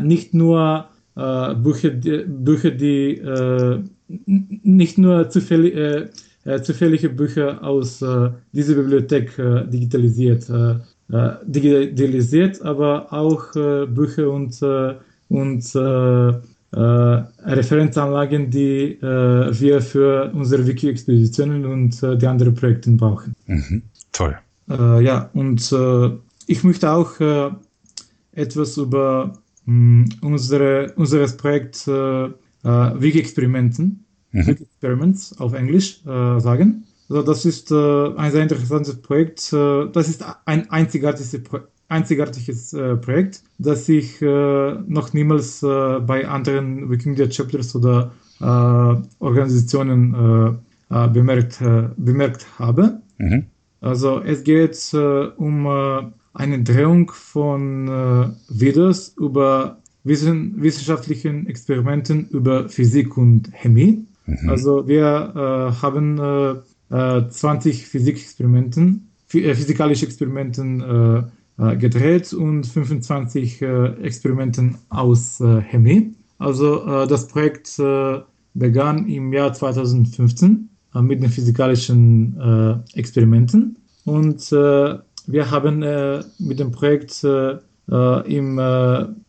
nicht 0.01 0.33
nur 0.33 0.85
äh, 1.15 1.55
Bücher, 1.55 1.89
die, 1.91 2.23
Bücher, 2.27 2.71
die 2.71 3.17
äh, 3.17 3.79
nicht 4.17 4.97
nur 4.97 5.29
zufällig, 5.29 6.09
zufällige 6.63 7.07
Bücher 7.07 7.63
aus 7.63 8.03
dieser 8.51 8.75
Bibliothek 8.75 9.37
digitalisiert, 9.71 10.51
digitalisiert, 11.45 12.61
aber 12.61 13.11
auch 13.11 13.51
Bücher 13.53 14.31
und, 14.31 14.61
und 15.29 15.75
äh, 16.73 16.79
Referenzanlagen, 16.79 18.49
die 18.49 18.93
äh, 18.93 19.59
wir 19.59 19.81
für 19.81 20.31
unsere 20.33 20.65
Wiki-Expeditionen 20.65 21.65
und 21.65 22.01
äh, 22.01 22.17
die 22.17 22.27
anderen 22.27 22.55
Projekte 22.55 22.89
brauchen. 22.91 23.35
Mhm. 23.45 23.81
Toll. 24.13 24.37
Äh, 24.69 25.03
ja, 25.03 25.29
und 25.33 25.69
äh, 25.73 26.11
ich 26.47 26.63
möchte 26.63 26.89
auch 26.89 27.19
äh, 27.19 27.49
etwas 28.31 28.77
über 28.77 29.33
mh, 29.65 30.05
unsere, 30.21 30.93
unseres 30.95 31.35
Projekt 31.35 31.85
Wiki-Experimenten, 31.87 34.05
mhm. 34.31 34.47
Wiki-Experiments 34.47 35.37
auf 35.39 35.51
Englisch 35.53 36.01
sagen. 36.03 36.85
Also 37.11 37.23
das 37.23 37.43
ist 37.45 37.71
ein 37.73 38.31
sehr 38.31 38.43
interessantes 38.43 39.01
Projekt. 39.01 39.51
das 39.51 40.07
ist 40.07 40.23
ein 40.45 40.69
einzigartiges 40.69 41.43
Projekt 41.43 41.67
einzigartiges 41.91 42.73
äh, 42.73 42.95
Projekt, 42.95 43.43
das 43.57 43.89
ich 43.89 44.21
äh, 44.21 44.73
noch 44.87 45.13
niemals 45.13 45.61
äh, 45.61 45.99
bei 45.99 46.25
anderen 46.27 46.89
Wikimedia 46.89 47.27
Chapters 47.27 47.75
oder 47.75 48.13
äh, 48.39 48.45
Organisationen 49.19 50.57
äh, 50.89 51.03
äh, 51.05 51.07
bemerkt, 51.09 51.59
bemerkt 51.97 52.47
habe. 52.57 53.01
Mhm. 53.17 53.45
Also 53.81 54.21
es 54.21 54.43
geht 54.43 54.93
um 55.37 55.67
eine 56.33 56.63
Drehung 56.63 57.11
von 57.11 58.35
Videos 58.47 59.15
über 59.17 59.77
wissen, 60.03 60.61
wissenschaftlichen 60.61 61.47
Experimenten 61.47 62.27
über 62.29 62.69
Physik 62.69 63.17
und 63.17 63.51
Chemie. 63.53 64.05
Mhm. 64.27 64.49
Also 64.49 64.87
wir 64.87 65.73
haben 65.81 66.61
20 66.91 67.87
Physikexperimenten, 67.87 69.07
physikalische 69.27 70.05
Experimenten 70.05 71.29
äh, 71.61 71.75
gedreht 71.77 72.33
und 72.33 72.65
25 72.65 73.61
äh, 73.61 73.85
Experimenten 74.01 74.77
aus 74.89 75.39
äh, 75.41 75.61
Chemie. 75.61 76.15
Also 76.39 77.05
das 77.05 77.27
Projekt 77.27 77.79
begann 78.55 79.07
im 79.07 79.31
Jahr 79.31 79.53
2015 79.53 80.69
mit 80.95 81.21
den 81.21 81.29
physikalischen 81.29 82.83
Experimenten 82.95 83.77
und 84.05 84.51
wir 84.51 85.51
haben 85.51 85.85
mit 86.39 86.59
dem 86.59 86.71
Projekt 86.71 87.23
im 87.23 88.59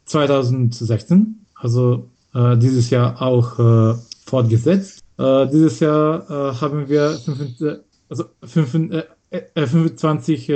2016, 0.06 1.44
also 1.54 2.08
dieses 2.34 2.88
Jahr 2.88 3.20
auch 3.20 3.98
fortgesetzt. 4.24 5.01
Dieses 5.18 5.80
Jahr 5.80 6.60
haben 6.60 6.88
wir 6.88 7.10
25, 7.10 7.80
also 8.08 8.24
25 8.44 10.50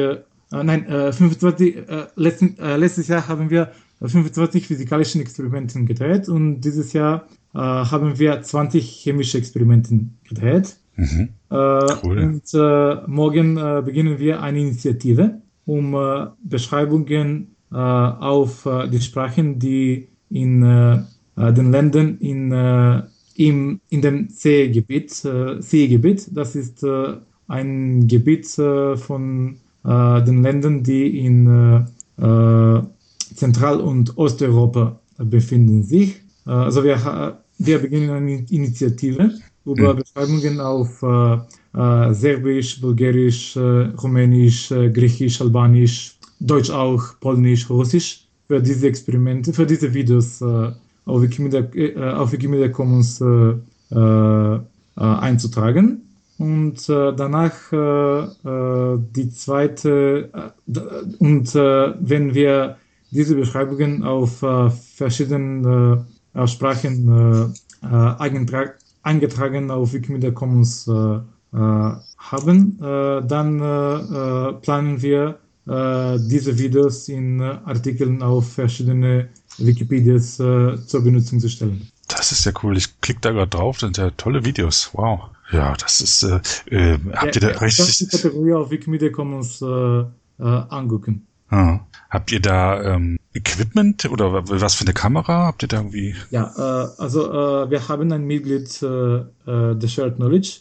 äh, 0.52 0.62
nein, 0.62 0.86
äh, 0.86 1.12
25, 1.12 1.76
äh, 1.76 2.06
letzten, 2.14 2.58
äh, 2.58 2.76
letztes 2.76 3.08
Jahr 3.08 3.26
haben 3.28 3.50
wir 3.50 3.72
25 4.00 4.66
physikalischen 4.66 5.20
Experimenten 5.20 5.86
gedreht 5.86 6.28
und 6.28 6.60
dieses 6.60 6.92
Jahr 6.92 7.26
äh, 7.54 7.58
haben 7.58 8.18
wir 8.18 8.42
20 8.42 8.84
chemische 8.84 9.38
Experimenten 9.38 10.18
gedreht. 10.28 10.76
Mhm. 10.96 11.30
Äh, 11.50 11.78
cool. 12.04 12.18
Und 12.18 12.54
äh, 12.54 12.96
morgen 13.06 13.56
äh, 13.56 13.82
beginnen 13.84 14.18
wir 14.18 14.42
eine 14.42 14.60
Initiative, 14.60 15.40
um 15.64 15.94
äh, 15.94 16.26
Beschreibungen 16.42 17.56
äh, 17.72 17.76
auf 17.76 18.66
äh, 18.66 18.88
die 18.88 19.00
Sprachen, 19.00 19.58
die 19.58 20.08
in 20.30 20.62
äh, 20.62 21.02
äh 21.36 21.52
den 21.52 21.70
Ländern 21.70 22.18
in, 22.18 22.52
äh, 22.52 23.02
im, 23.38 23.80
in 23.90 24.02
dem 24.02 24.28
Seegebiet, 24.28 25.24
äh, 25.24 25.60
Seegebiet, 25.60 26.28
das 26.32 26.56
ist 26.56 26.82
äh, 26.82 27.14
ein 27.48 28.06
Gebiet 28.08 28.58
äh, 28.58 28.96
von 28.96 29.56
äh, 29.84 30.22
den 30.22 30.42
Ländern, 30.42 30.82
die 30.82 31.24
in 31.24 31.86
äh, 32.18 32.22
äh, 32.22 32.82
Zentral- 33.34 33.80
und 33.80 34.16
Osteuropa 34.16 34.98
befinden 35.18 35.82
sich. 35.82 36.22
also 36.44 36.84
wir, 36.84 37.38
wir 37.58 37.78
beginnen 37.78 38.10
eine 38.10 38.46
Initiative 38.50 39.30
über 39.64 39.92
mhm. 39.92 39.98
Beschreibungen 39.98 40.60
auf 40.60 41.00
Serbisch, 41.72 42.80
Bulgarisch, 42.80 43.56
Rumänisch, 43.56 44.68
Griechisch, 44.68 45.40
Albanisch, 45.40 46.18
Deutsch 46.40 46.70
auch, 46.70 47.18
Polnisch, 47.20 47.68
Russisch 47.68 48.26
für 48.46 48.62
diese 48.62 48.88
Experimente, 48.88 49.52
für 49.52 49.66
diese 49.66 49.92
Videos 49.92 50.42
auf 51.06 51.22
Wikimedia, 51.22 51.62
auf 52.16 52.32
Wikimedia 52.32 52.68
Commons 52.68 53.22
einzutragen. 54.96 56.02
Und 56.38 56.88
äh, 56.90 57.14
danach 57.14 57.72
äh, 57.72 58.24
äh, 58.24 58.98
die 59.14 59.30
zweite, 59.30 60.28
äh, 60.66 60.80
und 61.18 61.54
äh, 61.54 61.94
wenn 61.98 62.34
wir 62.34 62.76
diese 63.10 63.36
Beschreibungen 63.36 64.02
auf 64.02 64.42
äh, 64.42 64.68
verschiedenen 64.70 66.04
äh, 66.34 66.46
Sprachen 66.46 67.54
äh, 67.82 67.86
äh, 67.86 68.72
eingetragen 69.02 69.70
auf 69.70 69.94
Wikimedia 69.94 70.30
Commons 70.30 70.86
äh, 70.88 70.92
äh, 70.92 71.20
haben, 72.18 72.78
äh, 72.82 73.22
dann 73.26 73.58
äh, 73.60 74.52
planen 74.60 75.00
wir 75.00 75.28
äh, 75.28 75.34
diese 75.66 76.58
Videos 76.58 77.08
in 77.08 77.40
Artikeln 77.40 78.22
auf 78.22 78.52
verschiedene 78.52 79.28
Wikipedias 79.58 80.38
äh, 80.38 80.76
zur 80.86 81.02
Benutzung 81.02 81.40
zu 81.40 81.48
stellen. 81.48 81.88
Das 82.08 82.30
ist 82.30 82.44
ja 82.44 82.52
cool. 82.62 82.76
Ich 82.76 83.00
klicke 83.00 83.20
da 83.20 83.32
gerade 83.32 83.48
drauf, 83.48 83.78
das 83.78 83.88
sind 83.88 83.96
ja 83.98 84.10
tolle 84.10 84.44
Videos. 84.44 84.90
Wow. 84.92 85.30
Ja, 85.50 85.74
das 85.74 86.00
ist, 86.00 86.22
äh, 86.22 86.40
äh, 86.70 86.98
habt 87.14 87.36
ihr 87.36 87.40
da 87.40 87.48
richtig... 87.48 87.98
die 87.98 88.06
Kategorie 88.06 88.52
auf 88.52 88.70
Wikimedia 88.70 89.10
Commons 89.10 89.60
äh, 89.62 89.66
äh, 89.66 90.04
angucken. 90.38 91.26
Ah. 91.50 91.80
Habt 92.10 92.32
ihr 92.32 92.40
da 92.40 92.82
ähm, 92.82 93.18
Equipment 93.32 94.04
oder 94.10 94.48
was 94.48 94.74
für 94.74 94.84
eine 94.84 94.94
Kamera? 94.94 95.46
Habt 95.46 95.62
ihr 95.62 95.68
da 95.68 95.78
irgendwie? 95.78 96.16
Ja, 96.30 96.52
äh, 96.56 97.00
also 97.00 97.30
äh, 97.30 97.70
wir 97.70 97.88
haben 97.88 98.12
ein 98.12 98.24
Mitglied 98.24 98.82
äh, 98.82 98.86
äh, 99.18 99.74
der 99.76 99.88
Shared 99.88 100.16
Knowledge, 100.16 100.60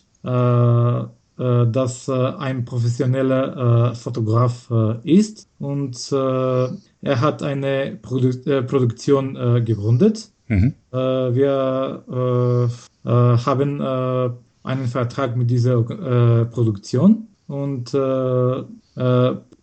äh, 1.37 1.43
äh, 1.43 1.67
das 1.71 2.07
äh, 2.07 2.13
ein 2.13 2.65
professioneller 2.65 3.91
äh, 3.91 3.95
Fotograf 3.95 4.71
ist 5.03 5.47
und 5.59 6.11
er 6.11 7.21
hat 7.21 7.43
eine 7.43 7.97
Produ 8.01 8.31
Produktion 8.67 9.35
gegründet. 9.65 10.29
Mhm. 10.47 10.73
Wir 10.91 12.03
haben 13.05 13.81
einen 14.63 14.87
Vertrag 14.87 15.35
mit 15.35 15.49
dieser 15.49 15.81
Produktion 16.45 17.27
und 17.47 17.93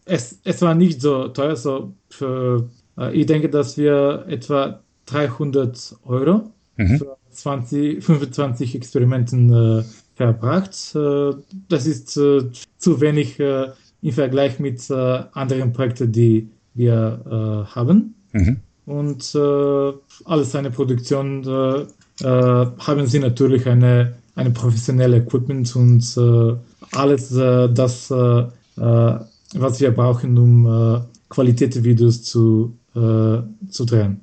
es, 0.05 0.41
es 0.45 0.63
war 0.63 0.75
nicht 0.75 1.01
so 1.01 1.29
teuer. 1.29 1.57
So 1.57 1.95
für, 2.09 2.69
ich 3.13 3.27
denke, 3.27 3.49
dass 3.49 3.77
wir 3.77 4.25
etwa 4.29 4.81
300 5.07 5.97
Euro 6.05 6.53
mhm. 6.77 6.99
für 6.99 7.17
20, 7.31 8.05
25 8.05 8.75
Experimenten 8.75 9.85
verbracht. 10.25 10.95
Äh, 10.95 11.35
das 11.69 11.87
ist 11.87 12.11
zu 12.11 13.01
wenig 13.01 13.39
im 13.41 14.13
Vergleich 14.13 14.59
mit 14.59 14.91
anderen 14.91 15.73
Projekten, 15.73 16.11
die 16.13 16.49
wir 16.75 17.65
haben. 17.75 18.15
Mhm. 18.33 18.57
Und 18.85 19.37
alles 20.25 20.51
seine 20.51 20.71
Produktion 20.71 21.47
haben 22.25 23.07
sie 23.07 23.19
natürlich 23.21 23.69
eine 23.69 24.15
eine 24.35 24.51
professionelle 24.51 25.19
Equipment 25.19 25.75
und 25.77 26.17
äh, 26.17 26.97
alles 26.97 27.33
äh, 27.33 27.69
das, 27.73 28.11
äh, 28.11 28.45
äh 28.77 29.19
was 29.55 29.81
wir 29.81 29.91
brauchen, 29.91 30.39
um 30.39 30.67
äh, 30.67 31.01
Qualitätsvideos 31.29 32.23
zu, 32.23 32.75
äh, 32.95 33.43
zu 33.71 33.85
drehen. 33.85 34.23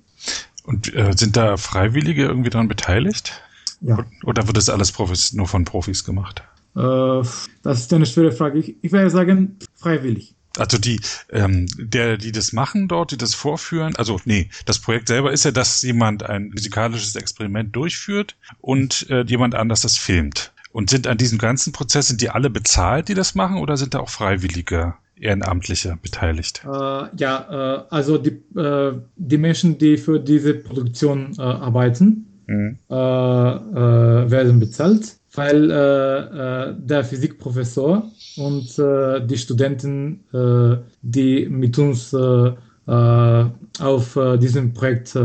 Und 0.64 0.92
sind 1.18 1.36
da 1.36 1.58
Freiwillige 1.58 2.26
irgendwie 2.26 2.52
daran 2.52 2.68
beteiligt? 2.68 3.42
Ja. 3.82 4.06
Oder 4.24 4.48
wird 4.48 4.58
das 4.58 4.70
alles 4.70 4.92
Profis, 4.92 5.34
nur 5.34 5.48
von 5.48 5.66
Profis 5.66 6.04
gemacht? 6.04 6.44
das 6.76 7.48
ist 7.64 7.94
eine 7.94 8.06
schwere 8.06 8.32
Frage. 8.32 8.60
Ich, 8.60 8.76
ich 8.82 8.92
würde 8.92 9.10
sagen, 9.10 9.58
freiwillig. 9.76 10.36
Also 10.58 10.78
die, 10.78 11.00
ähm, 11.32 11.68
der, 11.78 12.18
die 12.18 12.32
das 12.32 12.54
machen 12.54 12.88
dort, 12.88 13.12
die 13.12 13.18
das 13.18 13.36
vorführen, 13.36 13.96
also 13.96 14.20
nee, 14.26 14.50
das 14.66 14.80
Projekt 14.80 15.08
selber 15.08 15.32
ist 15.32 15.46
ja, 15.46 15.52
dass 15.52 15.82
jemand 15.82 16.24
ein 16.24 16.52
physikalisches 16.52 17.16
Experiment 17.16 17.76
durchführt 17.76 18.36
und 18.60 19.10
äh, 19.10 19.24
jemand 19.24 19.56
anders 19.56 19.82
das 19.82 19.98
filmt. 19.98 20.52
Und 20.72 20.90
sind 20.90 21.08
an 21.08 21.18
diesem 21.18 21.38
ganzen 21.38 21.74
Prozess, 21.74 22.08
sind 22.08 22.22
die 22.22 22.30
alle 22.30 22.50
bezahlt, 22.50 23.10
die 23.10 23.14
das 23.14 23.36
machen, 23.36 23.58
oder 23.58 23.78
sind 23.78 23.94
da 23.94 24.00
auch 24.00 24.10
Freiwillige 24.10 24.96
Ehrenamtliche 25.16 25.98
beteiligt? 26.02 26.64
Äh, 26.64 26.68
ja, 26.68 27.82
äh, 27.82 27.84
also 27.90 28.18
die, 28.18 28.42
äh, 28.58 28.94
die 29.16 29.38
Menschen, 29.38 29.78
die 29.78 29.98
für 29.98 30.20
diese 30.20 30.54
Produktion 30.54 31.34
äh, 31.38 31.42
arbeiten, 31.42 32.29
mhm. 32.50 32.80
Äh, 32.90 32.96
äh, 32.96 34.32
werden 34.32 34.60
bezahlt, 34.60 35.16
weil 35.36 35.68
der 35.70 37.04
Physikprofessor 37.04 38.12
und 38.38 38.78
die 39.30 39.38
Studenten, 39.38 40.24
die 41.02 41.48
mit 41.48 41.78
uns 41.78 42.16
auf 42.16 42.58
diesem 44.42 44.74
Projekt 44.74 45.16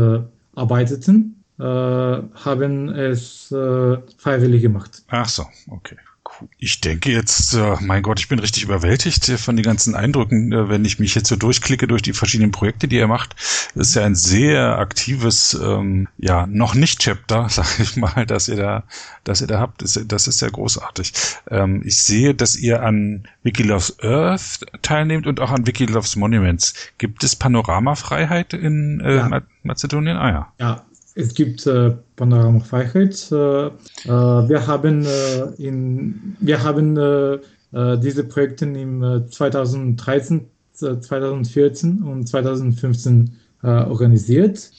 arbeiteten, 0.53 1.43
haben 1.57 2.89
es 2.89 3.47
freiwillig 4.17 4.61
gemacht. 4.61 5.01
Ach 5.07 5.27
so, 5.27 5.43
okay. 5.69 5.97
Ich 6.57 6.81
denke 6.81 7.11
jetzt, 7.11 7.53
äh, 7.53 7.75
mein 7.81 8.03
Gott, 8.03 8.19
ich 8.19 8.27
bin 8.27 8.39
richtig 8.39 8.63
überwältigt 8.63 9.25
von 9.39 9.55
den 9.55 9.63
ganzen 9.63 9.95
Eindrücken, 9.95 10.51
äh, 10.51 10.69
wenn 10.69 10.85
ich 10.85 10.99
mich 10.99 11.15
jetzt 11.15 11.29
so 11.29 11.35
durchklicke 11.35 11.87
durch 11.87 12.01
die 12.01 12.13
verschiedenen 12.13 12.51
Projekte, 12.51 12.87
die 12.87 12.97
ihr 12.97 13.07
macht. 13.07 13.35
Das 13.75 13.89
ist 13.89 13.95
ja 13.95 14.03
ein 14.03 14.15
sehr 14.15 14.77
aktives, 14.77 15.53
ähm, 15.53 16.07
ja, 16.17 16.45
noch 16.47 16.75
nicht 16.75 16.99
Chapter, 16.99 17.47
sag 17.49 17.79
ich 17.79 17.95
mal, 17.95 18.25
dass 18.25 18.47
ihr 18.47 18.57
da, 18.57 18.83
dass 19.23 19.41
ihr 19.41 19.47
da 19.47 19.59
habt. 19.59 19.81
Das, 19.81 19.99
das 20.05 20.27
ist 20.27 20.41
ja 20.41 20.49
großartig. 20.49 21.13
Ähm, 21.49 21.81
ich 21.85 21.97
sehe, 22.01 22.33
dass 22.35 22.55
ihr 22.55 22.83
an 22.83 23.27
Wikiloves 23.43 23.99
Earth 24.01 24.65
teilnehmt 24.81 25.27
und 25.27 25.39
auch 25.39 25.51
an 25.51 25.67
Wikiloves 25.67 26.15
Monuments. 26.15 26.73
Gibt 26.97 27.23
es 27.23 27.35
Panoramafreiheit 27.35 28.53
in 28.53 28.99
äh, 29.01 29.15
ja. 29.17 29.41
Mazedonien? 29.63 30.17
Ah 30.17 30.29
ja. 30.29 30.53
Ja, 30.59 30.85
es 31.15 31.33
gibt 31.33 31.65
äh, 31.65 31.95
Panorama 32.15 32.59
Freiheit. 32.59 33.31
Äh, 33.31 33.67
äh, 33.67 33.71
wir 34.07 34.67
haben, 34.67 35.05
äh, 35.05 35.45
in, 35.57 36.35
wir 36.39 36.63
haben 36.63 36.95
diese 38.01 38.23
Projekte 38.23 38.63
im 38.65 39.25
2013, 39.29 40.45
2014 40.71 42.03
und 42.03 42.25
2015 42.25 43.33
organisiert. 43.63 44.71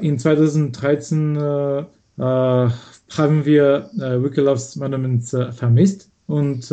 in 0.00 0.18
2013 0.18 1.36
haben 2.18 3.44
wir 3.44 3.90
äh, 3.98 4.22
Wikilove's 4.22 4.76
Monuments 4.76 5.36
vermisst 5.56 6.08
und 6.28 6.68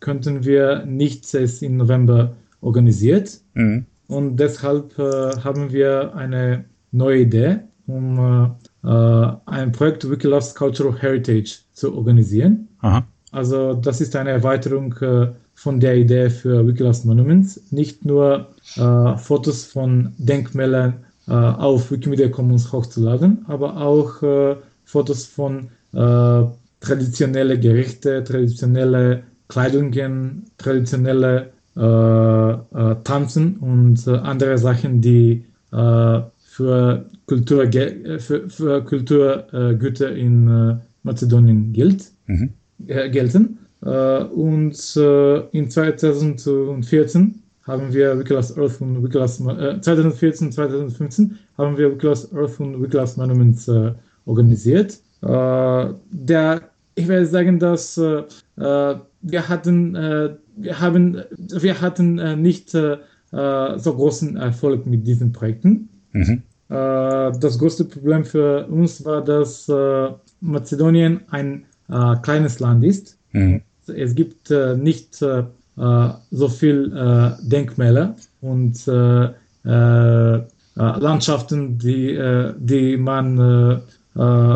könnten 0.00 0.44
wir 0.44 0.84
nichts 0.84 1.32
es 1.32 1.62
im 1.62 1.78
November 1.78 2.34
organisiert. 2.60 3.40
Mhm. 3.54 3.86
Und 4.08 4.36
deshalb 4.36 4.98
haben 4.98 5.72
wir 5.72 6.14
eine 6.14 6.66
neue 6.92 7.20
Idee 7.20 7.60
um 7.86 8.54
ein 8.86 9.72
Projekt 9.72 10.08
Wikilove's 10.08 10.54
Cultural 10.54 10.96
Heritage 11.00 11.58
zu 11.72 11.94
organisieren. 11.94 12.68
Aha. 12.80 13.04
Also 13.32 13.74
das 13.74 14.00
ist 14.00 14.16
eine 14.16 14.30
Erweiterung 14.30 14.94
äh, 15.00 15.28
von 15.54 15.78
der 15.80 15.96
Idee 15.96 16.30
für 16.30 16.66
Wikilove's 16.66 17.04
Monuments. 17.04 17.60
Nicht 17.70 18.04
nur 18.04 18.48
äh, 18.76 19.16
Fotos 19.16 19.66
von 19.66 20.14
Denkmälern 20.16 21.04
äh, 21.28 21.32
auf 21.32 21.90
Wikimedia 21.90 22.28
Commons 22.28 22.72
hochzuladen, 22.72 23.44
aber 23.48 23.76
auch 23.76 24.22
äh, 24.22 24.56
Fotos 24.84 25.26
von 25.26 25.68
traditionelle 26.80 27.58
Gerichte, 27.58 28.22
traditionelle 28.22 29.22
Kleidungen, 29.48 30.44
traditionelle 30.58 31.52
Tanzen 31.74 33.56
und 33.56 34.06
andere 34.06 34.58
Sachen, 34.58 35.00
die 35.00 35.44
für, 36.56 37.04
Kultur, 37.26 37.64
äh, 37.64 38.18
für, 38.18 38.48
für 38.48 38.82
Kulturgüter 38.82 40.12
in 40.14 40.48
äh, 40.48 40.76
Mazedonien 41.02 41.72
gilt, 41.72 42.10
mhm. 42.26 42.50
äh, 42.86 43.10
gelten. 43.10 43.58
Äh, 43.84 44.24
und 44.24 44.74
äh, 44.96 45.40
in 45.50 45.68
2014 45.68 47.42
haben 47.64 47.92
wir 47.92 48.18
Wikilas 48.18 48.56
Earth 48.56 48.80
und 48.80 49.02
Wikilas, 49.04 49.38
äh, 49.40 49.80
2014, 49.80 50.50
2015 50.52 51.38
haben 51.58 51.76
wir 51.76 51.92
Wikilas 51.92 52.32
Earth 52.32 52.58
und 52.58 52.82
Wikilas 52.82 53.18
Monuments 53.18 53.70
organisiert. 54.24 54.98
der, 55.22 56.60
ich 56.94 57.08
werde 57.08 57.26
sagen, 57.26 57.58
dass 57.58 57.96
wir 57.96 59.48
hatten, 59.48 59.94
wir 59.94 60.80
haben, 60.80 61.22
wir 61.30 61.80
hatten 61.80 62.42
nicht 62.42 62.70
so 62.70 62.98
großen 63.30 64.36
Erfolg 64.36 64.86
mit 64.86 65.06
diesen 65.06 65.32
Projekten. 65.32 65.88
Mhm. 66.16 66.42
Äh, 66.68 67.32
das 67.38 67.58
größte 67.58 67.84
Problem 67.84 68.24
für 68.24 68.66
uns 68.66 69.04
war, 69.04 69.22
dass 69.22 69.68
äh, 69.68 70.08
Mazedonien 70.40 71.20
ein 71.30 71.64
äh, 71.88 72.16
kleines 72.22 72.58
Land 72.60 72.84
ist. 72.84 73.18
Mhm. 73.32 73.62
Es 73.86 74.16
gibt 74.16 74.50
nicht 74.78 75.14
so 75.14 76.48
viel 76.48 77.36
Denkmäler 77.40 78.16
und 78.40 78.84
Landschaften, 80.82 81.78
die, 81.78 82.52
die 82.58 82.96
man 82.96 83.82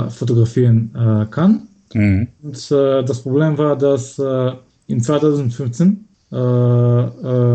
fotografieren 0.09 1.29
kann. 1.31 1.69
Mhm. 1.95 2.27
Und 2.43 2.71
das 2.73 3.23
Problem 3.23 3.57
war, 3.57 3.79
dass 3.79 4.19
in 4.89 5.01
2015 5.01 6.05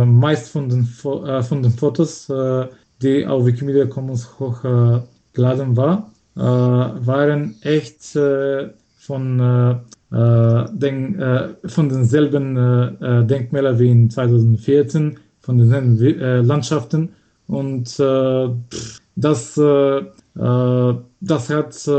meist 0.05 0.49
von 0.49 0.69
den, 0.69 0.85
von 0.85 1.61
den 1.61 1.71
Fotos 1.73 2.31
die 3.01 3.25
auf 3.25 3.45
Wikimedia 3.45 3.85
Commons 3.85 4.39
hochgeladen 4.39 5.75
war, 5.75 6.11
waren 6.35 7.55
echt 7.61 8.15
äh, 8.15 8.69
von, 8.97 9.39
äh, 9.39 10.65
den, 10.73 11.55
von 11.65 11.89
denselben 11.89 12.55
Denkmälern 13.27 13.79
wie 13.79 13.89
in 13.91 14.09
2014, 14.09 15.17
von 15.41 15.57
denselben 15.57 16.45
Landschaften. 16.45 17.09
Und 17.47 17.99
das, 17.99 19.53
das, 19.55 19.57
hat, 21.49 21.89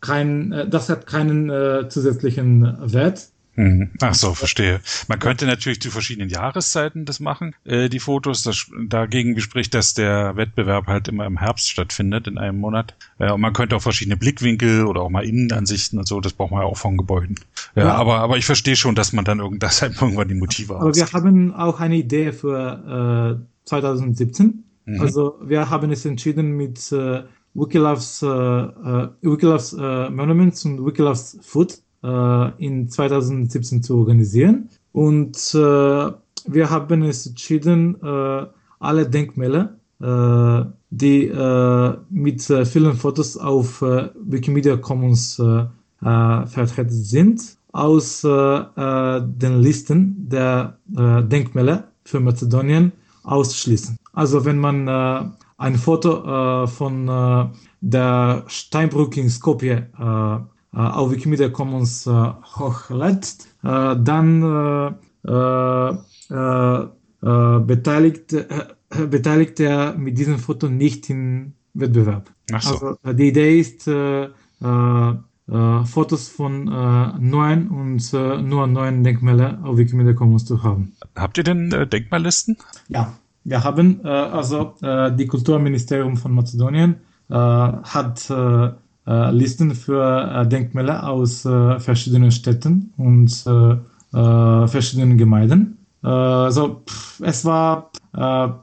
kein, 0.00 0.66
das 0.70 0.88
hat 0.88 1.06
keinen 1.06 1.90
zusätzlichen 1.90 2.76
Wert. 2.92 3.28
Mhm. 3.58 3.90
Ach 4.00 4.14
so, 4.14 4.34
verstehe. 4.34 4.80
Man 5.08 5.18
könnte 5.18 5.44
natürlich 5.44 5.80
zu 5.80 5.90
verschiedenen 5.90 6.28
Jahreszeiten 6.28 7.04
das 7.04 7.18
machen, 7.18 7.56
äh, 7.64 7.88
die 7.88 7.98
Fotos. 7.98 8.44
Das, 8.44 8.70
dagegen 8.86 9.38
spricht, 9.40 9.74
dass 9.74 9.94
der 9.94 10.36
Wettbewerb 10.36 10.86
halt 10.86 11.08
immer 11.08 11.26
im 11.26 11.38
Herbst 11.40 11.68
stattfindet, 11.68 12.28
in 12.28 12.38
einem 12.38 12.60
Monat. 12.60 12.94
Äh, 13.18 13.32
und 13.32 13.40
man 13.40 13.52
könnte 13.52 13.74
auch 13.74 13.82
verschiedene 13.82 14.16
Blickwinkel 14.16 14.86
oder 14.86 15.02
auch 15.02 15.10
mal 15.10 15.24
Innenansichten 15.24 15.98
und 15.98 16.06
so, 16.06 16.20
das 16.20 16.34
braucht 16.34 16.52
man 16.52 16.60
ja 16.60 16.66
auch 16.66 16.76
von 16.76 16.96
Gebäuden. 16.96 17.34
Ja, 17.74 17.86
ja. 17.86 17.94
Aber, 17.94 18.20
aber 18.20 18.38
ich 18.38 18.46
verstehe 18.46 18.76
schon, 18.76 18.94
dass 18.94 19.12
man 19.12 19.24
dann 19.24 19.40
irgend, 19.40 19.60
dass 19.64 19.82
halt 19.82 20.00
irgendwann 20.00 20.28
die 20.28 20.34
Motive 20.34 20.76
Aber 20.76 20.90
ausgeht. 20.90 21.12
wir 21.12 21.20
haben 21.20 21.52
auch 21.52 21.80
eine 21.80 21.96
Idee 21.96 22.30
für 22.30 23.40
äh, 23.42 23.68
2017. 23.68 24.62
Mhm. 24.84 25.00
Also 25.00 25.36
wir 25.42 25.68
haben 25.68 25.90
es 25.90 26.04
entschieden 26.04 26.56
mit 26.56 26.92
äh, 26.92 27.24
Wikilove's, 27.54 28.22
äh, 28.22 28.26
äh, 28.28 29.08
Wikilove's 29.20 29.72
äh, 29.72 30.10
Monuments 30.10 30.64
und 30.64 30.86
Wikilove's 30.86 31.38
Food 31.42 31.78
äh, 32.02 32.64
in 32.64 32.88
2017 32.88 33.82
zu 33.82 33.98
organisieren. 33.98 34.68
Und 34.92 35.36
äh, 35.54 35.58
wir 35.58 36.70
haben 36.70 37.02
es 37.02 37.26
entschieden, 37.26 37.96
äh, 38.02 38.46
alle 38.80 39.08
Denkmäler, 39.08 39.76
äh, 40.00 40.64
die 40.90 41.26
äh, 41.26 41.94
mit 42.10 42.48
äh, 42.50 42.64
vielen 42.64 42.94
Fotos 42.94 43.36
auf 43.36 43.82
Wikimedia 43.82 44.76
Commons 44.76 45.40
vertreten 46.00 46.90
sind, 46.90 47.42
aus 47.72 48.22
den 48.22 49.60
Listen 49.60 50.28
der 50.28 50.78
Denkmäler 50.86 51.88
für 52.04 52.20
Mazedonien 52.20 52.92
ausschließen. 53.24 53.96
Also 54.12 54.44
wenn 54.44 54.58
man 54.58 54.88
ein 55.56 55.74
Foto 55.74 56.68
von 56.68 57.50
der 57.80 58.44
Steinbrücke 58.46 59.20
in 59.20 59.30
Skopje 59.30 59.88
äh, 59.98 60.38
auf 60.72 61.10
Wikimedia 61.10 61.48
Commons 61.48 62.06
äh, 62.06 62.10
hochlädt, 62.10 63.46
äh, 63.64 63.96
dann 63.96 64.96
beteiligt, 67.20 68.36
beteiligt 69.10 69.60
er 69.60 69.94
mit 69.94 70.16
diesem 70.18 70.38
Foto 70.38 70.68
nicht 70.68 71.10
im 71.10 71.54
Wettbewerb. 71.74 72.30
So. 72.46 72.56
Also 72.56 73.12
die 73.12 73.28
Idee 73.28 73.58
ist, 73.60 73.90
Fotos 75.84 76.28
von 76.28 76.64
neuen 76.64 77.68
und 77.68 78.12
nur 78.48 78.66
neuen 78.66 79.02
Denkmälern 79.02 79.64
auf 79.64 79.76
Wikimedia 79.76 80.12
Commons 80.12 80.44
zu 80.44 80.62
haben. 80.62 80.92
Habt 81.16 81.36
ihr 81.38 81.44
denn 81.44 81.70
Denkmallisten? 81.90 82.56
Ja, 82.88 83.12
wir 83.44 83.64
haben 83.64 84.04
also 84.06 84.76
die 84.80 85.26
Kulturministerium 85.26 86.16
von 86.16 86.32
Mazedonien 86.32 86.96
hat 87.28 88.30
äh, 88.30 88.70
Listen 89.32 89.74
für 89.74 90.30
äh, 90.32 90.46
Denkmäler 90.46 91.08
aus 91.08 91.44
äh, 91.44 91.78
verschiedenen 91.80 92.30
Städten 92.30 92.92
und 92.96 93.44
äh, 93.46 93.72
äh, 94.16 94.68
verschiedenen 94.68 95.16
Gemeinden. 95.16 95.78
Äh, 96.02 96.08
also 96.08 96.82
pff, 96.86 97.20
es 97.20 97.44
war 97.44 97.90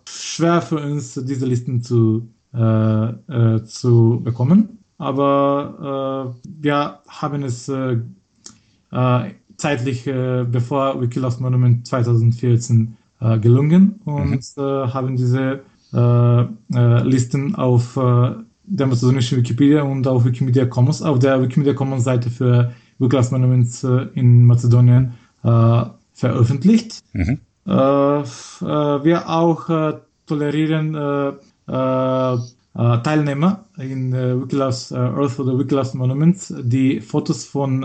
schwer 0.10 0.62
für 0.62 0.78
uns, 0.78 1.14
diese 1.14 1.46
Listen 1.46 1.82
zu, 1.82 2.28
zu 2.52 4.22
bekommen, 4.24 4.80
aber 4.98 6.34
wir 6.44 7.00
haben 7.08 7.44
es 7.44 7.72
zeitlich, 9.56 10.04
bevor 10.04 11.00
Wikilove's 11.00 11.40
Monument 11.40 11.88
2014 11.88 12.98
äh, 13.22 13.40
gelungen 13.40 14.02
und 14.06 14.32
mhm. 14.32 14.40
äh, 14.58 14.88
haben 14.88 15.16
diese 15.16 15.62
äh, 15.94 16.42
äh, 16.42 17.04
Listen 18.68 18.74
auf 18.74 18.74
äh, 18.74 18.76
der 18.76 18.88
mazedonischen 18.88 19.38
Wikipedia 19.38 19.84
und 19.84 20.08
auf 20.08 20.26
Wikimedia 20.26 20.66
Commons, 20.66 21.02
auf 21.02 21.20
der 21.20 21.42
Wikimedia 21.42 21.74
Commons 21.74 22.04
Seite 22.04 22.30
für 22.30 22.74
World 23.00 23.32
Monuments 23.32 23.84
in 24.16 24.46
Mazedonien 24.46 25.14
veröffentlicht. 26.14 27.04
Mhm. 27.14 27.40
wir 27.66 29.30
auch 29.30 30.00
tolerieren 30.26 30.94
Teilnehmer 31.68 33.66
in 33.78 34.14
Wikilove's 34.14 34.94
Earth 34.94 35.40
oder 35.40 35.60
Wikilove's 35.60 35.94
Monuments, 35.94 36.54
die 36.58 37.02
Fotos 37.02 37.44
von 37.44 37.82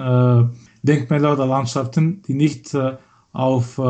Denkmäler 0.84 1.32
oder 1.32 1.46
Landschaften, 1.46 2.22
die 2.22 2.34
nicht 2.34 2.76
auf 3.32 3.80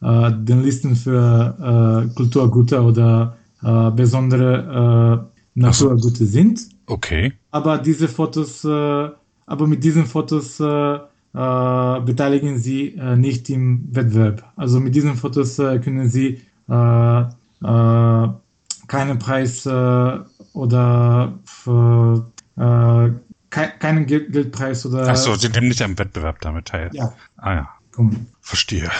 den 0.00 0.62
Listen 0.62 0.94
für 0.94 2.08
Kulturgüter 2.14 2.84
oder 2.84 3.36
besondere 5.54 5.92
äh, 5.92 5.94
Naturgüter 5.96 6.26
sind. 6.26 6.60
Okay. 6.86 7.32
Aber 7.50 7.78
diese 7.78 8.08
Fotos, 8.08 8.64
äh, 8.64 8.68
aber 9.46 9.66
mit 9.66 9.84
diesen 9.84 10.06
Fotos 10.06 10.60
äh, 10.60 10.98
äh, 11.34 12.00
beteiligen 12.00 12.58
sie 12.58 12.94
äh, 12.94 13.16
nicht 13.16 13.48
im 13.50 13.88
Wettbewerb. 13.90 14.44
Also 14.56 14.80
mit 14.80 14.94
diesen 14.94 15.16
Fotos 15.16 15.58
äh, 15.58 15.78
können 15.78 16.08
sie 16.08 16.40
keinen 16.68 17.34
Preis 19.18 19.66
oder 19.66 21.38
keinen 23.50 24.06
Geld 24.06 24.32
Geldpreis 24.32 24.86
oder. 24.86 25.08
Ach 25.08 25.16
so, 25.16 25.34
sie 25.34 25.48
nehmen 25.50 25.68
nicht 25.68 25.82
am 25.82 25.98
Wettbewerb 25.98 26.40
damit 26.40 26.68
teil. 26.68 26.88
Ja. 26.92 27.12
Ah 27.36 27.54
ja. 27.54 27.68
Komm. 27.92 28.26
Verstehe. 28.40 28.90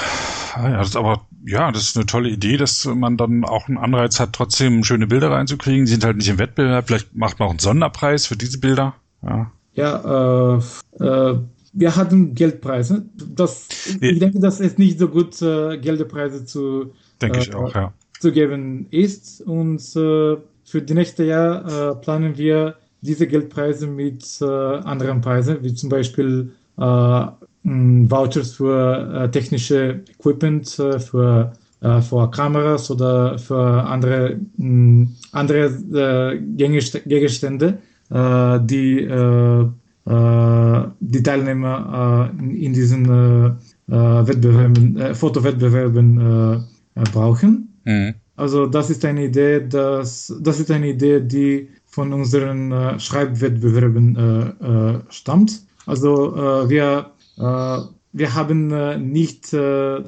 Ah, 0.55 0.69
ja, 0.69 0.79
das 0.79 0.91
ist 0.91 0.97
aber, 0.97 1.27
ja, 1.47 1.73
das 1.73 1.83
ist 1.85 1.97
eine 1.97 2.07
tolle 2.07 2.29
Idee, 2.29 2.59
dass 2.59 2.85
man 2.85 3.17
dann 3.17 3.45
auch 3.45 3.69
einen 3.69 3.79
Anreiz 3.79 4.21
hat, 4.21 4.35
trotzdem 4.35 4.85
schöne 4.85 5.07
Bilder 5.07 5.31
reinzukriegen. 5.31 5.87
Die 5.87 5.91
sind 5.91 6.05
halt 6.05 6.19
nicht 6.19 6.29
im 6.29 6.39
Wettbewerb. 6.39 6.87
Vielleicht 6.87 7.15
macht 7.17 7.39
man 7.39 7.47
auch 7.47 7.53
einen 7.53 7.59
Sonderpreis 7.59 8.27
für 8.27 8.37
diese 8.37 8.61
Bilder. 8.61 8.95
Ja, 9.23 9.51
ja 9.75 10.59
äh, 10.59 11.05
äh, 11.05 11.39
wir 11.73 11.97
hatten 11.97 12.35
Geldpreise. 12.35 13.07
Das. 13.35 13.69
Ich 14.01 14.19
denke, 14.19 14.41
dass 14.41 14.61
es 14.61 14.77
nicht 14.77 14.99
so 14.99 15.09
gut 15.09 15.41
äh, 15.41 15.79
Geldpreise 15.79 16.45
zu, 16.45 16.93
denke 17.21 17.39
ich 17.39 17.51
äh, 17.51 17.55
auch, 17.55 17.75
ja. 17.75 17.95
zu 18.21 18.31
geben 18.31 18.89
ist. 18.91 19.41
Und 19.41 19.81
äh, 19.97 20.37
für 20.65 20.83
die 20.83 20.95
nächste 20.95 21.25
Jahr 21.25 21.93
äh, 21.93 21.95
planen 21.97 22.37
wir 22.37 22.77
diese 23.01 23.27
Geldpreise 23.27 23.89
mit 23.89 24.41
anderen 24.41 25.23
Preisen, 25.23 25.59
wie 25.63 25.75
zum 25.75 25.89
Beispiel 25.89 26.53
äh, 27.65 28.11
Vouchers 28.11 28.53
für 28.53 29.25
äh, 29.25 29.31
technische 29.31 30.03
Equipment, 30.19 30.79
äh, 30.79 30.99
für, 30.99 31.53
äh, 31.81 32.01
für 32.01 32.31
Kameras 32.31 32.91
oder 32.91 33.39
für 33.39 33.85
andere, 33.85 34.39
mh, 34.57 35.09
andere 35.33 35.67
äh, 35.93 36.39
Gegenstände, 36.39 37.79
äh, 38.11 38.61
die 38.63 39.09
die 40.05 41.23
Teilnehmer 41.23 42.33
in 42.41 42.73
diesen 42.73 43.09
Wettbewerben, 43.87 45.15
Fotowettbewerben 45.15 46.65
brauchen. 47.13 47.73
Mhm. 47.85 48.15
Also 48.35 48.67
das 48.67 48.91
ist 48.91 49.05
eine 49.05 49.27
Idee, 49.27 49.65
das, 49.65 50.35
das 50.41 50.59
ist 50.59 50.73
eine 50.73 50.89
Idee, 50.89 51.21
die 51.21 51.69
von 51.87 52.13
unseren 52.13 52.99
Schreibwettbewerben 52.99 55.05
stammt. 55.09 55.63
Also 55.87 56.35
wir 56.67 57.13
wir 57.43 58.35
haben 58.35 58.71
äh, 58.71 58.99
nicht 58.99 59.53
äh, 59.53 60.03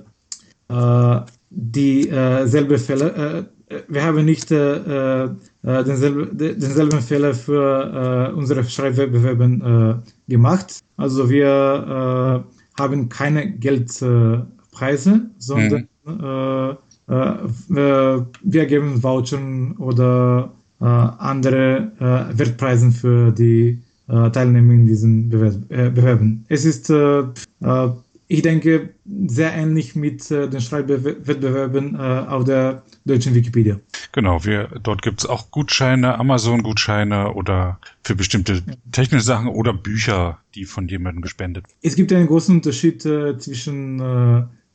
dieselbe 1.51 2.79
Fälle, 2.79 3.49
wir 3.89 4.05
haben 4.05 4.25
nicht 4.25 4.51
denselben, 4.51 6.39
denselben 6.39 7.01
Fehler 7.01 7.35
für 7.35 8.33
unsere 8.35 8.65
Schreibwettbewerbe 8.65 10.03
gemacht. 10.29 10.81
Also 10.97 11.29
wir 11.29 12.45
haben 12.79 13.09
keine 13.09 13.51
Geldpreise, 13.53 15.31
sondern 15.39 15.89
mhm. 16.05 16.77
wir 17.07 18.67
geben 18.67 19.03
Vouchern 19.03 19.77
oder 19.77 20.53
andere 20.79 21.93
Wertpreisen 22.33 22.93
für 22.93 23.33
die 23.33 23.71
äh, 23.71 23.84
teilnehmen 24.07 24.71
in 24.71 24.87
diesen 24.87 25.33
äh, 25.33 25.91
Bewerben. 25.91 26.45
Es 26.49 26.65
ist, 26.65 26.91
äh, 26.91 27.21
äh, 27.21 27.91
ich 28.29 28.43
denke, 28.43 28.91
sehr 29.27 29.55
ähnlich 29.55 29.97
mit 29.97 30.31
äh, 30.31 30.49
den 30.49 30.61
Schreibwettbewerben 30.61 31.97
auf 31.97 32.45
der 32.45 32.83
deutschen 33.05 33.35
Wikipedia. 33.35 33.79
Genau, 34.13 34.45
wir, 34.45 34.69
dort 34.83 35.03
gibt 35.03 35.21
es 35.21 35.27
auch 35.27 35.51
Gutscheine, 35.51 36.19
Amazon-Gutscheine 36.19 37.35
oder 37.35 37.79
für 38.03 38.15
bestimmte 38.15 38.63
technische 38.93 39.25
Sachen 39.25 39.49
oder 39.49 39.73
Bücher, 39.73 40.39
die 40.55 40.65
von 40.65 40.89
jemandem 40.89 41.23
gespendet 41.23 41.65
werden. 41.69 41.79
Es 41.83 41.97
gibt 41.97 42.13
einen 42.13 42.27
großen 42.27 42.57
Unterschied 42.57 43.03
zwischen 43.03 44.01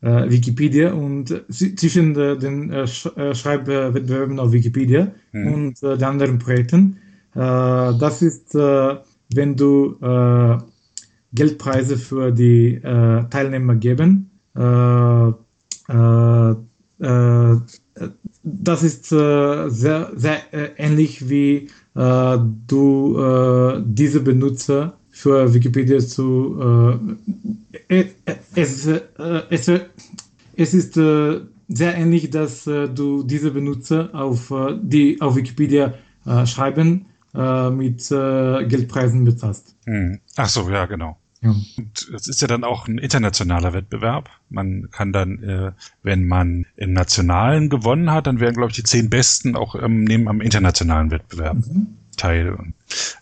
Wikipedia 0.02 0.94
und 0.94 1.44
zwischen 1.50 2.14
den 2.14 2.88
Schreibwettbewerben 2.88 4.40
auf 4.40 4.52
Wikipedia 4.52 5.12
hm. 5.32 5.54
und 5.54 5.82
den 5.82 6.04
anderen 6.04 6.38
Projekten. 6.38 6.98
das 7.34 8.22
ist 8.22 8.56
wenn 9.34 9.56
du 9.56 9.98
äh, 10.02 10.58
Geldpreise 11.34 11.98
für 11.98 12.32
die 12.32 12.76
äh, 12.76 13.24
Teilnehmer 13.30 13.76
geben. 13.76 14.32
Äh, 14.56 15.30
äh, 15.90 16.56
äh 17.00 17.58
das 18.42 18.84
ist 18.84 19.12
äh, 19.12 19.70
sehr, 19.70 20.12
sehr 20.16 20.40
ähnlich 20.78 21.30
wie 21.30 21.68
du 21.94 23.84
diese 23.84 24.22
Benutzer 24.22 24.94
für 25.10 25.54
Wikipedia 25.54 26.00
zu 26.00 27.28
es, 27.90 28.88
es, 29.50 29.72
es 30.56 30.74
ist 30.74 30.94
sehr 30.94 31.98
ähnlich, 31.98 32.30
dass 32.30 32.64
du 32.64 33.24
diese 33.24 33.52
Benutzer 33.52 34.12
auf 34.14 34.54
die 34.82 35.20
auf 35.20 35.36
Wikipedia 35.36 35.96
schreiben 36.46 37.08
äh, 37.34 37.70
mit 37.70 38.12
äh, 38.12 38.66
Geldpreisen 38.66 39.26
bezahlst. 39.26 39.76
Hm. 39.86 40.20
Ach 40.36 40.50
so, 40.50 40.70
ja, 40.70 40.86
genau. 40.86 41.18
Ja. 41.42 41.56
Und 41.78 42.10
es 42.14 42.28
ist 42.28 42.42
ja 42.42 42.48
dann 42.48 42.64
auch 42.64 42.88
ein 42.88 42.98
internationaler 42.98 43.74
Wettbewerb. 43.74 44.30
Man 44.50 44.90
kann 44.92 45.14
dann, 45.14 45.42
äh, 45.42 45.72
wenn 46.04 46.28
man 46.28 46.66
im 46.76 46.92
Nationalen 46.92 47.70
gewonnen 47.70 48.12
hat, 48.12 48.28
dann 48.28 48.40
werden, 48.40 48.56
glaube 48.56 48.72
ich, 48.72 48.76
die 48.76 48.84
zehn 48.84 49.10
Besten 49.10 49.56
auch 49.56 49.76
ähm, 49.76 50.04
nehmen 50.04 50.28
am 50.28 50.42
internationalen 50.42 51.12
Wettbewerb 51.12 51.56
mhm. 51.56 51.88
teil. 52.18 52.54
Und, 52.54 52.74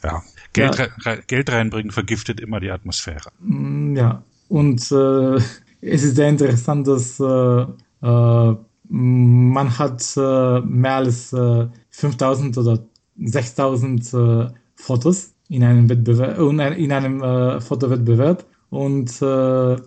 ja. 0.04 0.24
Geld, 0.54 0.78
ja. 0.78 0.88
Re 1.06 1.20
Geld 1.28 1.52
reinbringen 1.52 1.92
vergiftet 1.92 2.40
immer 2.40 2.60
die 2.60 2.72
Atmosphäre. 2.72 3.30
Mm, 3.40 3.96
ja, 3.96 4.24
und 4.48 4.92
äh, 4.92 5.36
es 5.82 6.04
ist 6.04 6.16
sehr 6.16 6.30
interessant, 6.30 6.88
dass 6.88 7.20
äh, 7.20 7.66
äh, 8.02 8.56
man 8.90 9.78
hat 9.78 10.02
äh, 10.18 10.62
mehr 10.62 10.96
als 10.96 11.34
äh, 11.34 11.68
5000 11.90 12.58
oder 12.58 12.80
6000 13.20 14.14
äh, 14.14 14.48
Fotos 14.76 15.34
in 15.50 15.64
einem 15.64 15.90
Wettbewerb, 15.90 16.38
äh, 16.38 16.84
in 16.84 16.92
einem 16.92 17.22
äh, 17.22 17.60
Fotowettbewerb 17.62 18.46
und 18.70 19.22
äh, 19.22 19.74
äh, 19.74 19.78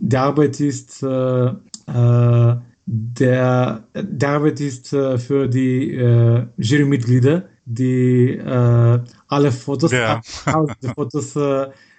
die 0.00 0.16
Arbeit 0.16 0.60
ist 0.60 1.02
der, 2.88 3.84
der 3.94 4.28
Arbeit 4.28 4.60
ist 4.60 4.88
für 4.88 5.48
die 5.48 5.94
äh, 5.94 6.46
Jurymitglieder, 6.56 7.44
die 7.64 8.40
alle 8.40 9.52
Fotos, 9.52 9.90
ja. 9.92 10.20
Fotos 10.94 11.36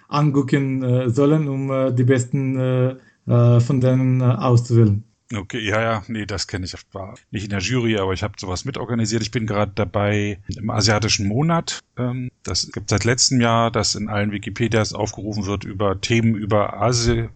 angucken 0.08 1.10
sollen, 1.10 1.48
um 1.48 1.94
die 1.94 2.04
besten 2.04 2.98
von 3.26 3.80
denen 3.80 4.22
auszuwählen. 4.22 5.04
Okay, 5.34 5.60
ja, 5.60 5.80
ja, 5.80 6.02
nee, 6.08 6.24
das 6.24 6.46
kenne 6.46 6.64
ich. 6.64 6.74
War 6.92 7.14
nicht 7.30 7.44
in 7.44 7.50
der 7.50 7.58
Jury, 7.58 7.98
aber 7.98 8.14
ich 8.14 8.22
habe 8.22 8.34
sowas 8.38 8.64
mitorganisiert. 8.64 9.22
Ich 9.22 9.30
bin 9.30 9.46
gerade 9.46 9.72
dabei 9.74 10.38
im 10.56 10.70
asiatischen 10.70 11.28
Monat. 11.28 11.80
Ähm, 11.98 12.30
das 12.42 12.70
gibt 12.72 12.88
seit 12.88 13.04
letztem 13.04 13.40
Jahr, 13.40 13.70
dass 13.70 13.94
in 13.94 14.08
allen 14.08 14.32
Wikipedias 14.32 14.94
aufgerufen 14.94 15.44
wird, 15.44 15.64
über 15.64 16.00
Themen 16.00 16.34
über 16.34 16.80
Asi 16.80 17.28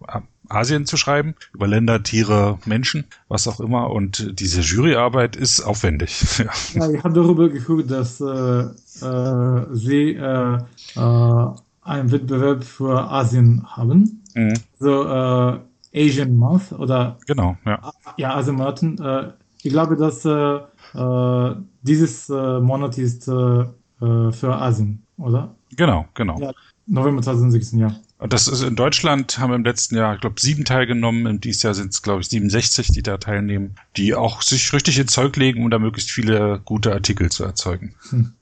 Asien 0.49 0.87
zu 0.87 0.97
schreiben, 0.97 1.35
über 1.55 1.67
Länder, 1.67 2.03
Tiere, 2.03 2.59
Menschen, 2.67 3.05
was 3.29 3.49
auch 3.49 3.61
immer. 3.61 3.91
Und 3.91 4.39
diese 4.41 4.61
Juryarbeit 4.61 5.37
ist 5.37 5.61
aufwendig. 5.61 6.23
ja, 6.75 6.91
ich 6.91 7.03
habe 7.03 7.15
darüber 7.15 7.49
gehört, 7.49 7.91
dass 7.91 8.21
äh, 8.21 8.25
äh, 8.25 9.67
sie 9.73 10.15
äh, 10.15 10.59
äh, 10.97 11.47
einen 11.83 12.11
Wettbewerb 12.11 12.65
für 12.65 13.11
Asien 13.11 13.65
haben. 13.67 14.23
Mhm. 14.35 14.55
So, 14.79 15.05
äh, 15.09 15.59
Asian 15.95 16.37
Month 16.37 16.73
oder 16.73 17.19
genau, 17.27 17.57
ja. 17.65 17.93
Ja, 18.17 18.35
also 18.35 18.53
Martin, 18.53 18.99
äh, 18.99 19.33
ich 19.63 19.73
glaube, 19.73 19.97
dass 19.97 20.25
äh, 20.25 20.59
äh 20.99 21.57
dieses 21.83 22.29
äh, 22.29 22.61
Monat 22.61 22.99
ist 22.99 23.29
äh, 23.29 23.65
für 24.01 24.57
Asien, 24.57 25.05
oder? 25.17 25.55
Genau, 25.77 26.07
genau. 26.15 26.41
Ja, 26.41 26.53
November 26.87 27.23
2016, 27.23 27.79
ja. 27.79 27.95
Das 28.29 28.47
ist 28.47 28.63
in 28.63 28.77
Deutschland 28.77 29.39
haben 29.39 29.51
wir 29.51 29.57
im 29.57 29.65
letzten 29.65 29.97
Jahr, 29.97 30.15
ich 30.15 30.21
glaube, 30.21 30.41
sieben 30.41 30.65
teilgenommen. 30.65 31.27
Im 31.27 31.41
dieses 31.41 31.63
Jahr 31.63 31.75
sind 31.75 31.93
es, 31.93 32.03
glaube 32.03 32.21
ich, 32.21 32.29
67, 32.29 32.93
die 32.93 33.03
da 33.03 33.17
teilnehmen, 33.17 33.75
die 33.97 34.15
auch 34.15 34.43
sich 34.43 34.73
richtig 34.73 34.99
ins 34.99 35.13
Zeug 35.13 35.37
legen, 35.37 35.65
um 35.65 35.71
da 35.71 35.79
möglichst 35.79 36.11
viele 36.11 36.61
gute 36.65 36.93
Artikel 36.93 37.31
zu 37.31 37.45
erzeugen. 37.45 37.95
Hm. 38.11 38.33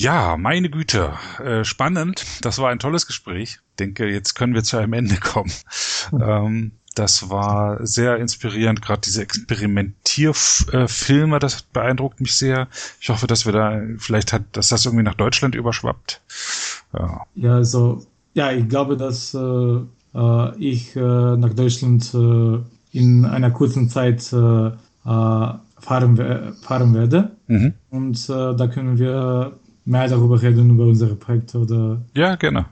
Ja, 0.00 0.36
meine 0.38 0.70
Güte, 0.70 1.12
äh, 1.44 1.62
spannend. 1.62 2.24
Das 2.40 2.58
war 2.58 2.70
ein 2.70 2.78
tolles 2.78 3.06
Gespräch. 3.06 3.58
Ich 3.72 3.76
denke, 3.78 4.08
jetzt 4.08 4.32
können 4.32 4.54
wir 4.54 4.64
zu 4.64 4.78
einem 4.78 4.94
Ende 4.94 5.16
kommen. 5.16 5.52
Hm. 6.08 6.22
Ähm, 6.22 6.72
das 6.94 7.28
war 7.28 7.86
sehr 7.86 8.16
inspirierend, 8.16 8.80
gerade 8.80 9.02
diese 9.02 9.20
Experimentierfilme, 9.20 11.38
das 11.38 11.64
beeindruckt 11.64 12.22
mich 12.22 12.34
sehr. 12.34 12.68
Ich 12.98 13.10
hoffe, 13.10 13.26
dass 13.26 13.44
wir 13.44 13.52
da, 13.52 13.78
vielleicht 13.98 14.32
hat, 14.32 14.44
dass 14.52 14.70
das 14.70 14.86
irgendwie 14.86 15.04
nach 15.04 15.16
Deutschland 15.16 15.54
überschwappt. 15.54 16.22
Ja, 16.94 17.26
ja 17.34 17.56
also, 17.56 18.06
ja, 18.32 18.52
ich 18.52 18.70
glaube, 18.70 18.96
dass 18.96 19.34
äh, 19.34 19.80
äh 20.14 20.56
ich 20.56 20.96
äh, 20.96 21.36
nach 21.36 21.52
Deutschland 21.52 22.14
äh, 22.14 22.60
in 22.98 23.26
einer 23.26 23.50
kurzen 23.50 23.90
Zeit 23.90 24.32
äh, 24.32 24.70
fahren, 25.04 26.54
fahren 26.62 26.94
werde. 26.94 27.32
Mhm. 27.48 27.74
Und 27.90 28.30
da 28.30 28.66
können 28.66 28.98
wir 28.98 29.60
mehr 29.90 30.08
darüber 30.08 30.40
reden, 30.40 30.70
über 30.70 30.84
unsere 30.84 31.14
Projekte 31.14 31.58
oder 31.58 32.00
ja, 32.14 32.36
gerne. 32.36 32.66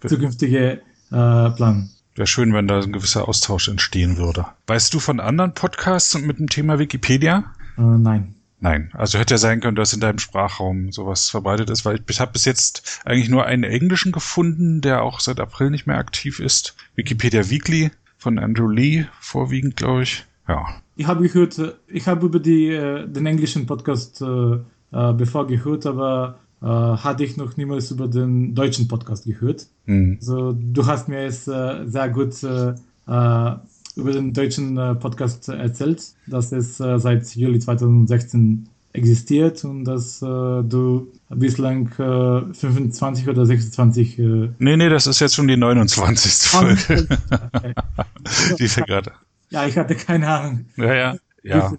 zukünftige 0.00 0.80
Plan. 1.10 1.90
Wäre 2.16 2.26
schön, 2.26 2.54
wenn 2.54 2.66
da 2.66 2.80
ein 2.80 2.92
gewisser 2.92 3.28
Austausch 3.28 3.68
entstehen 3.68 4.16
würde. 4.16 4.46
Weißt 4.66 4.92
du 4.94 5.00
von 5.00 5.20
anderen 5.20 5.52
Podcasts 5.52 6.18
mit 6.18 6.38
dem 6.38 6.48
Thema 6.48 6.78
Wikipedia? 6.78 7.44
Äh, 7.76 7.82
nein. 7.82 8.34
Nein, 8.58 8.90
also 8.94 9.18
hätte 9.18 9.34
ja 9.34 9.38
sein 9.38 9.60
können, 9.60 9.76
dass 9.76 9.92
in 9.92 10.00
deinem 10.00 10.18
Sprachraum 10.18 10.90
sowas 10.90 11.28
verbreitet 11.28 11.68
ist, 11.68 11.84
weil 11.84 12.00
ich 12.08 12.20
habe 12.20 12.32
bis 12.32 12.46
jetzt 12.46 13.02
eigentlich 13.04 13.28
nur 13.28 13.44
einen 13.44 13.64
englischen 13.64 14.12
gefunden, 14.12 14.80
der 14.80 15.02
auch 15.02 15.20
seit 15.20 15.40
April 15.40 15.68
nicht 15.68 15.86
mehr 15.86 15.98
aktiv 15.98 16.40
ist. 16.40 16.74
Wikipedia 16.94 17.50
Weekly 17.50 17.90
von 18.16 18.38
Andrew 18.38 18.66
Lee 18.66 19.04
vorwiegend, 19.20 19.76
glaube 19.76 20.04
ich. 20.04 20.24
Ja. 20.48 20.64
Ich 20.96 21.06
habe 21.06 21.28
gehört, 21.28 21.60
ich 21.86 22.08
habe 22.08 22.24
über 22.24 22.40
die, 22.40 22.68
äh, 22.68 23.06
den 23.06 23.26
englischen 23.26 23.66
Podcast 23.66 24.22
äh, 24.22 24.56
äh 24.92 25.12
bevor 25.12 25.46
gehört, 25.46 25.86
aber 25.86 26.38
äh, 26.62 26.66
hatte 26.66 27.24
ich 27.24 27.36
noch 27.36 27.56
niemals 27.56 27.90
über 27.90 28.08
den 28.08 28.54
deutschen 28.54 28.88
Podcast 28.88 29.24
gehört. 29.24 29.66
Mhm. 29.84 30.16
Also, 30.20 30.52
du 30.52 30.86
hast 30.86 31.08
mir 31.08 31.22
jetzt 31.22 31.48
äh, 31.48 31.86
sehr 31.86 32.08
gut 32.08 32.42
äh, 32.42 32.74
äh 33.06 33.56
über 33.96 34.12
den 34.12 34.34
deutschen 34.34 34.76
äh, 34.76 34.94
Podcast 34.94 35.48
erzählt, 35.48 36.02
dass 36.26 36.52
es 36.52 36.78
äh, 36.80 36.98
seit 36.98 37.34
Juli 37.34 37.58
2016 37.58 38.68
existiert 38.92 39.64
und 39.64 39.84
dass 39.84 40.20
du 40.20 41.08
bislang 41.28 41.90
25 41.90 43.28
oder 43.28 43.44
26. 43.44 44.16
nee, 44.16 44.48
nee, 44.58 44.88
das 44.88 45.06
ist 45.06 45.20
jetzt 45.20 45.34
schon 45.34 45.48
die 45.48 45.58
29. 45.58 46.32
Folge. 46.32 47.06
Okay. 47.52 47.74
die 48.58 48.74
wir 48.74 48.84
gerade. 48.84 49.12
Ja, 49.50 49.66
ich 49.66 49.76
hatte 49.76 49.96
keine 49.96 50.26
Ahnung. 50.28 50.64
Ja, 50.76 50.94
ja. 50.94 51.16
Ja, 51.46 51.72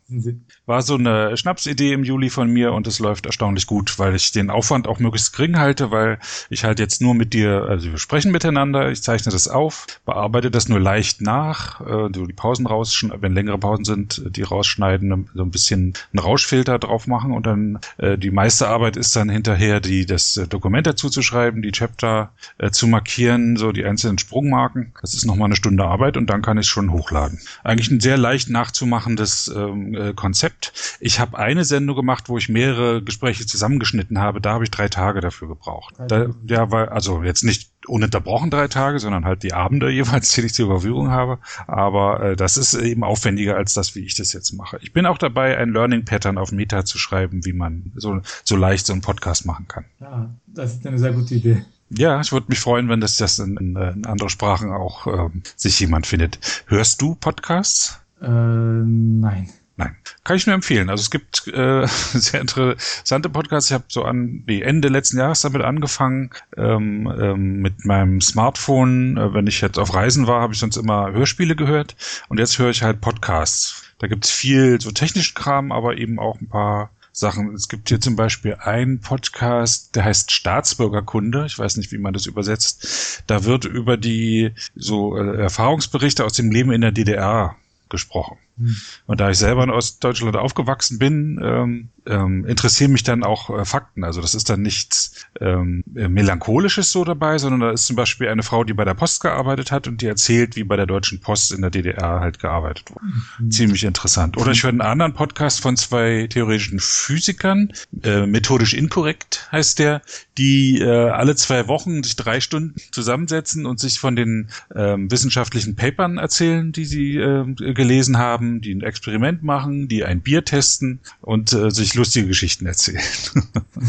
war 0.65 0.81
so 0.81 0.95
eine 0.95 1.35
Schnapsidee 1.35 1.93
im 1.93 2.03
Juli 2.03 2.29
von 2.29 2.49
mir 2.49 2.73
und 2.73 2.87
es 2.87 2.99
läuft 2.99 3.25
erstaunlich 3.25 3.67
gut, 3.67 3.99
weil 3.99 4.15
ich 4.15 4.31
den 4.31 4.49
Aufwand 4.49 4.87
auch 4.87 4.99
möglichst 4.99 5.35
gering 5.35 5.57
halte, 5.57 5.91
weil 5.91 6.19
ich 6.49 6.63
halt 6.63 6.79
jetzt 6.79 7.01
nur 7.01 7.13
mit 7.13 7.33
dir, 7.33 7.63
also 7.63 7.91
wir 7.91 7.97
sprechen 7.97 8.31
miteinander, 8.31 8.89
ich 8.91 9.03
zeichne 9.03 9.31
das 9.31 9.47
auf, 9.47 9.87
bearbeite 10.05 10.51
das 10.51 10.69
nur 10.69 10.79
leicht 10.79 11.21
nach, 11.21 11.81
äh, 11.81 12.09
die 12.09 12.33
Pausen 12.33 12.65
rausschneiden, 12.65 13.21
wenn 13.21 13.33
längere 13.33 13.57
Pausen 13.57 13.85
sind, 13.85 14.23
die 14.35 14.43
rausschneiden, 14.43 15.29
so 15.33 15.43
ein 15.43 15.51
bisschen 15.51 15.93
einen 16.13 16.19
Rauschfilter 16.19 16.79
drauf 16.79 17.07
machen 17.07 17.31
und 17.31 17.45
dann 17.45 17.79
äh, 17.97 18.17
die 18.17 18.31
meiste 18.31 18.67
Arbeit 18.67 18.97
ist 18.97 19.15
dann 19.15 19.29
hinterher, 19.29 19.79
die 19.79 20.05
das 20.05 20.39
Dokument 20.49 20.87
dazu 20.87 21.09
zu 21.09 21.21
schreiben, 21.21 21.61
die 21.61 21.71
Chapter 21.71 22.31
äh, 22.57 22.71
zu 22.71 22.87
markieren, 22.87 23.57
so 23.57 23.71
die 23.71 23.85
einzelnen 23.85 24.17
Sprungmarken. 24.17 24.93
Das 25.01 25.13
ist 25.13 25.25
nochmal 25.25 25.47
eine 25.47 25.55
Stunde 25.55 25.85
Arbeit 25.85 26.17
und 26.17 26.29
dann 26.29 26.41
kann 26.41 26.57
ich 26.57 26.67
schon 26.67 26.91
hochladen. 26.91 27.39
Eigentlich 27.63 27.89
ein 27.91 27.99
sehr 27.99 28.17
leicht 28.17 28.49
nachzumachendes 28.49 29.47
ähm, 29.57 29.95
äh, 29.95 30.13
Konzept. 30.13 30.97
Ich 30.99 31.19
habe 31.19 31.37
eine 31.37 31.65
Sendung 31.65 31.95
gemacht, 31.95 32.29
wo 32.29 32.37
ich 32.37 32.49
mehrere 32.49 33.01
Gespräche 33.01 33.45
zusammengeschnitten 33.45 34.19
habe. 34.19 34.41
Da 34.41 34.53
habe 34.53 34.63
ich 34.63 34.71
drei 34.71 34.87
Tage 34.87 35.21
dafür 35.21 35.47
gebraucht. 35.47 35.95
Da, 36.07 36.27
ja, 36.47 36.71
weil, 36.71 36.89
also 36.89 37.23
jetzt 37.23 37.43
nicht 37.43 37.69
ununterbrochen 37.87 38.49
drei 38.49 38.67
Tage, 38.67 38.99
sondern 38.99 39.25
halt 39.25 39.43
die 39.43 39.53
Abende 39.53 39.89
jeweils, 39.91 40.31
die 40.31 40.41
ich 40.41 40.53
zur 40.53 40.67
Verfügung 40.67 41.09
habe. 41.09 41.39
Aber 41.67 42.21
äh, 42.21 42.35
das 42.35 42.57
ist 42.57 42.73
eben 42.73 43.03
aufwendiger 43.03 43.55
als 43.55 43.73
das, 43.73 43.95
wie 43.95 44.05
ich 44.05 44.15
das 44.15 44.33
jetzt 44.33 44.53
mache. 44.53 44.79
Ich 44.81 44.93
bin 44.93 45.05
auch 45.05 45.17
dabei, 45.17 45.57
ein 45.57 45.71
Learning 45.71 46.05
Pattern 46.05 46.37
auf 46.37 46.51
Meta 46.51 46.85
zu 46.85 46.97
schreiben, 46.97 47.45
wie 47.45 47.53
man 47.53 47.91
so, 47.95 48.21
so 48.43 48.55
leicht 48.55 48.85
so 48.85 48.93
einen 48.93 49.01
Podcast 49.01 49.45
machen 49.45 49.67
kann. 49.67 49.85
Ja, 49.99 50.29
das 50.47 50.75
ist 50.75 50.87
eine 50.87 50.99
sehr 50.99 51.13
gute 51.13 51.35
Idee. 51.35 51.65
Ja, 51.89 52.19
ich 52.19 52.31
würde 52.31 52.47
mich 52.49 52.59
freuen, 52.59 52.89
wenn 52.89 52.99
das, 52.99 53.15
das 53.15 53.39
in, 53.39 53.55
in, 53.57 53.75
in 53.75 54.05
andere 54.05 54.29
Sprachen 54.29 54.71
auch 54.71 55.07
ähm, 55.07 55.43
sich 55.55 55.79
jemand 55.79 56.05
findet. 56.05 56.39
Hörst 56.67 57.01
du 57.01 57.15
Podcasts? 57.15 57.99
Äh, 58.21 58.27
nein. 58.27 59.49
Nein, 59.79 59.95
kann 60.23 60.37
ich 60.37 60.47
nur 60.47 60.55
empfehlen. 60.55 60.89
Also 60.89 61.01
es 61.01 61.11
gibt 61.11 61.47
äh, 61.49 61.85
sehr 61.87 62.41
interessante 62.41 63.29
Podcasts. 63.29 63.69
Ich 63.69 63.75
habe 63.75 63.83
so 63.89 64.03
an 64.03 64.43
die 64.47 64.63
Ende 64.63 64.87
letzten 64.87 65.19
Jahres 65.19 65.41
damit 65.41 65.61
angefangen 65.61 66.31
ähm, 66.57 67.07
ähm, 67.19 67.61
mit 67.61 67.85
meinem 67.85 68.19
Smartphone. 68.19 69.17
Äh, 69.17 69.35
wenn 69.35 69.45
ich 69.45 69.61
jetzt 69.61 69.77
auf 69.77 69.93
Reisen 69.93 70.25
war, 70.25 70.41
habe 70.41 70.53
ich 70.53 70.59
sonst 70.59 70.77
immer 70.77 71.11
Hörspiele 71.11 71.55
gehört 71.55 71.95
und 72.27 72.39
jetzt 72.39 72.57
höre 72.57 72.71
ich 72.71 72.81
halt 72.81 73.01
Podcasts. 73.01 73.83
Da 73.99 74.07
gibt's 74.07 74.31
viel 74.31 74.81
so 74.81 74.89
technischen 74.89 75.35
Kram, 75.35 75.71
aber 75.71 75.97
eben 75.97 76.17
auch 76.17 76.41
ein 76.41 76.49
paar 76.49 76.89
Sachen. 77.11 77.53
Es 77.53 77.67
gibt 77.67 77.89
hier 77.89 78.01
zum 78.01 78.15
Beispiel 78.15 78.55
einen 78.55 78.99
Podcast, 78.99 79.95
der 79.95 80.05
heißt 80.05 80.31
Staatsbürgerkunde. 80.31 81.45
Ich 81.45 81.57
weiß 81.57 81.77
nicht, 81.77 81.91
wie 81.91 81.97
man 81.99 82.13
das 82.13 82.25
übersetzt. 82.25 83.23
Da 83.27 83.43
wird 83.43 83.65
über 83.65 83.95
die 83.95 84.53
so 84.75 85.17
äh, 85.17 85.37
Erfahrungsberichte 85.37 86.25
aus 86.25 86.33
dem 86.33 86.49
Leben 86.49 86.71
in 86.71 86.81
der 86.81 86.91
DDR 86.91 87.55
gesprochen. 87.89 88.37
Hm. 88.57 88.75
Und 89.05 89.19
da 89.19 89.29
ich 89.29 89.37
selber 89.37 89.63
in 89.63 89.69
Ostdeutschland 89.69 90.35
aufgewachsen 90.35 90.99
bin, 90.99 91.39
ähm, 91.43 91.89
ähm, 92.05 92.45
interessieren 92.45 92.91
mich 92.91 93.03
dann 93.03 93.23
auch 93.23 93.49
äh, 93.49 93.65
Fakten. 93.65 94.03
Also 94.03 94.21
das 94.21 94.33
ist 94.33 94.49
dann 94.49 94.61
nichts 94.61 95.25
ähm, 95.39 95.83
äh, 95.95 96.07
Melancholisches 96.07 96.91
so 96.91 97.03
dabei, 97.03 97.37
sondern 97.37 97.59
da 97.59 97.71
ist 97.71 97.85
zum 97.85 97.95
Beispiel 97.95 98.29
eine 98.29 98.43
Frau, 98.43 98.63
die 98.63 98.73
bei 98.73 98.85
der 98.85 98.93
Post 98.93 99.21
gearbeitet 99.21 99.71
hat 99.71 99.87
und 99.87 100.01
die 100.01 100.07
erzählt, 100.07 100.55
wie 100.55 100.63
bei 100.63 100.75
der 100.75 100.85
Deutschen 100.85 101.19
Post 101.19 101.51
in 101.51 101.61
der 101.61 101.69
DDR 101.69 102.19
halt 102.19 102.39
gearbeitet 102.39 102.89
wurde. 102.89 103.05
Mhm. 103.39 103.51
Ziemlich 103.51 103.83
interessant. 103.83 104.37
Oder 104.37 104.51
ich 104.51 104.63
höre 104.63 104.69
einen 104.69 104.81
anderen 104.81 105.13
Podcast 105.13 105.61
von 105.61 105.77
zwei 105.77 106.27
theoretischen 106.29 106.79
Physikern, 106.79 107.73
äh, 108.03 108.25
methodisch 108.25 108.73
inkorrekt 108.73 109.47
heißt 109.51 109.79
der, 109.79 110.01
die 110.37 110.79
äh, 110.79 111.09
alle 111.09 111.35
zwei 111.35 111.67
Wochen 111.67 112.03
sich 112.03 112.15
drei 112.15 112.39
Stunden 112.39 112.75
zusammensetzen 112.91 113.65
und 113.65 113.79
sich 113.79 113.99
von 113.99 114.15
den 114.15 114.49
ähm, 114.75 115.09
wissenschaftlichen 115.11 115.75
Papern 115.75 116.17
erzählen, 116.17 116.71
die 116.71 116.85
sie 116.85 117.17
äh, 117.17 117.53
gelesen 117.73 118.17
haben, 118.17 118.61
die 118.61 118.73
ein 118.73 118.81
Experiment 118.81 119.43
machen, 119.43 119.87
die 119.87 120.03
ein 120.05 120.21
Bier 120.21 120.45
testen 120.45 120.99
und 121.21 121.53
äh, 121.53 121.71
sich 121.71 121.95
lustige 121.95 122.27
Geschichten 122.27 122.65
erzählen. 122.65 123.01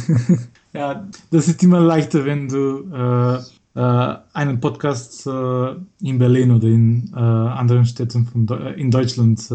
ja, 0.73 1.07
das 1.31 1.49
ist 1.49 1.63
immer 1.63 1.81
leichter, 1.81 2.25
wenn 2.25 2.49
du 2.49 2.91
äh, 2.93 3.37
äh, 3.79 4.17
einen 4.33 4.61
Podcast 4.61 5.27
äh, 5.27 5.75
in 6.01 6.19
Berlin 6.19 6.51
oder 6.51 6.69
in 6.69 7.13
anderen 7.15 7.85
Städten 7.85 8.27
von 8.27 8.49
in 8.77 8.91
Deutschland 8.91 9.49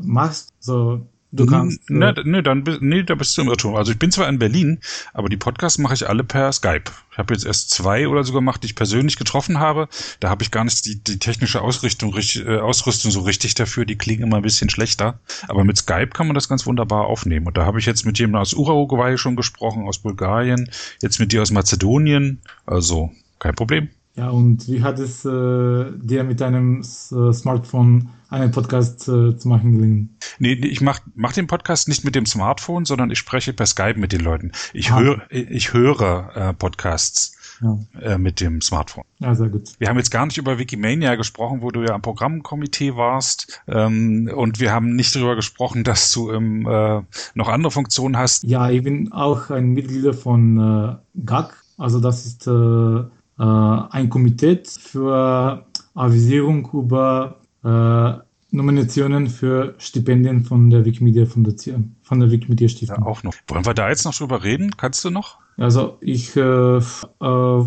machst. 0.00 0.52
So, 0.60 1.06
Du 1.36 1.46
kannst. 1.46 1.90
Ne, 1.90 2.14
ne, 2.24 2.42
dann, 2.42 2.64
nee, 2.80 3.02
da 3.02 3.16
bist 3.16 3.36
du 3.36 3.42
im 3.42 3.48
Irrtum. 3.48 3.74
Also 3.74 3.90
ich 3.90 3.98
bin 3.98 4.12
zwar 4.12 4.28
in 4.28 4.38
Berlin, 4.38 4.78
aber 5.12 5.28
die 5.28 5.36
Podcasts 5.36 5.78
mache 5.78 5.94
ich 5.94 6.08
alle 6.08 6.22
per 6.22 6.52
Skype. 6.52 6.84
Ich 7.10 7.18
habe 7.18 7.34
jetzt 7.34 7.44
erst 7.44 7.70
zwei 7.70 8.06
oder 8.06 8.22
sogar 8.22 8.40
gemacht, 8.40 8.62
die 8.62 8.66
ich 8.66 8.76
persönlich 8.76 9.16
getroffen 9.16 9.58
habe. 9.58 9.88
Da 10.20 10.30
habe 10.30 10.44
ich 10.44 10.52
gar 10.52 10.64
nicht 10.64 10.84
die, 10.84 11.02
die 11.02 11.18
technische 11.18 11.60
Ausrichtung, 11.60 12.14
äh, 12.16 12.58
Ausrüstung 12.58 13.10
so 13.10 13.20
richtig 13.20 13.54
dafür. 13.54 13.84
Die 13.84 13.96
klingen 13.96 14.22
immer 14.22 14.36
ein 14.36 14.42
bisschen 14.42 14.70
schlechter. 14.70 15.18
Aber 15.48 15.64
mit 15.64 15.76
Skype 15.76 16.08
kann 16.08 16.28
man 16.28 16.34
das 16.34 16.48
ganz 16.48 16.66
wunderbar 16.66 17.06
aufnehmen. 17.06 17.48
Und 17.48 17.56
da 17.56 17.66
habe 17.66 17.80
ich 17.80 17.86
jetzt 17.86 18.06
mit 18.06 18.18
jemandem 18.18 18.42
aus 18.42 18.54
Uruguay 18.54 19.16
schon 19.18 19.34
gesprochen, 19.34 19.88
aus 19.88 19.98
Bulgarien, 19.98 20.70
jetzt 21.02 21.18
mit 21.18 21.32
dir 21.32 21.42
aus 21.42 21.50
Mazedonien. 21.50 22.40
Also 22.64 23.10
kein 23.40 23.54
Problem. 23.54 23.88
Ja, 24.16 24.30
und 24.30 24.68
wie 24.68 24.82
hat 24.82 25.00
es 25.00 25.24
äh, 25.24 25.28
dir 25.28 26.22
mit 26.22 26.40
deinem 26.40 26.80
äh, 26.80 27.32
Smartphone 27.32 28.10
einen 28.34 28.50
Podcast 28.50 29.08
äh, 29.08 29.36
zu 29.36 29.48
machen 29.48 29.72
gelingen? 29.72 30.18
Nee, 30.38 30.52
ich 30.54 30.80
mach, 30.80 31.00
mach 31.14 31.32
den 31.32 31.46
Podcast 31.46 31.88
nicht 31.88 32.04
mit 32.04 32.14
dem 32.14 32.26
Smartphone, 32.26 32.84
sondern 32.84 33.10
ich 33.10 33.18
spreche 33.18 33.52
per 33.52 33.66
Skype 33.66 33.98
mit 33.98 34.12
den 34.12 34.20
Leuten. 34.20 34.52
Ich 34.72 34.90
ah. 34.90 34.98
höre, 34.98 35.22
ich 35.30 35.72
höre 35.72 36.30
äh, 36.34 36.54
Podcasts. 36.54 37.36
Ja. 37.60 37.78
Äh, 38.00 38.18
mit 38.18 38.40
dem 38.40 38.60
Smartphone. 38.60 39.04
Ja, 39.20 39.32
sehr 39.36 39.48
gut. 39.48 39.70
Wir 39.78 39.88
haben 39.88 39.96
jetzt 39.96 40.10
gar 40.10 40.26
nicht 40.26 40.38
über 40.38 40.58
Wikimania 40.58 41.14
gesprochen, 41.14 41.62
wo 41.62 41.70
du 41.70 41.82
ja 41.84 41.94
am 41.94 42.02
Programmkomitee 42.02 42.96
warst. 42.96 43.62
Ähm, 43.68 44.28
und 44.34 44.58
wir 44.58 44.72
haben 44.72 44.96
nicht 44.96 45.14
darüber 45.14 45.36
gesprochen, 45.36 45.84
dass 45.84 46.10
du 46.10 46.32
ähm, 46.32 46.66
äh, 46.66 47.02
noch 47.34 47.48
andere 47.48 47.70
Funktionen 47.70 48.16
hast. 48.16 48.42
Ja, 48.42 48.70
ich 48.70 48.82
bin 48.82 49.12
auch 49.12 49.50
ein 49.50 49.72
Mitglied 49.72 50.16
von 50.16 50.58
äh, 50.58 51.20
GAG. 51.24 51.54
Also 51.78 52.00
das 52.00 52.26
ist 52.26 52.46
äh, 52.48 52.50
äh, 52.50 53.04
ein 53.38 54.08
Komitee 54.10 54.62
für 54.64 55.64
Avisierung 55.94 56.68
über 56.72 57.40
äh, 57.64 58.23
Nominationen 58.54 59.26
für 59.26 59.74
Stipendien 59.78 60.44
von 60.44 60.70
der 60.70 60.84
Wikimedia 60.84 61.26
Foundation, 61.26 61.96
von 62.02 62.20
der 62.20 62.30
Wikimedia 62.30 62.68
Stiftung. 62.68 62.98
Ja, 63.00 63.06
auch 63.06 63.24
noch. 63.24 63.34
Wollen 63.48 63.66
wir 63.66 63.74
da 63.74 63.88
jetzt 63.88 64.04
noch 64.04 64.14
drüber 64.14 64.44
reden? 64.44 64.76
Kannst 64.76 65.04
du 65.04 65.10
noch? 65.10 65.38
Also 65.56 65.98
ich, 66.00 66.36
äh, 66.36 66.76
äh, 66.76 67.64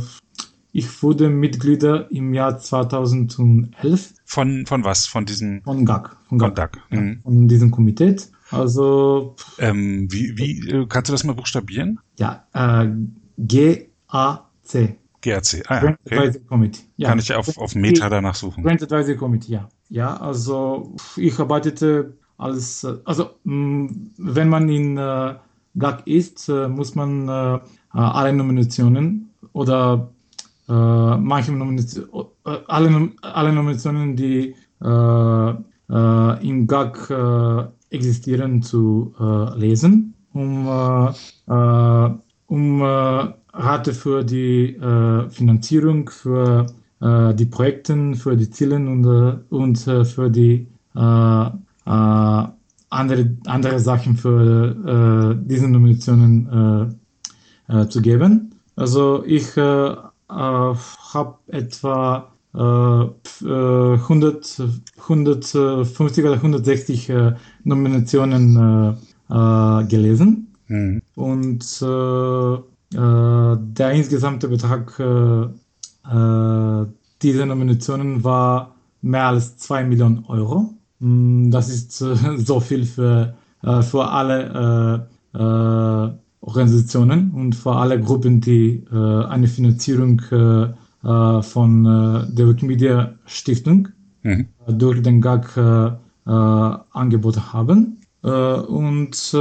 ich 0.72 1.03
wurde 1.03 1.30
Mitglieder 1.30 2.09
im 2.09 2.34
Jahr 2.34 2.57
2011. 2.57 4.14
Von, 4.23 4.65
von 4.65 4.84
was? 4.85 5.07
Von 5.07 5.26
diesem? 5.26 5.61
Von 5.64 5.85
GAG. 5.85 6.15
Von, 6.30 6.38
GAG. 6.39 6.47
Von, 6.47 6.55
GAG. 6.55 6.77
Mhm. 6.89 7.19
von 7.22 7.47
diesem 7.49 7.72
Komitee. 7.72 8.15
Also. 8.49 9.35
Ähm, 9.59 10.07
wie, 10.09 10.38
wie, 10.38 10.69
äh, 10.69 10.85
kannst 10.88 11.09
du 11.09 11.11
das 11.11 11.26
mal 11.26 11.34
buchstabieren? 11.34 11.99
Ja, 12.18 12.47
äh, 12.53 12.88
G-A-C. 13.38 14.95
GRC. 15.19 15.64
Ah, 15.68 15.84
ja, 15.84 15.97
okay. 16.05 16.39
Committee. 16.47 16.84
Ja. 16.95 17.09
Kann 17.09 17.19
ich 17.19 17.34
auf, 17.34 17.57
auf 17.57 17.76
Meta 17.76 18.09
danach 18.09 18.35
suchen. 18.35 18.64
Grant 18.64 18.81
Advisory 18.84 19.18
Committee, 19.18 19.51
ja. 19.53 19.69
Ja, 19.89 20.18
also 20.18 20.95
ich 21.15 21.39
arbeitete 21.39 22.14
als, 22.38 22.85
also 23.05 23.30
wenn 23.43 24.49
man 24.49 24.69
in 24.69 24.97
äh, 24.97 25.35
GAG 25.77 26.05
ist, 26.05 26.49
äh, 26.49 26.68
muss 26.68 26.95
man 26.95 27.27
äh, 27.27 27.59
alle 27.91 28.34
Nominationen 28.34 29.30
oder 29.53 30.09
äh, 30.68 30.73
manche 30.73 31.51
Nominationen, 31.53 32.27
äh, 32.45 32.57
alle, 32.68 33.11
alle 33.22 33.53
Nominationen, 33.53 34.15
die 34.15 34.55
äh, 34.81 35.53
im 35.89 36.68
GAG 36.68 37.72
existieren, 37.89 38.61
zu 38.61 39.14
lesen, 39.55 40.14
um, 40.34 40.68
um 42.47 42.81
Rate 42.81 43.93
für 43.93 44.26
die 44.26 44.76
Finanzierung, 45.30 46.09
für 46.09 46.65
die 46.99 47.45
Projekte, 47.45 48.15
für 48.15 48.36
die 48.36 48.49
Ziele 48.49 48.78
und, 48.78 49.06
äh, 49.06 49.38
und 49.49 49.88
äh, 49.88 50.03
für 50.03 50.30
die 50.30 50.68
äh, 50.95 51.45
äh, 51.86 52.48
andere, 52.90 53.38
andere 53.45 53.80
Sachen 53.80 54.18
für 54.18 55.36
äh, 55.36 55.38
diese 55.45 55.68
Nominationen 55.68 56.98
äh, 57.69 57.82
äh, 57.82 57.90
zu 57.90 58.02
geben. 58.02 58.56
Also 58.76 59.24
ich 59.26 59.56
äh, 59.57 59.61
äh, 59.61 59.95
habe 60.30 61.36
etwa 61.48 62.32
äh, 62.53 62.60
100, 62.60 64.61
150 64.98 66.26
oder 66.26 66.34
160 66.34 67.10
äh, 67.10 67.34
Nominationen 67.64 68.98
äh, 69.30 69.34
äh, 69.34 69.84
gelesen. 69.86 70.53
Mhm. 70.68 71.02
Und 71.15 71.82
äh, 71.82 72.53
äh, 72.95 73.57
der 73.60 73.91
insgesamte 73.91 74.48
Betrag 74.48 74.98
äh, 76.09 76.85
dieser 77.21 77.45
Nominationen 77.45 78.23
war 78.23 78.75
mehr 79.01 79.27
als 79.27 79.57
2 79.57 79.84
Millionen 79.85 80.25
Euro. 80.27 80.73
Mm, 80.99 81.51
das 81.51 81.69
ist 81.69 81.91
so 82.38 82.59
viel 82.59 82.85
für, 82.85 83.35
für 83.81 84.07
alle 84.07 85.07
Organisationen 86.41 87.31
und 87.31 87.55
für 87.55 87.75
alle 87.75 87.99
Gruppen, 87.99 88.39
die 88.39 88.85
eine 88.91 89.47
Finanzierung 89.47 90.21
von 90.21 91.84
der 91.84 92.47
Wikimedia 92.47 93.13
Stiftung 93.25 93.89
mhm. 94.23 94.47
durch 94.67 95.01
den 95.01 95.21
GAG 95.21 95.57
angeboten 96.25 97.53
haben. 97.53 97.97
und 98.21 99.34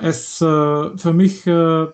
es 0.00 0.36
für 0.38 1.12
mich 1.12 1.46
äh, 1.46 1.86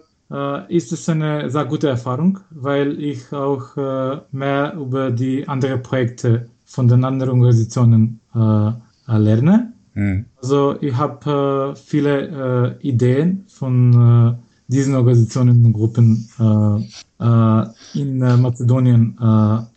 ist 0.69 0.93
es 0.93 1.09
eine 1.09 1.49
sehr 1.51 1.65
gute 1.67 1.89
Erfahrung, 1.89 2.41
weil 2.51 3.01
ich 3.01 3.33
auch 3.33 3.77
äh, 3.77 4.19
mehr 4.33 4.75
über 4.75 5.13
die 5.13 5.47
anderen 5.47 5.83
Projekte 5.83 6.49
von 6.65 6.89
den 6.89 7.05
anderen 7.05 7.31
Organisationen 7.35 8.21
äh, 8.35 8.73
lerne. 9.17 9.73
Mhm. 9.95 10.27
Also 10.43 10.77
ich 10.81 10.95
habe 10.95 11.75
äh, 11.75 11.77
viele 11.77 12.77
äh, 12.83 12.87
Ideen 12.87 13.45
von 13.49 13.93
äh, 13.93 14.35
diesen 14.69 14.95
Organisationen 14.97 15.65
und 15.65 15.73
Gruppen 15.73 16.29
in 17.95 18.19
Mazedonien 18.19 19.17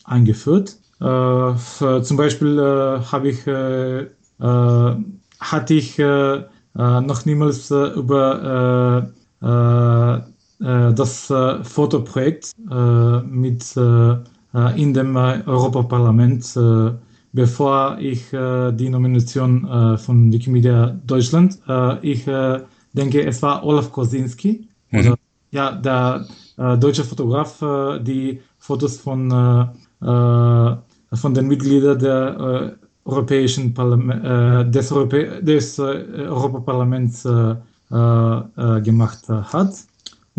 eingeführt. 0.04 0.78
Für, 0.98 2.02
zum 2.02 2.18
Beispiel 2.18 2.60
habe 2.60 3.30
ich 3.30 3.46
hatte 5.40 5.74
ich 5.76 6.00
noch 6.00 7.26
niemals 7.26 7.70
über 7.70 9.12
äh, 9.42 10.20
das 10.60 11.30
äh, 11.30 11.64
Fotoprojekt 11.64 12.52
äh, 12.70 13.22
mit 13.22 13.76
in 14.76 14.94
dem 14.96 15.16
Europaparlament, 15.16 16.58
bevor 17.32 17.98
ich 18.00 18.32
die 18.32 18.90
Nomination 18.90 19.98
von 20.00 20.32
Wikimedia 20.34 21.00
Deutschland, 21.06 21.60
ich 22.02 22.26
denke, 22.26 23.28
es 23.28 23.44
war 23.44 23.64
Olaf 23.64 23.92
Kosinski, 23.92 24.68
mhm. 24.90 25.00
oder, 25.00 25.16
ja, 25.52 25.72
der 25.74 26.26
deutsche 26.58 27.04
Fotograf, 27.04 27.60
die 28.02 28.42
Fotos 28.58 28.98
von, 28.98 29.30
von 30.00 31.34
den 31.36 31.48
Mitgliedern 31.48 32.00
der 32.00 32.76
Europäischen 33.06 33.72
Parlament, 33.72 34.74
des, 34.74 34.92
Europä 34.92 35.42
des 35.44 35.78
Europaparlaments 35.78 37.22
gemacht 37.92 39.30
hat. 39.30 39.74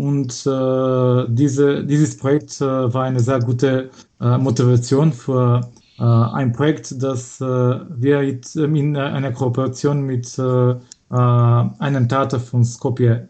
Und 0.01 0.47
äh, 0.47 1.25
diese, 1.29 1.83
dieses 1.83 2.17
Projekt 2.17 2.59
äh, 2.59 2.91
war 2.91 3.03
eine 3.03 3.19
sehr 3.19 3.39
gute 3.39 3.91
äh, 4.19 4.37
Motivation 4.39 5.13
für 5.13 5.61
äh, 5.99 6.03
ein 6.03 6.53
Projekt, 6.53 6.95
das 7.03 7.39
äh, 7.39 7.45
wir 7.45 8.23
jetzt, 8.23 8.55
ähm, 8.55 8.75
in 8.75 8.97
einer 8.97 9.31
Kooperation 9.31 10.01
mit 10.01 10.39
äh, 10.39 10.73
einem 11.11 12.09
Theater 12.09 12.39
von 12.39 12.63
Skopje 12.63 13.27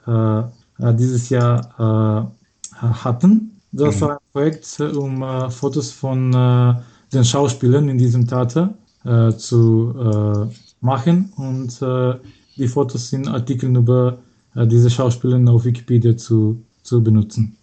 dieses 0.78 1.30
Jahr 1.30 2.32
hatten. 2.78 3.60
Das 3.72 3.96
mhm. 3.96 4.02
war 4.02 4.12
ein 4.12 4.18
Projekt, 4.32 4.80
um 4.80 5.50
Fotos 5.50 5.92
von 5.92 6.32
den 7.12 7.26
Schauspielern 7.26 7.90
in 7.90 7.98
diesem 7.98 8.28
Theater 8.28 8.76
zu 9.36 10.52
machen. 10.82 11.34
Und 11.38 11.82
die 11.82 12.68
Fotos 12.68 13.10
sind 13.10 13.28
Artikel 13.28 13.76
über 13.76 14.10
äh, 14.12 14.31
diese 14.56 14.90
Schauspielerin 14.90 15.48
auf 15.48 15.66
Wikipedia 15.66 16.18
zu, 16.18 16.64
zu 16.84 17.04
benutzen. 17.04 17.58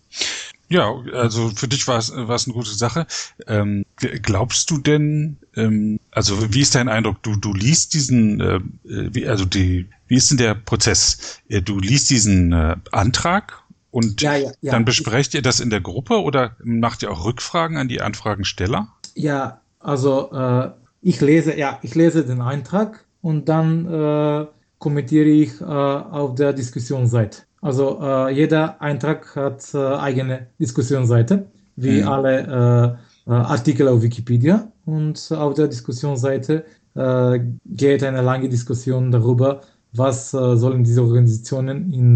Ja, 0.70 0.94
also 1.14 1.48
für 1.48 1.66
dich 1.66 1.88
war 1.88 1.98
es, 1.98 2.14
war 2.14 2.36
es 2.36 2.46
eine 2.46 2.54
gute 2.54 2.74
Sache. 2.74 3.06
Ähm, 3.46 3.86
glaubst 3.96 4.70
du 4.70 4.78
denn, 4.78 5.38
ähm, 5.56 5.98
also 6.10 6.52
wie 6.52 6.60
ist 6.60 6.74
dein 6.74 6.88
Eindruck? 6.88 7.22
Du, 7.22 7.36
du 7.36 7.54
liest 7.54 7.94
diesen, 7.94 8.40
äh, 8.40 8.60
wie, 8.84 9.26
also 9.26 9.46
die, 9.46 9.86
wie 10.08 10.16
ist 10.16 10.30
denn 10.30 10.36
der 10.36 10.54
Prozess? 10.54 11.40
Äh, 11.48 11.62
du 11.62 11.78
liest 11.78 12.10
diesen 12.10 12.52
äh, 12.52 12.76
Antrag 12.92 13.62
und 13.90 14.20
ja, 14.20 14.36
ja, 14.36 14.50
ja. 14.60 14.72
dann 14.72 14.84
besprecht 14.84 15.32
ihr 15.34 15.42
das 15.42 15.60
in 15.60 15.70
der 15.70 15.80
Gruppe 15.80 16.22
oder 16.22 16.56
macht 16.62 17.02
ihr 17.02 17.10
auch 17.10 17.24
Rückfragen 17.24 17.78
an 17.78 17.88
die 17.88 18.02
Anfragensteller? 18.02 18.88
Ja, 19.14 19.62
also 19.80 20.30
äh, 20.32 20.70
ich 21.00 21.20
lese, 21.22 21.56
ja, 21.56 21.78
ich 21.82 21.94
lese 21.94 22.26
den 22.26 22.42
Eintrag 22.42 23.06
und 23.22 23.48
dann 23.48 23.86
äh, 23.86 24.46
kommentiere 24.78 25.28
ich 25.28 25.60
äh, 25.60 25.64
auf 25.64 26.34
der 26.34 26.52
Diskussionsseite. 26.52 27.42
Also 27.60 27.98
äh, 28.00 28.32
jeder 28.32 28.80
Eintrag 28.80 29.34
hat 29.34 29.74
äh, 29.74 29.78
eigene 29.78 30.46
Diskussionsseite, 30.60 31.46
wie 31.76 32.02
mhm. 32.02 32.08
alle 32.08 32.98
äh, 33.26 33.30
äh, 33.30 33.34
Artikel 33.34 33.88
auf 33.88 34.02
Wikipedia. 34.02 34.70
Und 34.86 35.32
auf 35.32 35.54
der 35.54 35.68
Diskussionsseite 35.68 36.64
äh, 36.94 37.40
geht 37.66 38.02
eine 38.04 38.22
lange 38.22 38.48
Diskussion 38.48 39.10
darüber, 39.10 39.60
was 39.92 40.30
sollen 40.30 40.84
diese 40.84 41.02
Organisationen 41.02 41.90
in 41.94 42.14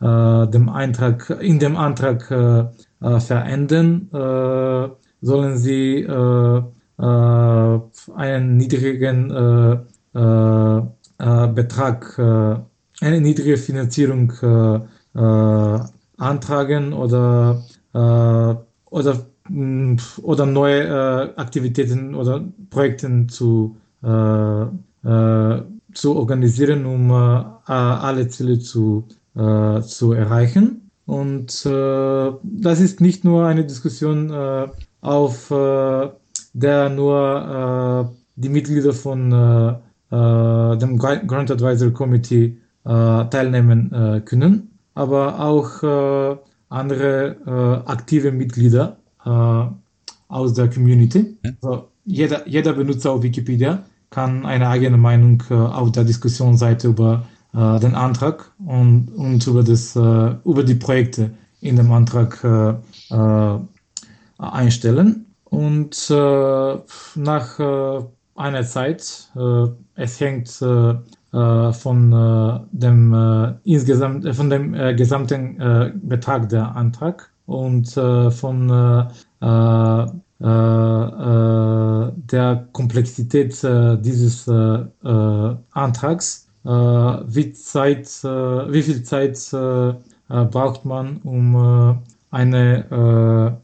dem 0.00 0.68
Eintrag, 0.68 1.30
in 1.40 1.58
dem 1.58 1.76
Antrag 1.76 2.26
verändern. 2.28 4.08
Sollen 5.20 5.56
sie 5.58 6.06
einen 6.96 8.56
niedrigen 8.56 9.32
Betrag, 11.22 12.18
äh, 12.18 13.04
eine 13.04 13.20
niedrige 13.20 13.56
Finanzierung 13.56 14.32
äh, 14.42 14.80
äh 15.18 15.80
antragen 16.18 16.92
oder, 16.92 17.62
äh, 17.94 18.54
oder, 18.90 19.26
oder 20.22 20.46
neue 20.46 20.82
äh, 20.82 21.34
Aktivitäten 21.36 22.14
oder 22.14 22.44
Projekte 22.70 23.26
zu, 23.26 23.76
zu 24.02 24.76
organisieren, 26.16 26.86
um 26.86 27.12
alle 27.12 28.28
Ziele 28.28 28.58
zu, 28.58 29.04
zu 29.34 30.12
erreichen. 30.12 30.90
Und 31.06 31.64
das 31.64 32.80
ist 32.80 33.00
nicht 33.00 33.24
nur 33.24 33.46
eine 33.46 33.64
Diskussion 33.64 34.32
auf 35.00 35.48
der 35.48 36.88
nur 36.88 38.12
die 38.36 38.48
Mitglieder 38.48 38.92
von 38.92 39.32
äh, 39.32 39.74
dem 40.12 40.98
Grant 40.98 41.50
Advisory 41.50 41.92
Committee 41.92 42.58
äh, 42.84 42.88
teilnehmen 42.90 43.92
äh, 43.92 44.20
können, 44.20 44.78
aber 44.94 45.40
auch 45.40 45.82
andere 46.68 47.82
aktive 47.86 48.30
Mitglieder 48.32 48.98
aus 50.28 50.54
der 50.54 50.68
Community. 50.68 51.38
Also 51.62 51.88
jeder, 52.04 52.46
jeder 52.46 52.74
Benutzer 52.74 53.12
auf 53.12 53.22
Wikipedia 53.22 53.84
kann 54.10 54.44
eine 54.44 54.68
eigene 54.68 54.98
Meinung 54.98 55.42
auf 55.50 55.92
der 55.92 56.04
Diskussionsseite 56.04 56.88
über 56.88 57.24
den 57.54 57.94
Antrag 57.94 58.52
und, 58.58 59.08
und 59.14 59.46
über, 59.46 59.62
das, 59.62 59.96
über 59.96 60.62
die 60.62 60.74
Projekte 60.74 61.30
in 61.60 61.76
dem 61.76 61.90
Antrag 61.92 62.42
einstellen. 64.38 65.26
Und 65.44 66.10
äh, 66.10 66.78
nach 67.14 67.60
äh, 68.36 68.40
einer 68.40 68.62
Zeit, 68.64 69.30
äh, 69.36 69.66
es 69.94 70.20
hängt 70.20 70.60
äh, 70.62 70.94
äh, 71.36 71.72
von 71.72 72.12
äh, 72.12 72.60
dem 72.72 73.14
äh, 73.14 73.54
insgesamt 73.64 74.34
von 74.34 74.50
dem 74.50 74.74
äh, 74.74 74.94
gesamten 74.94 75.60
äh, 75.60 75.92
Betrag 75.94 76.48
der 76.48 76.76
Antrag 76.76 77.30
und 77.46 77.96
äh, 77.96 78.30
von 78.30 78.70
äh, 78.70 80.06
äh, 80.42 82.10
der 82.16 82.68
Komplexität 82.72 83.62
äh, 83.62 83.96
dieses 83.98 84.48
äh, 84.48 84.52
äh, 85.04 85.56
Antrags, 85.70 86.48
äh, 86.64 86.68
wie, 86.68 87.52
Zeit, 87.52 88.08
äh, 88.24 88.72
wie 88.72 88.82
viel 88.82 89.02
Zeit 89.04 89.38
äh, 89.52 89.94
braucht 90.28 90.84
man, 90.84 91.18
um 91.24 92.02
eine 92.30 93.58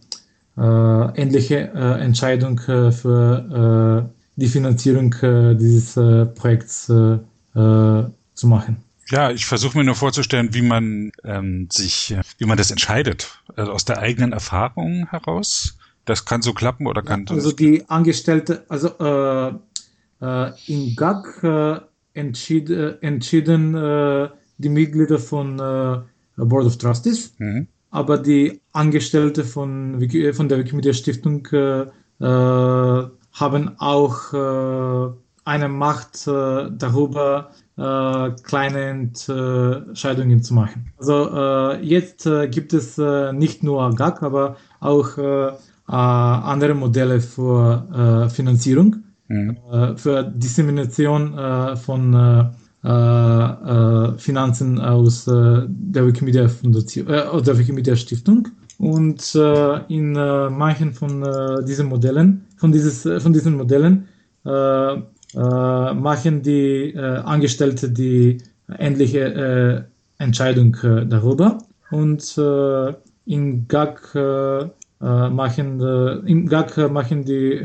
ähnliche 0.56 1.56
Entscheidung 1.56 2.58
für 2.58 4.10
die 4.38 4.48
Finanzierung 4.48 5.14
dieses 5.58 5.94
Projekts 6.34 6.86
zu 6.86 8.46
machen. 8.46 8.76
Ja, 9.10 9.30
ich 9.30 9.46
versuche 9.46 9.78
mir 9.78 9.84
nur 9.84 9.94
vorzustellen, 9.94 10.52
wie 10.52 10.62
man 10.62 11.12
ähm, 11.24 11.68
sich, 11.72 12.14
wie 12.36 12.44
man 12.44 12.58
das 12.58 12.70
entscheidet. 12.70 13.42
Also 13.56 13.72
aus 13.72 13.84
der 13.84 13.98
eigenen 13.98 14.32
Erfahrung 14.32 15.08
heraus. 15.08 15.78
Das 16.04 16.24
kann 16.24 16.42
so 16.42 16.52
klappen 16.52 16.86
oder 16.86 17.02
kann 17.02 17.26
ja, 17.28 17.34
Also 17.34 17.52
die 17.52 17.88
Angestellte, 17.88 18.64
also 18.68 18.88
äh, 18.98 19.52
äh, 20.20 20.52
in 20.66 20.96
GAG 20.96 21.42
äh, 21.42 21.80
entschied, 22.14 22.70
äh, 22.70 22.96
entschieden 23.00 23.74
äh, 23.74 24.28
die 24.58 24.68
Mitglieder 24.68 25.18
von 25.18 25.58
äh, 25.58 26.00
Board 26.36 26.66
of 26.66 26.78
Trustees, 26.78 27.34
mhm. 27.38 27.68
aber 27.90 28.18
die 28.18 28.60
Angestellte 28.72 29.44
von, 29.44 30.00
von 30.32 30.48
der 30.48 30.58
Wikimedia 30.58 30.92
Stiftung 30.92 31.46
äh, 31.52 31.82
äh, 32.20 33.08
haben 33.40 33.78
auch 33.78 34.32
äh, 34.32 35.12
eine 35.44 35.68
Macht 35.68 36.26
äh, 36.26 36.70
darüber, 36.70 37.50
äh, 37.76 38.30
kleine 38.42 38.80
Entscheidungen 38.80 40.42
zu 40.42 40.54
machen. 40.54 40.92
Also 40.98 41.30
äh, 41.32 41.82
jetzt 41.84 42.26
äh, 42.26 42.48
gibt 42.48 42.72
es 42.74 42.98
äh, 42.98 43.32
nicht 43.32 43.62
nur 43.62 43.94
GAG, 43.94 44.22
aber 44.22 44.56
auch 44.80 45.16
äh, 45.16 45.52
andere 45.86 46.74
Modelle 46.74 47.20
für 47.20 48.26
äh, 48.26 48.28
Finanzierung, 48.28 48.96
mhm. 49.28 49.56
für 49.96 50.22
Dissemination 50.22 51.76
von 51.78 52.52
Finanzen 54.18 54.80
aus 54.80 55.24
der 55.24 56.06
Wikimedia 56.06 56.46
Foundation, 56.48 57.06
äh, 57.08 57.42
der 57.42 57.58
Wikimedia 57.58 57.96
Stiftung. 57.96 58.48
Und 58.78 59.34
in 59.34 60.12
manchen 60.12 60.92
von 60.92 61.64
diesen 61.66 61.88
Modellen, 61.88 62.46
von, 62.56 62.70
dieses, 62.70 63.02
von 63.02 63.32
diesen 63.32 63.56
Modellen 63.56 64.06
äh, 65.34 65.92
machen 65.92 66.42
die 66.42 66.94
äh, 66.94 67.18
Angestellte 67.18 67.90
die 67.90 68.38
endliche 68.66 69.20
äh, 70.18 70.22
Entscheidung 70.22 70.74
äh, 70.82 71.04
darüber. 71.06 71.58
Und 71.90 72.38
äh, 72.38 72.94
in 73.26 73.68
GAG 73.68 74.14
äh, 74.14 74.68
machen, 75.00 75.80
im 76.26 76.48
GAG 76.48 76.90
machen 76.90 77.24
die, 77.24 77.60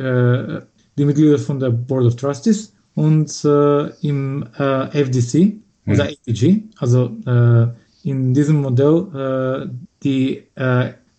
die 0.97 1.05
Mitglieder 1.05 1.39
von 1.39 1.59
der 1.59 1.71
Board 1.71 2.05
of 2.05 2.15
Trustees 2.15 2.75
und 2.93 3.43
im 3.43 4.45
FDC 4.53 5.53
oder 5.87 6.03
APG, 6.03 6.61
also 6.77 7.17
in 8.03 8.35
diesem 8.35 8.61
Modell 8.61 9.71
die 10.03 10.43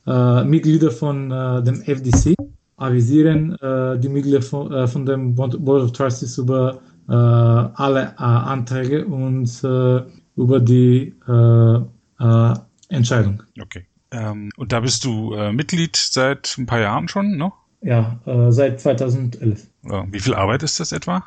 Mitglieder 0.07 0.91
von 0.91 1.31
dem 1.31 1.83
FDC 1.83 2.35
avisieren 2.77 3.57
äh, 3.61 3.99
die 3.99 4.09
Mitglieder 4.09 4.43
von, 4.43 4.73
äh, 4.73 4.87
von 4.87 5.07
dem 5.07 5.35
Board 5.35 5.55
of 5.57 5.93
Trustees 5.93 6.39
über 6.39 6.81
äh, 7.09 7.13
alle 7.13 8.15
äh, 8.19 8.23
Anträge 8.23 9.05
und 9.07 9.63
äh, 9.65 10.03
über 10.37 10.61
die 10.61 11.15
äh, 11.29 12.55
Entscheidung. 12.89 13.43
Okay. 13.61 13.87
Ähm, 14.11 14.51
und 14.57 14.73
da 14.73 14.81
bist 14.81 15.05
du 15.05 15.35
Mitglied 15.53 15.97
seit 15.97 16.57
ein 16.59 16.67
paar 16.67 16.81
Jahren 16.81 17.09
schon, 17.09 17.37
ne? 17.37 17.53
Ja, 17.83 18.19
seit 18.49 18.81
2011. 18.81 19.67
Wie 20.11 20.21
viel 20.21 20.35
Arbeit 20.35 20.63
ist 20.63 20.81
das 20.81 20.93
etwa? 20.93 21.23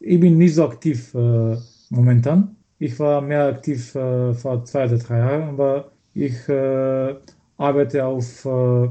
ich 0.00 0.20
bin 0.20 0.36
nicht 0.38 0.54
so 0.54 0.68
aktiv 0.68 1.14
momentan. 1.88 2.56
Ich 2.78 2.98
war 2.98 3.22
mehr 3.22 3.46
aktiv 3.46 3.92
vor 3.92 4.64
zwei 4.64 4.84
oder 4.84 4.98
drei 4.98 5.18
Jahren, 5.18 5.48
aber 5.50 5.92
ich 6.14 6.36
arbeite 7.58 8.04
auf 8.04 8.44
äh, 8.44 8.88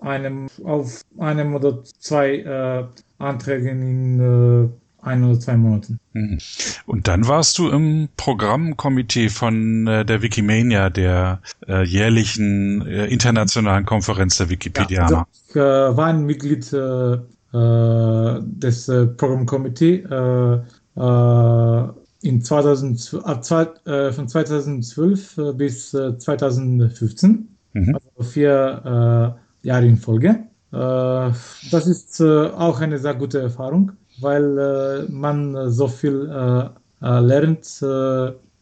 einem, 0.00 0.46
auf 0.64 1.02
einem 1.18 1.54
oder 1.54 1.82
zwei 1.98 2.36
äh, 2.38 2.84
Anträgen 3.18 3.82
in 3.82 4.20
äh, 4.20 4.68
ein 5.02 5.24
oder 5.24 5.40
zwei 5.40 5.56
Monaten. 5.56 5.98
Mhm. 6.12 6.38
Und 6.86 7.08
dann 7.08 7.26
warst 7.26 7.58
du 7.58 7.68
im 7.68 8.08
Programmkomitee 8.16 9.28
von 9.28 9.86
äh, 9.86 10.04
der 10.04 10.22
Wikimania, 10.22 10.90
der 10.90 11.40
äh, 11.66 11.84
jährlichen 11.84 12.86
äh, 12.86 13.06
internationalen 13.06 13.86
Konferenz 13.86 14.36
der 14.38 14.50
Wikipedianer. 14.50 15.10
Ja, 15.10 15.18
also 15.18 15.26
ich 15.48 15.56
äh, 15.56 15.96
war 15.96 16.06
ein 16.06 16.24
Mitglied 16.24 16.72
äh, 16.72 17.14
äh, 17.52 18.40
des 18.42 18.88
äh, 18.88 19.06
Programmkomitees 19.06 20.10
äh, 20.10 20.54
äh, 21.00 21.88
in 22.22 22.42
2000, 22.42 23.20
ab 23.24 23.44
äh, 23.86 24.12
von 24.12 24.28
2012 24.28 25.38
äh, 25.38 25.52
bis 25.52 25.94
äh, 25.94 26.18
2015 26.18 27.48
mhm. 27.72 27.94
also 27.94 28.30
vier 28.30 29.36
äh, 29.62 29.66
Jahre 29.66 29.86
in 29.86 29.96
Folge. 29.96 30.28
Äh, 30.72 30.76
das 30.76 31.86
ist 31.86 32.20
äh, 32.20 32.48
auch 32.48 32.80
eine 32.80 32.98
sehr 32.98 33.14
gute 33.14 33.40
Erfahrung, 33.40 33.92
weil 34.20 34.58
äh, 34.58 35.10
man 35.10 35.70
so 35.70 35.88
viel 35.88 36.28
äh, 36.30 36.68
äh, 37.04 37.20
lernt, 37.20 37.82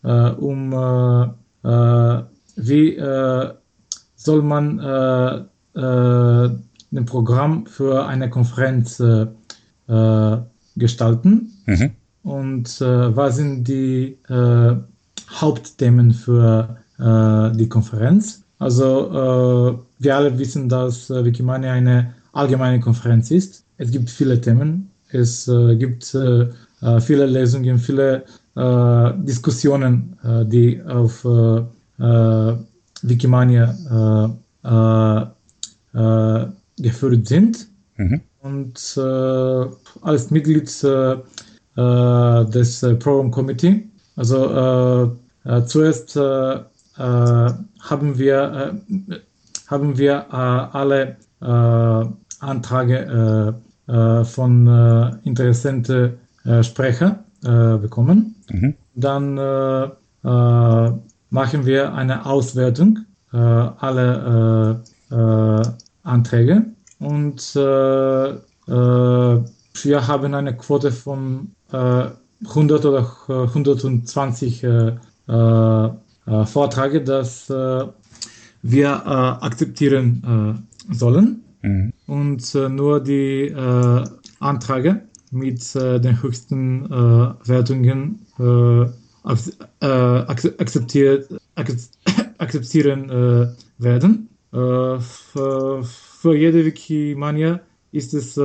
um 0.00 0.70
wie 2.56 2.96
soll 4.14 4.42
man 4.42 4.80
ein 5.74 7.04
Programm 7.06 7.66
für 7.66 8.06
eine 8.06 8.30
Konferenz 8.30 9.02
gestalten 10.76 11.52
mhm. 11.66 11.90
Und 12.28 12.80
was 12.80 13.36
sind 13.36 13.66
die 13.66 14.18
Hauptthemen 15.40 16.12
für 16.12 16.76
die 16.98 17.68
Konferenz 17.68 18.42
also 18.58 19.10
äh, 19.10 20.02
wir 20.02 20.16
alle 20.16 20.38
wissen, 20.38 20.68
dass 20.68 21.10
äh, 21.10 21.24
Wikimania 21.24 21.72
eine 21.72 22.14
allgemeine 22.32 22.80
Konferenz 22.80 23.30
ist. 23.30 23.64
Es 23.78 23.90
gibt 23.90 24.10
viele 24.10 24.40
Themen, 24.40 24.90
es 25.10 25.46
äh, 25.48 25.76
gibt 25.76 26.12
äh, 26.14 26.48
äh, 26.82 27.00
viele 27.00 27.26
Lesungen, 27.26 27.78
viele 27.78 28.24
äh, 28.56 29.12
Diskussionen, 29.18 30.16
die 30.46 30.82
auf 30.82 31.24
Wikimania 33.02 33.74
geführt 36.76 37.28
sind. 37.28 37.68
Mhm. 37.96 38.20
Und 38.40 38.98
als 40.02 40.30
Mitglied 40.30 40.68
des 41.78 42.80
Program 42.98 43.30
Committee, 43.30 43.88
also 44.16 45.16
zuerst 45.66 46.18
äh, 46.98 47.02
haben 47.80 48.18
wir, 48.18 48.72
äh, 49.08 49.14
haben 49.68 49.96
wir 49.98 50.26
äh, 50.32 50.34
alle 50.34 51.16
Anträge 52.40 53.54
von 54.24 55.18
interessanten 55.22 56.18
Sprechern 56.62 57.20
bekommen. 57.40 58.34
Mhm. 58.50 58.74
Dann 58.96 59.34
machen 61.30 61.66
wir 61.66 61.94
eine 61.94 62.26
Auswertung 62.26 62.98
aller 63.30 64.82
Anträge 66.02 66.64
und 66.98 67.40
wir 69.84 70.06
haben 70.06 70.34
eine 70.34 70.56
Quote 70.56 70.92
von 70.92 71.52
100 71.70 72.84
oder 72.84 73.10
120 73.28 74.64
äh, 74.64 74.92
äh, 76.28 76.44
Vortrage, 76.46 77.02
dass 77.02 77.48
äh, 77.50 77.86
wir 78.62 78.88
äh, 78.88 79.44
akzeptieren 79.44 80.66
sollen 80.90 81.44
mhm. 81.62 81.92
und 82.06 82.54
nur 82.54 83.00
die 83.00 83.54
Anträge 84.40 85.02
mit 85.30 85.74
den 85.74 86.22
höchsten 86.22 86.88
Wertungen 86.90 88.26
akzeptiert, 89.80 91.28
akzeptieren 92.38 93.54
werden. 93.78 94.28
Für 94.50 96.34
jede 96.34 96.64
Wikimania 96.64 97.60
ist 97.92 98.14
es 98.14 98.38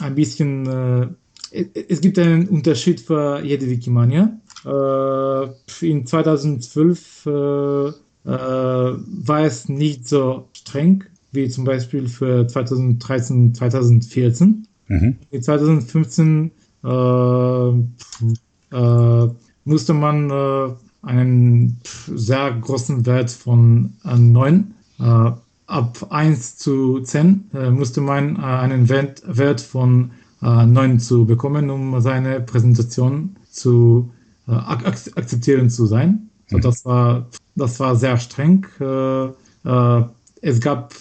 ein 0.00 0.14
bisschen, 0.14 1.16
es 1.50 2.00
gibt 2.00 2.18
einen 2.18 2.48
Unterschied 2.48 3.00
für 3.00 3.42
jede 3.42 3.68
Wikimania. 3.68 4.38
Äh, 4.64 5.86
in 5.86 6.06
2012 6.06 7.26
äh, 7.26 7.30
äh, 7.30 7.92
war 8.24 9.40
es 9.44 9.68
nicht 9.68 10.08
so 10.08 10.48
streng 10.52 11.04
wie 11.30 11.48
zum 11.48 11.64
Beispiel 11.64 12.08
für 12.08 12.46
2013, 12.46 13.54
2014. 13.54 14.66
Mhm. 14.88 15.16
In 15.30 15.42
2015 15.42 16.50
äh, 16.84 17.68
äh, 17.68 19.28
musste 19.64 19.94
man 19.94 20.30
äh, 20.30 20.74
einen 21.02 21.80
sehr 21.84 22.52
großen 22.52 23.06
Wert 23.06 23.30
von 23.30 23.92
äh, 24.04 24.16
9 24.16 24.74
äh, 24.98 25.30
ab 25.68 26.06
1 26.10 26.56
zu 26.56 27.00
10 27.00 27.50
äh, 27.54 27.70
musste 27.70 28.00
man 28.00 28.36
äh, 28.36 28.40
einen 28.40 28.88
Wert, 28.88 29.22
Wert 29.26 29.60
von 29.60 30.10
äh, 30.42 30.66
9 30.66 30.98
zu 30.98 31.26
bekommen, 31.26 31.70
um 31.70 32.00
seine 32.00 32.40
Präsentation 32.40 33.36
zu 33.50 34.10
äh, 34.48 34.52
ak 34.52 34.86
akzeptieren 34.86 35.70
zu 35.70 35.86
sein. 35.86 36.30
So, 36.48 36.56
mhm. 36.56 36.62
das 36.62 36.84
war 36.84 37.26
das 37.54 37.78
war 37.80 37.96
sehr 37.96 38.16
streng. 38.16 38.66
Äh, 38.80 39.26
äh, 39.64 40.04
es 40.40 40.60
gab 40.60 40.94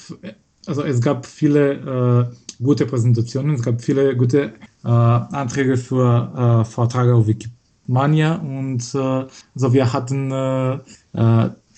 also 0.65 0.83
es 0.83 0.99
gab 0.99 1.25
viele 1.25 2.33
gute 2.61 2.85
Präsentationen, 2.85 3.55
es 3.55 3.61
gab 3.61 3.81
viele 3.81 4.17
gute 4.17 4.53
Anträge 4.83 5.77
für 5.77 6.65
Vorträge 6.69 7.13
auf 7.13 7.27
Wikimania 7.27 8.35
und 8.35 8.81
also 8.93 9.73
wir 9.73 9.93
hatten 9.93 10.31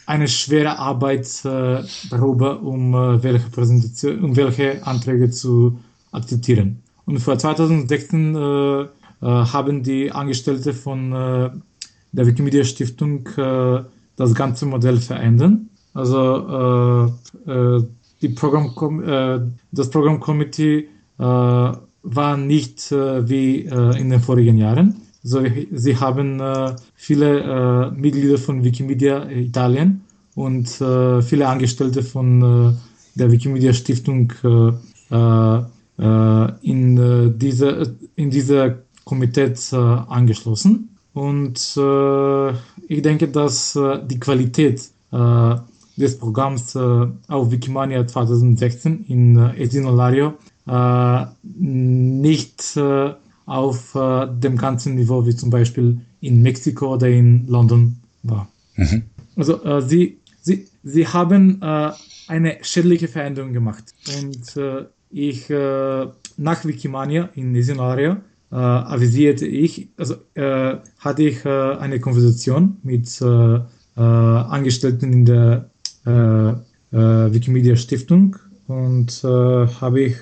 eine 0.10 0.27
schwere 0.27 0.80
Arbeit 0.80 1.27
äh, 1.45 1.84
um 2.11 2.95
äh, 2.95 3.23
welche 3.23 3.49
Präsentation, 3.49 4.23
um 4.23 4.36
welche 4.36 4.86
Anträge 4.86 5.30
zu 5.30 5.77
akzeptieren. 6.11 6.81
Und 7.06 7.19
für 7.19 7.38
2016 7.38 8.36
äh, 8.36 8.81
äh, 8.81 8.88
haben 9.22 9.84
die 9.84 10.11
Angestellte 10.11 10.73
von 10.73 11.11
äh, 11.14 11.52
der 12.11 12.26
Wikimedia 12.26 12.64
Stiftung 12.64 13.27
äh, 13.38 13.84
das 14.15 14.34
ganze 14.34 14.65
Modell 14.65 14.98
verändert. 14.98 15.53
Also 15.94 17.11
die 18.22 18.30
Programm 18.30 18.73
das 19.72 19.90
Programmkomitee 19.90 20.88
war 21.18 22.38
nicht 22.38 22.91
wie 22.91 23.61
in 23.61 24.10
den 24.10 24.19
vorigen 24.19 24.57
Jahren. 24.57 24.95
So, 25.22 25.41
sie 25.72 25.98
haben 25.98 26.40
äh, 26.40 26.76
viele 26.96 27.40
äh, 27.41 27.91
Mitglieder 27.91 28.38
von 28.38 28.64
Wikimedia 28.64 29.30
Italien 29.30 30.02
und 30.36 30.80
äh, 30.80 31.22
viele 31.22 31.48
Angestellte 31.48 32.04
von 32.04 32.41
äh, 32.41 33.20
der 33.20 33.32
Wikimedia 33.32 33.74
Stiftung 33.74 34.32
äh, 34.44 35.58
äh, 36.02 36.52
in, 36.62 37.38
diese, 37.38 37.96
in 38.16 38.30
diese 38.30 38.84
Komitee 39.04 39.54
angeschlossen. 39.74 40.96
Und 41.14 41.58
ich 42.88 43.02
denke, 43.02 43.28
dass 43.28 43.74
die 43.74 44.20
Qualität 44.20 44.82
des 45.12 46.18
Programms 46.18 46.78
auf 46.78 47.52
Wikimania 47.52 48.08
2016 48.08 49.06
in 49.10 49.38
äh, 49.38 49.62
Esinolario 49.62 50.36
nicht 51.44 52.78
auf 53.49 53.95
äh, 53.95 54.27
dem 54.27 54.57
ganzen 54.57 54.95
Niveau, 54.95 55.26
wie 55.26 55.35
zum 55.35 55.49
Beispiel 55.49 55.99
in 56.21 56.41
Mexiko 56.41 56.93
oder 56.93 57.07
in 57.07 57.47
London 57.47 57.97
war. 58.23 58.47
Mhm. 58.76 59.03
Also 59.35 59.63
äh, 59.63 59.81
sie, 59.81 60.19
sie, 60.41 60.67
sie 60.84 61.07
haben 61.07 61.61
äh, 61.61 61.91
eine 62.27 62.57
schädliche 62.61 63.07
Veränderung 63.07 63.53
gemacht. 63.53 63.85
Und 64.21 64.55
äh, 64.55 64.85
ich 65.09 65.49
äh, 65.49 66.07
nach 66.38 66.63
Wikimania 66.63 67.30
in 67.34 67.55
Isinaria 67.55 68.21
äh, 68.51 68.55
avisierte 68.55 69.47
ich, 69.47 69.89
also 69.97 70.15
hatte 70.35 71.23
ich 71.23 71.45
eine 71.45 71.99
Konversation 71.99 72.77
mit 72.84 73.21
Angestellten 73.95 75.13
in 75.13 75.26
der 75.26 75.69
Wikimedia 76.91 77.76
Stiftung 77.76 78.38
und 78.67 79.21
habe 79.23 80.01
ich 80.01 80.15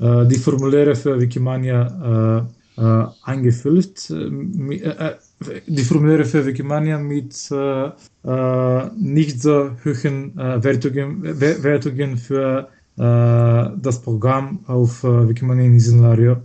äh, 0.00 0.26
die 0.26 0.38
Formuläre 0.38 0.96
für 0.96 1.20
Wikimania 1.20 2.46
äh, 2.76 2.82
äh, 2.82 3.06
eingefüllt. 3.24 4.08
die 5.66 5.84
Formuläre 5.84 6.24
für 6.24 6.46
Wikimania 6.46 6.98
mit 6.98 7.50
nicht 8.96 9.42
so 9.42 9.70
hohen 9.84 10.36
Wertungen, 10.36 11.22
Wertungen 11.40 12.16
für 12.16 12.68
das 12.96 14.02
Programm 14.02 14.60
auf 14.66 15.02
Wikimania 15.02 15.64
in 15.64 15.80
Szenario 15.80 16.36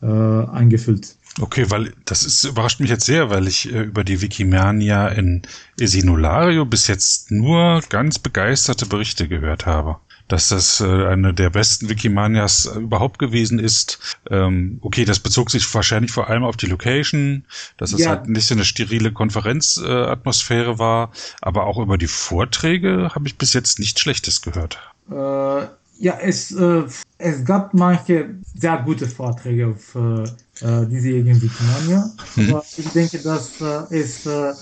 eingefüllt. 0.00 1.16
Okay, 1.40 1.66
weil 1.68 1.92
das 2.04 2.24
ist, 2.24 2.44
überrascht 2.44 2.80
mich 2.80 2.90
jetzt 2.90 3.06
sehr, 3.06 3.30
weil 3.30 3.46
ich 3.46 3.72
äh, 3.72 3.82
über 3.82 4.02
die 4.02 4.20
Wikimania 4.20 5.08
in 5.08 5.42
Esinulario 5.78 6.64
bis 6.64 6.88
jetzt 6.88 7.30
nur 7.30 7.80
ganz 7.88 8.18
begeisterte 8.18 8.86
Berichte 8.86 9.28
gehört 9.28 9.66
habe 9.66 9.98
dass 10.28 10.50
das 10.50 10.80
äh, 10.80 10.84
eine 10.84 11.34
der 11.34 11.50
besten 11.50 11.88
Wikimanias 11.88 12.66
äh, 12.66 12.78
überhaupt 12.78 13.18
gewesen 13.18 13.58
ist. 13.58 13.98
Ähm, 14.30 14.78
okay, 14.82 15.04
das 15.04 15.18
bezog 15.18 15.50
sich 15.50 15.74
wahrscheinlich 15.74 16.12
vor 16.12 16.28
allem 16.28 16.44
auf 16.44 16.56
die 16.56 16.66
Location, 16.66 17.44
dass 17.78 17.92
es 17.92 18.00
ja. 18.00 18.10
halt 18.10 18.28
nicht 18.28 18.46
so 18.46 18.54
eine 18.54 18.64
sterile 18.64 19.12
Konferenzatmosphäre 19.12 20.72
äh, 20.72 20.78
war, 20.78 21.10
aber 21.40 21.66
auch 21.66 21.78
über 21.78 21.98
die 21.98 22.06
Vorträge 22.06 23.10
habe 23.14 23.26
ich 23.26 23.38
bis 23.38 23.54
jetzt 23.54 23.78
nichts 23.78 24.00
Schlechtes 24.00 24.42
gehört. 24.42 24.78
Äh, 25.10 25.66
ja, 26.00 26.16
es, 26.22 26.52
äh, 26.52 26.84
es 27.16 27.44
gab 27.44 27.74
manche 27.74 28.36
sehr 28.54 28.78
gute 28.84 29.08
Vorträge 29.08 29.68
auf 29.68 29.94
äh, 29.96 30.22
äh 30.64 30.86
diesjährigen 30.86 31.42
Wikimania, 31.42 32.10
hm. 32.34 32.50
aber 32.50 32.64
ich 32.76 32.88
denke, 32.90 33.18
dass 33.18 33.60
äh, 33.60 33.96
es 33.96 34.24
äh, 34.26 34.52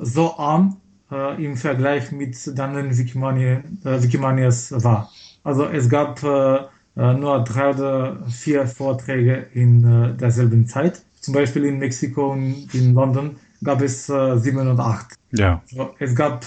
so 0.00 0.36
arm 0.38 0.76
äh, 1.12 1.44
im 1.44 1.56
Vergleich 1.56 2.10
mit 2.10 2.46
den 2.46 2.60
anderen 2.60 2.96
Wikimania, 2.96 3.62
äh, 3.84 4.02
Wikimanias 4.02 4.72
war. 4.82 5.10
Also 5.44 5.66
es 5.66 5.88
gab 5.88 6.22
äh, 6.22 6.60
äh, 6.96 7.14
nur 7.14 7.42
drei 7.44 7.70
oder 7.70 8.18
vier 8.28 8.66
Vorträge 8.66 9.46
in 9.54 9.84
äh, 9.84 10.14
derselben 10.14 10.66
Zeit. 10.66 11.02
Zum 11.20 11.34
Beispiel 11.34 11.64
in 11.64 11.78
Mexiko 11.78 12.32
und 12.32 12.74
in 12.74 12.94
London 12.94 13.36
gab 13.64 13.80
es 13.80 14.08
äh, 14.08 14.36
sieben 14.38 14.68
und 14.68 14.80
acht. 14.80 15.14
Ja. 15.30 15.62
Also 15.70 15.94
es 15.98 16.14
gab 16.14 16.44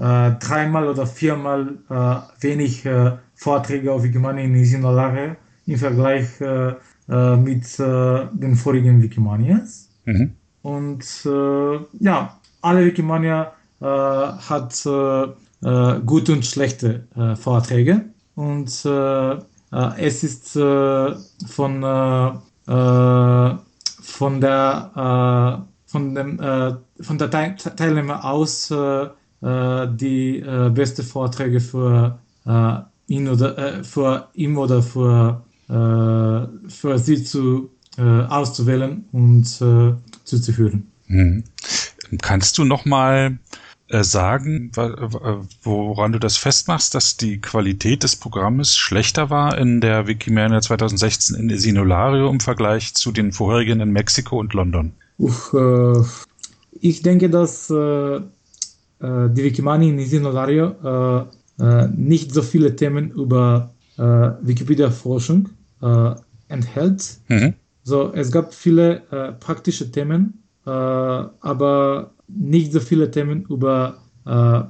dreimal 0.00 0.86
oder 0.86 1.08
viermal 1.08 1.74
wenig 2.40 2.88
Vorträge 3.34 3.92
auf 3.92 4.04
Wikimania 4.04 4.44
in 4.44 4.54
Isinolare 4.54 5.36
im 5.66 5.76
Vergleich 5.76 6.38
mit 7.08 7.78
den 7.78 8.54
vorigen 8.54 9.02
Wikimanias. 9.02 9.88
Mhm. 10.04 10.34
Und 10.62 11.04
ja, 11.98 12.38
alle 12.62 12.86
Wikimania 12.86 13.52
hat 13.80 14.86
äh, 14.86 15.22
äh, 15.62 16.00
gute 16.04 16.32
und 16.32 16.44
schlechte 16.46 17.06
Vorträge. 17.40 18.06
Und 18.34 18.68
es 18.68 20.24
ist 20.24 20.52
von, 20.52 21.82
von 24.00 24.40
der 24.40 25.66
von 25.86 26.14
dem 26.14 26.38
von 27.00 27.18
der 27.18 27.30
Teilnehmer 27.30 28.24
aus 28.24 28.68
die 29.40 30.44
beste 30.74 31.02
Vorträge 31.02 31.60
für 31.60 32.18
ihn 33.08 33.28
oder 33.28 33.84
für 33.84 34.28
ihn 34.34 34.56
oder 34.56 34.82
für 34.82 35.42
für 35.66 36.98
sie 36.98 37.24
zu 37.24 37.70
auszuwählen 37.96 39.04
und 39.10 39.46
zuzuführen. 40.24 40.86
Mhm. 41.08 41.42
Kannst 42.22 42.56
du 42.58 42.64
noch 42.64 42.84
mal 42.84 43.26
äh, 43.26 43.47
sagen, 43.90 44.70
woran 45.62 46.12
du 46.12 46.18
das 46.18 46.36
festmachst, 46.36 46.94
dass 46.94 47.16
die 47.16 47.40
Qualität 47.40 48.02
des 48.02 48.16
Programmes 48.16 48.76
schlechter 48.76 49.30
war 49.30 49.56
in 49.56 49.80
der 49.80 50.06
Wikimania 50.06 50.60
2016 50.60 51.36
in 51.36 51.58
Sinulario 51.58 52.28
im 52.28 52.40
Vergleich 52.40 52.94
zu 52.94 53.12
den 53.12 53.32
vorherigen 53.32 53.80
in 53.80 53.90
Mexiko 53.90 54.38
und 54.38 54.52
London? 54.52 54.92
Uch, 55.18 55.54
äh, 55.54 56.02
ich 56.80 57.02
denke, 57.02 57.30
dass 57.30 57.70
äh, 57.70 58.16
äh 58.16 58.20
die 59.00 59.44
Wikimania 59.44 59.88
in 59.88 60.00
Sinulario 60.00 61.26
äh, 61.58 61.62
äh, 61.62 61.88
nicht 61.88 62.32
so 62.32 62.42
viele 62.42 62.76
Themen 62.76 63.10
über 63.10 63.70
Wikipedia-Forschung 64.00 65.48
enthält. 66.46 67.18
Mhm. 67.26 67.54
So, 67.82 68.12
es 68.12 68.30
gab 68.30 68.54
viele 68.54 69.34
praktische 69.40 69.90
Themen, 69.90 70.44
aber 70.64 72.12
nicht 72.28 72.72
so 72.72 72.80
viele 72.80 73.10
Themen 73.10 73.44
über 73.48 73.98
äh, 74.26 74.62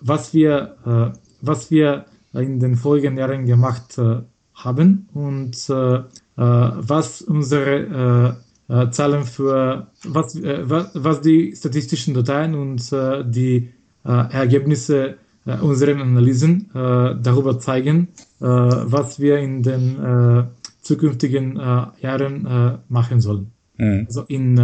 was 0.00 0.34
wir 0.34 0.76
äh, 0.84 1.18
was 1.40 1.70
wir 1.70 2.06
in 2.32 2.60
den 2.60 2.76
vorigen 2.76 3.16
Jahren 3.18 3.46
gemacht 3.46 3.98
äh, 3.98 4.22
haben 4.54 5.08
und 5.12 5.56
äh, 5.68 5.94
äh, 5.94 6.02
was 6.36 7.22
unsere 7.22 8.36
äh, 8.68 8.90
Zahlen 8.90 9.24
für 9.24 9.88
was, 10.04 10.40
was, 10.40 10.90
was 10.94 11.20
die 11.20 11.54
statistischen 11.54 12.14
Dateien 12.14 12.54
und 12.54 12.90
die 12.90 13.68
Ergebnisse 14.02 15.16
unserer 15.60 16.00
Analysen 16.00 16.70
darüber 16.72 17.58
zeigen, 17.58 18.08
was 18.38 19.20
wir 19.20 19.38
in 19.38 19.62
den 19.62 20.46
zukünftigen 20.80 21.56
Jahren 22.00 22.78
machen 22.88 23.20
sollen. 23.20 23.50
Mhm. 23.76 24.04
Also 24.06 24.22
in 24.28 24.56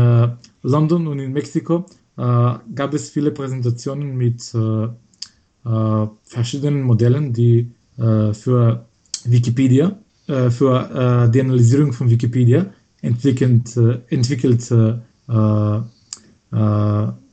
London 0.62 1.07
und 1.07 1.19
in 1.19 1.33
Mexiko 1.35 1.85
gab 2.19 2.95
es 2.95 3.11
viele 3.11 3.31
Präsentationen 3.31 4.16
mit 4.16 4.43
verschiedenen 6.24 6.82
Modellen, 6.82 7.32
die 7.32 7.70
für 7.97 8.85
Wikipedia, 9.24 9.97
für 10.27 11.31
die 11.32 11.40
Analysierung 11.40 11.93
von 11.93 12.11
Wikipedia 12.11 12.66
entwickelt, 13.03 13.77
entwickelt 14.11 14.69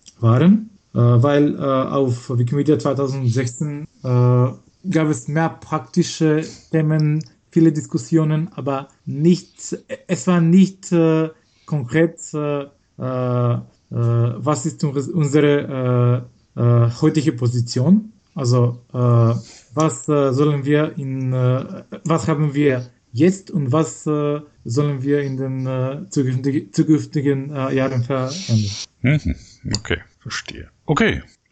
waren, 0.08 0.70
weil 0.94 1.60
auf 1.60 2.30
Wikimedia 2.38 2.78
2016 2.78 3.88
gab 4.04 5.10
es 5.10 5.28
mehr 5.28 5.50
praktische 5.50 6.44
Themen, 6.72 7.24
viele 7.56 7.72
Diskussionen, 7.72 8.50
aber 8.56 8.90
nicht, 9.06 9.78
es 10.08 10.28
war 10.28 10.42
nicht 10.42 10.92
äh, 10.92 11.30
konkret, 11.66 12.20
äh, 12.34 12.64
äh, 12.98 13.58
was 13.98 14.66
ist 14.66 14.84
unsere 14.84 16.26
äh, 16.56 16.62
äh, 16.62 16.90
heutige 17.02 17.32
Position. 17.34 18.12
Also 18.34 18.82
äh, 18.94 18.98
was 18.98 20.06
sollen 20.06 20.66
wir 20.66 20.98
in, 20.98 21.32
was 21.32 22.28
haben 22.28 22.54
wir 22.54 22.90
jetzt 23.12 23.52
und 23.52 23.72
was 23.72 24.04
sollen 24.04 25.04
wir 25.04 25.22
in 25.22 25.38
den 25.38 26.08
zukünftigen, 26.10 26.72
zukünftigen 26.72 27.50
Jahren 27.50 28.04
verändern. 28.04 28.72
Mhm. 29.02 29.36
Okay, 29.78 29.98
verstehe. 30.20 30.70
Okay. 30.86 31.24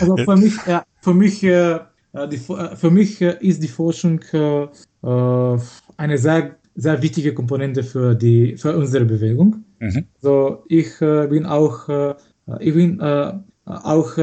also 0.00 0.16
für 0.16 0.36
mich, 0.36 0.54
für 1.00 1.14
mich 1.14 1.42
äh, 2.12 2.28
die, 2.28 2.36
äh, 2.52 2.76
für 2.76 2.90
mich 2.90 3.20
äh, 3.20 3.36
ist 3.40 3.62
die 3.62 3.68
Forschung 3.68 4.20
eine 5.02 6.18
sehr, 6.18 6.56
sehr 6.74 7.02
wichtige 7.02 7.32
Komponente 7.32 7.82
für, 7.82 8.14
die, 8.14 8.56
für 8.56 8.76
unsere 8.76 9.04
Bewegung. 9.04 9.64
Mhm. 9.80 10.06
So, 10.20 10.64
ich 10.68 10.98
bin 11.00 11.46
auch, 11.46 11.88
ich 12.60 12.74
bin 12.74 13.00
auch 13.64 14.16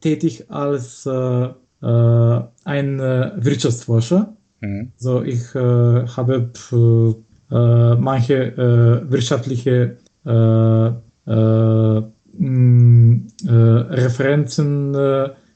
tätig 0.00 0.50
als 0.50 1.06
ein 1.06 1.54
Wirtschaftsforscher. 2.64 4.36
Mhm. 4.60 4.92
So, 4.96 5.22
ich 5.22 5.54
habe 5.54 6.50
manche 7.98 8.54
wirtschaftliche 9.08 9.96
Referenzen 13.58 14.94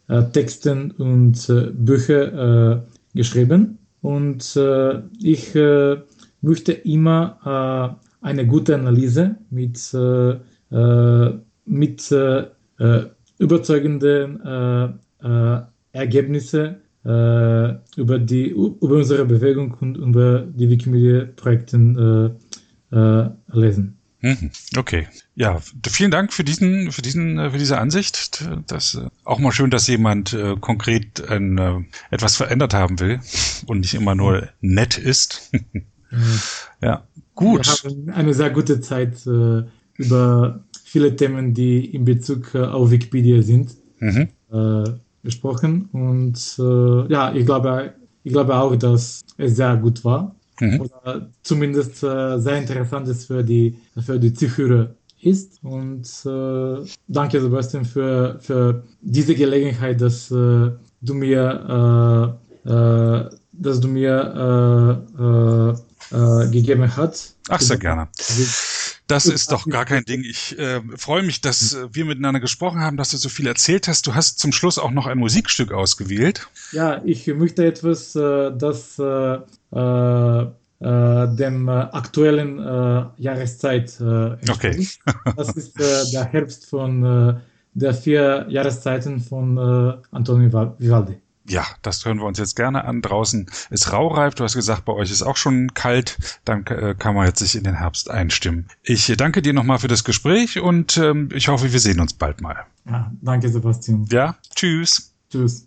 äh, 0.07 0.23
Texten 0.33 0.91
und 0.93 1.49
äh, 1.49 1.71
Bücher 1.73 2.75
äh, 2.75 2.81
geschrieben. 3.15 3.79
Und 4.03 4.59
ich 5.23 5.55
möchte 6.43 6.73
immer 6.73 7.99
eine 8.25 8.47
gute 8.47 8.75
Analyse 8.75 9.37
mit, 9.51 9.95
mit 11.67 12.15
überzeugenden 13.39 14.41
Ergebnissen 15.93 16.77
über, 17.05 18.19
die, 18.19 18.49
über 18.49 18.97
unsere 18.97 19.25
Bewegung 19.27 19.77
und 19.81 19.97
über 19.97 20.41
die 20.41 20.69
Wikimedia-Projekte 20.71 22.37
lesen. 23.53 23.99
Mhm. 24.25 24.51
Okay. 24.75 25.07
Ja, 25.35 25.61
vielen 25.87 26.11
Dank 26.11 26.33
für 26.33 26.45
diesen, 26.45 26.91
für 26.93 27.03
diesen, 27.03 27.39
äh, 27.39 27.51
für 27.51 27.59
diese 27.59 27.79
Ansicht. 27.79 28.49
Das 28.67 28.95
äh, 28.95 29.11
auch 29.23 29.39
mal 29.39 29.53
schön, 29.53 29.69
dass 29.69 29.87
jemand 29.87 30.33
äh, 30.33 30.57
konkret 30.59 31.29
ein, 31.29 31.59
äh, 31.59 31.81
etwas 32.11 32.37
verändert 32.37 32.73
haben 32.73 33.01
will 33.01 33.21
und 33.67 33.81
nicht 33.81 33.93
immer 33.93 34.15
nur 34.15 34.49
nett 34.63 34.97
ist. 34.97 35.53
mhm. 36.11 36.41
Ja, 36.81 37.07
gut. 37.35 37.67
Wir 37.67 37.91
haben 37.91 38.11
eine 38.11 38.35
sehr 38.35 38.51
gute 38.51 38.81
Zeit 38.81 39.27
äh, 39.27 39.63
über 39.97 40.61
viele 40.85 41.17
Themen, 41.17 41.55
die 41.55 41.87
in 41.95 42.05
Bezug 42.05 42.55
äh, 42.55 42.59
auf 42.59 42.91
Wikipedia 42.91 43.43
sind, 43.43 43.75
mhm. 44.01 44.29
äh, 44.53 44.85
gesprochen. 45.23 45.89
Und 45.93 46.39
äh, 46.59 47.13
ja, 47.13 47.35
ich 47.35 47.45
glaube, 47.45 47.95
ich 48.23 48.33
glaube 48.33 48.55
auch, 48.55 48.77
dass 48.77 49.25
es 49.37 49.57
sehr 49.57 49.77
gut 49.77 50.05
war 50.05 50.35
mhm. 50.61 50.81
oder 50.83 51.31
zumindest 51.43 52.03
äh, 52.03 52.39
sehr 52.39 52.59
interessant 52.59 53.09
ist 53.09 53.27
für 53.27 53.43
die, 53.43 53.77
für 53.99 54.19
die 54.19 54.33
Zuhörer 54.33 54.95
ist. 55.21 55.59
Und 55.65 56.07
äh, 56.27 56.87
danke 57.09 57.41
Sebastian 57.41 57.85
für, 57.85 58.39
für 58.41 58.85
diese 59.01 59.35
Gelegenheit, 59.35 60.01
dass 60.01 60.29
du 60.29 61.15
mir, 61.15 62.39
dass 62.63 63.81
du 63.81 63.89
mir 63.89 65.84
äh, 66.11 66.49
gegeben 66.51 66.97
hast. 66.97 67.37
Ach, 67.49 67.61
sehr 67.61 67.79
gerne. 67.79 68.09
Das 69.07 69.27
ist 69.27 69.53
doch 69.53 69.67
gar 69.69 69.85
kein 69.85 70.05
Ding. 70.05 70.25
Ich 70.25 70.59
äh, 70.59 70.81
freue 70.97 71.23
mich, 71.23 71.41
dass 71.41 71.75
äh, 71.75 71.89
wir 71.93 72.05
miteinander 72.07 72.41
gesprochen 72.41 72.81
haben, 72.81 72.97
dass 72.97 73.11
du 73.11 73.19
so 73.19 73.29
viel 73.29 73.47
erzählt 73.47 73.87
hast. 73.87 74.07
Du 74.07 74.15
hast 74.15 74.39
zum 74.39 74.53
Schluss 74.53 74.79
auch 74.79 74.91
noch 74.91 75.07
ein 75.07 75.19
Musikstück 75.19 75.73
ausgewählt. 75.73 76.49
Ja, 76.73 77.03
ich 77.05 77.27
möchte 77.27 77.67
etwas, 77.67 78.15
äh, 78.17 78.51
das 78.57 78.99
äh, 78.99 79.39
äh, 79.75 80.47
dem 80.81 81.69
aktuellen 81.69 82.59
Jahreszeit 83.17 84.01
äh, 84.01 84.37
Okay. 84.51 84.87
das 85.37 85.51
ist 85.51 85.79
der 85.79 86.25
Herbst 86.25 86.67
von 86.67 87.41
der 87.75 87.95
vier 87.95 88.47
Jahreszeiten 88.49 89.21
von 89.21 89.59
Antonio 90.11 90.75
Vivaldi. 90.79 91.21
Ja, 91.47 91.67
das 91.83 92.05
hören 92.05 92.19
wir 92.19 92.25
uns 92.25 92.39
jetzt 92.39 92.57
gerne 92.57 92.85
an. 92.85 93.03
Draußen 93.03 93.47
ist 93.71 93.93
raureif. 93.93 94.35
Du 94.35 94.45
hast 94.45 94.55
gesagt, 94.55 94.85
bei 94.85 94.93
euch 94.93 95.11
ist 95.11 95.23
auch 95.23 95.37
schon 95.37 95.75
kalt. 95.75 96.17
Dann 96.45 96.65
äh, 96.67 96.95
kann 96.99 97.15
man 97.15 97.27
jetzt 97.27 97.41
sich 97.41 97.55
in 97.55 97.65
den 97.65 97.79
Herbst 97.79 98.11
einstimmen. 98.11 98.69
Ich 98.83 99.13
danke 99.17 99.43
dir 99.43 99.53
nochmal 99.53 99.79
für 99.79 99.89
das 99.89 100.05
Gespräch 100.05 100.61
und 100.61 100.97
ähm, 100.97 101.29
ich 101.33 101.49
hoffe, 101.49 101.73
wir 101.73 101.81
sehen 101.81 102.01
uns 102.01 102.15
bald 102.15 102.41
mal. 102.41 102.65
Ja, 102.87 103.13
danke, 103.21 103.49
Sebastian. 103.51 104.07
Ja, 104.11 104.37
tschüss. 104.55 105.13
Tschüss. 105.31 105.67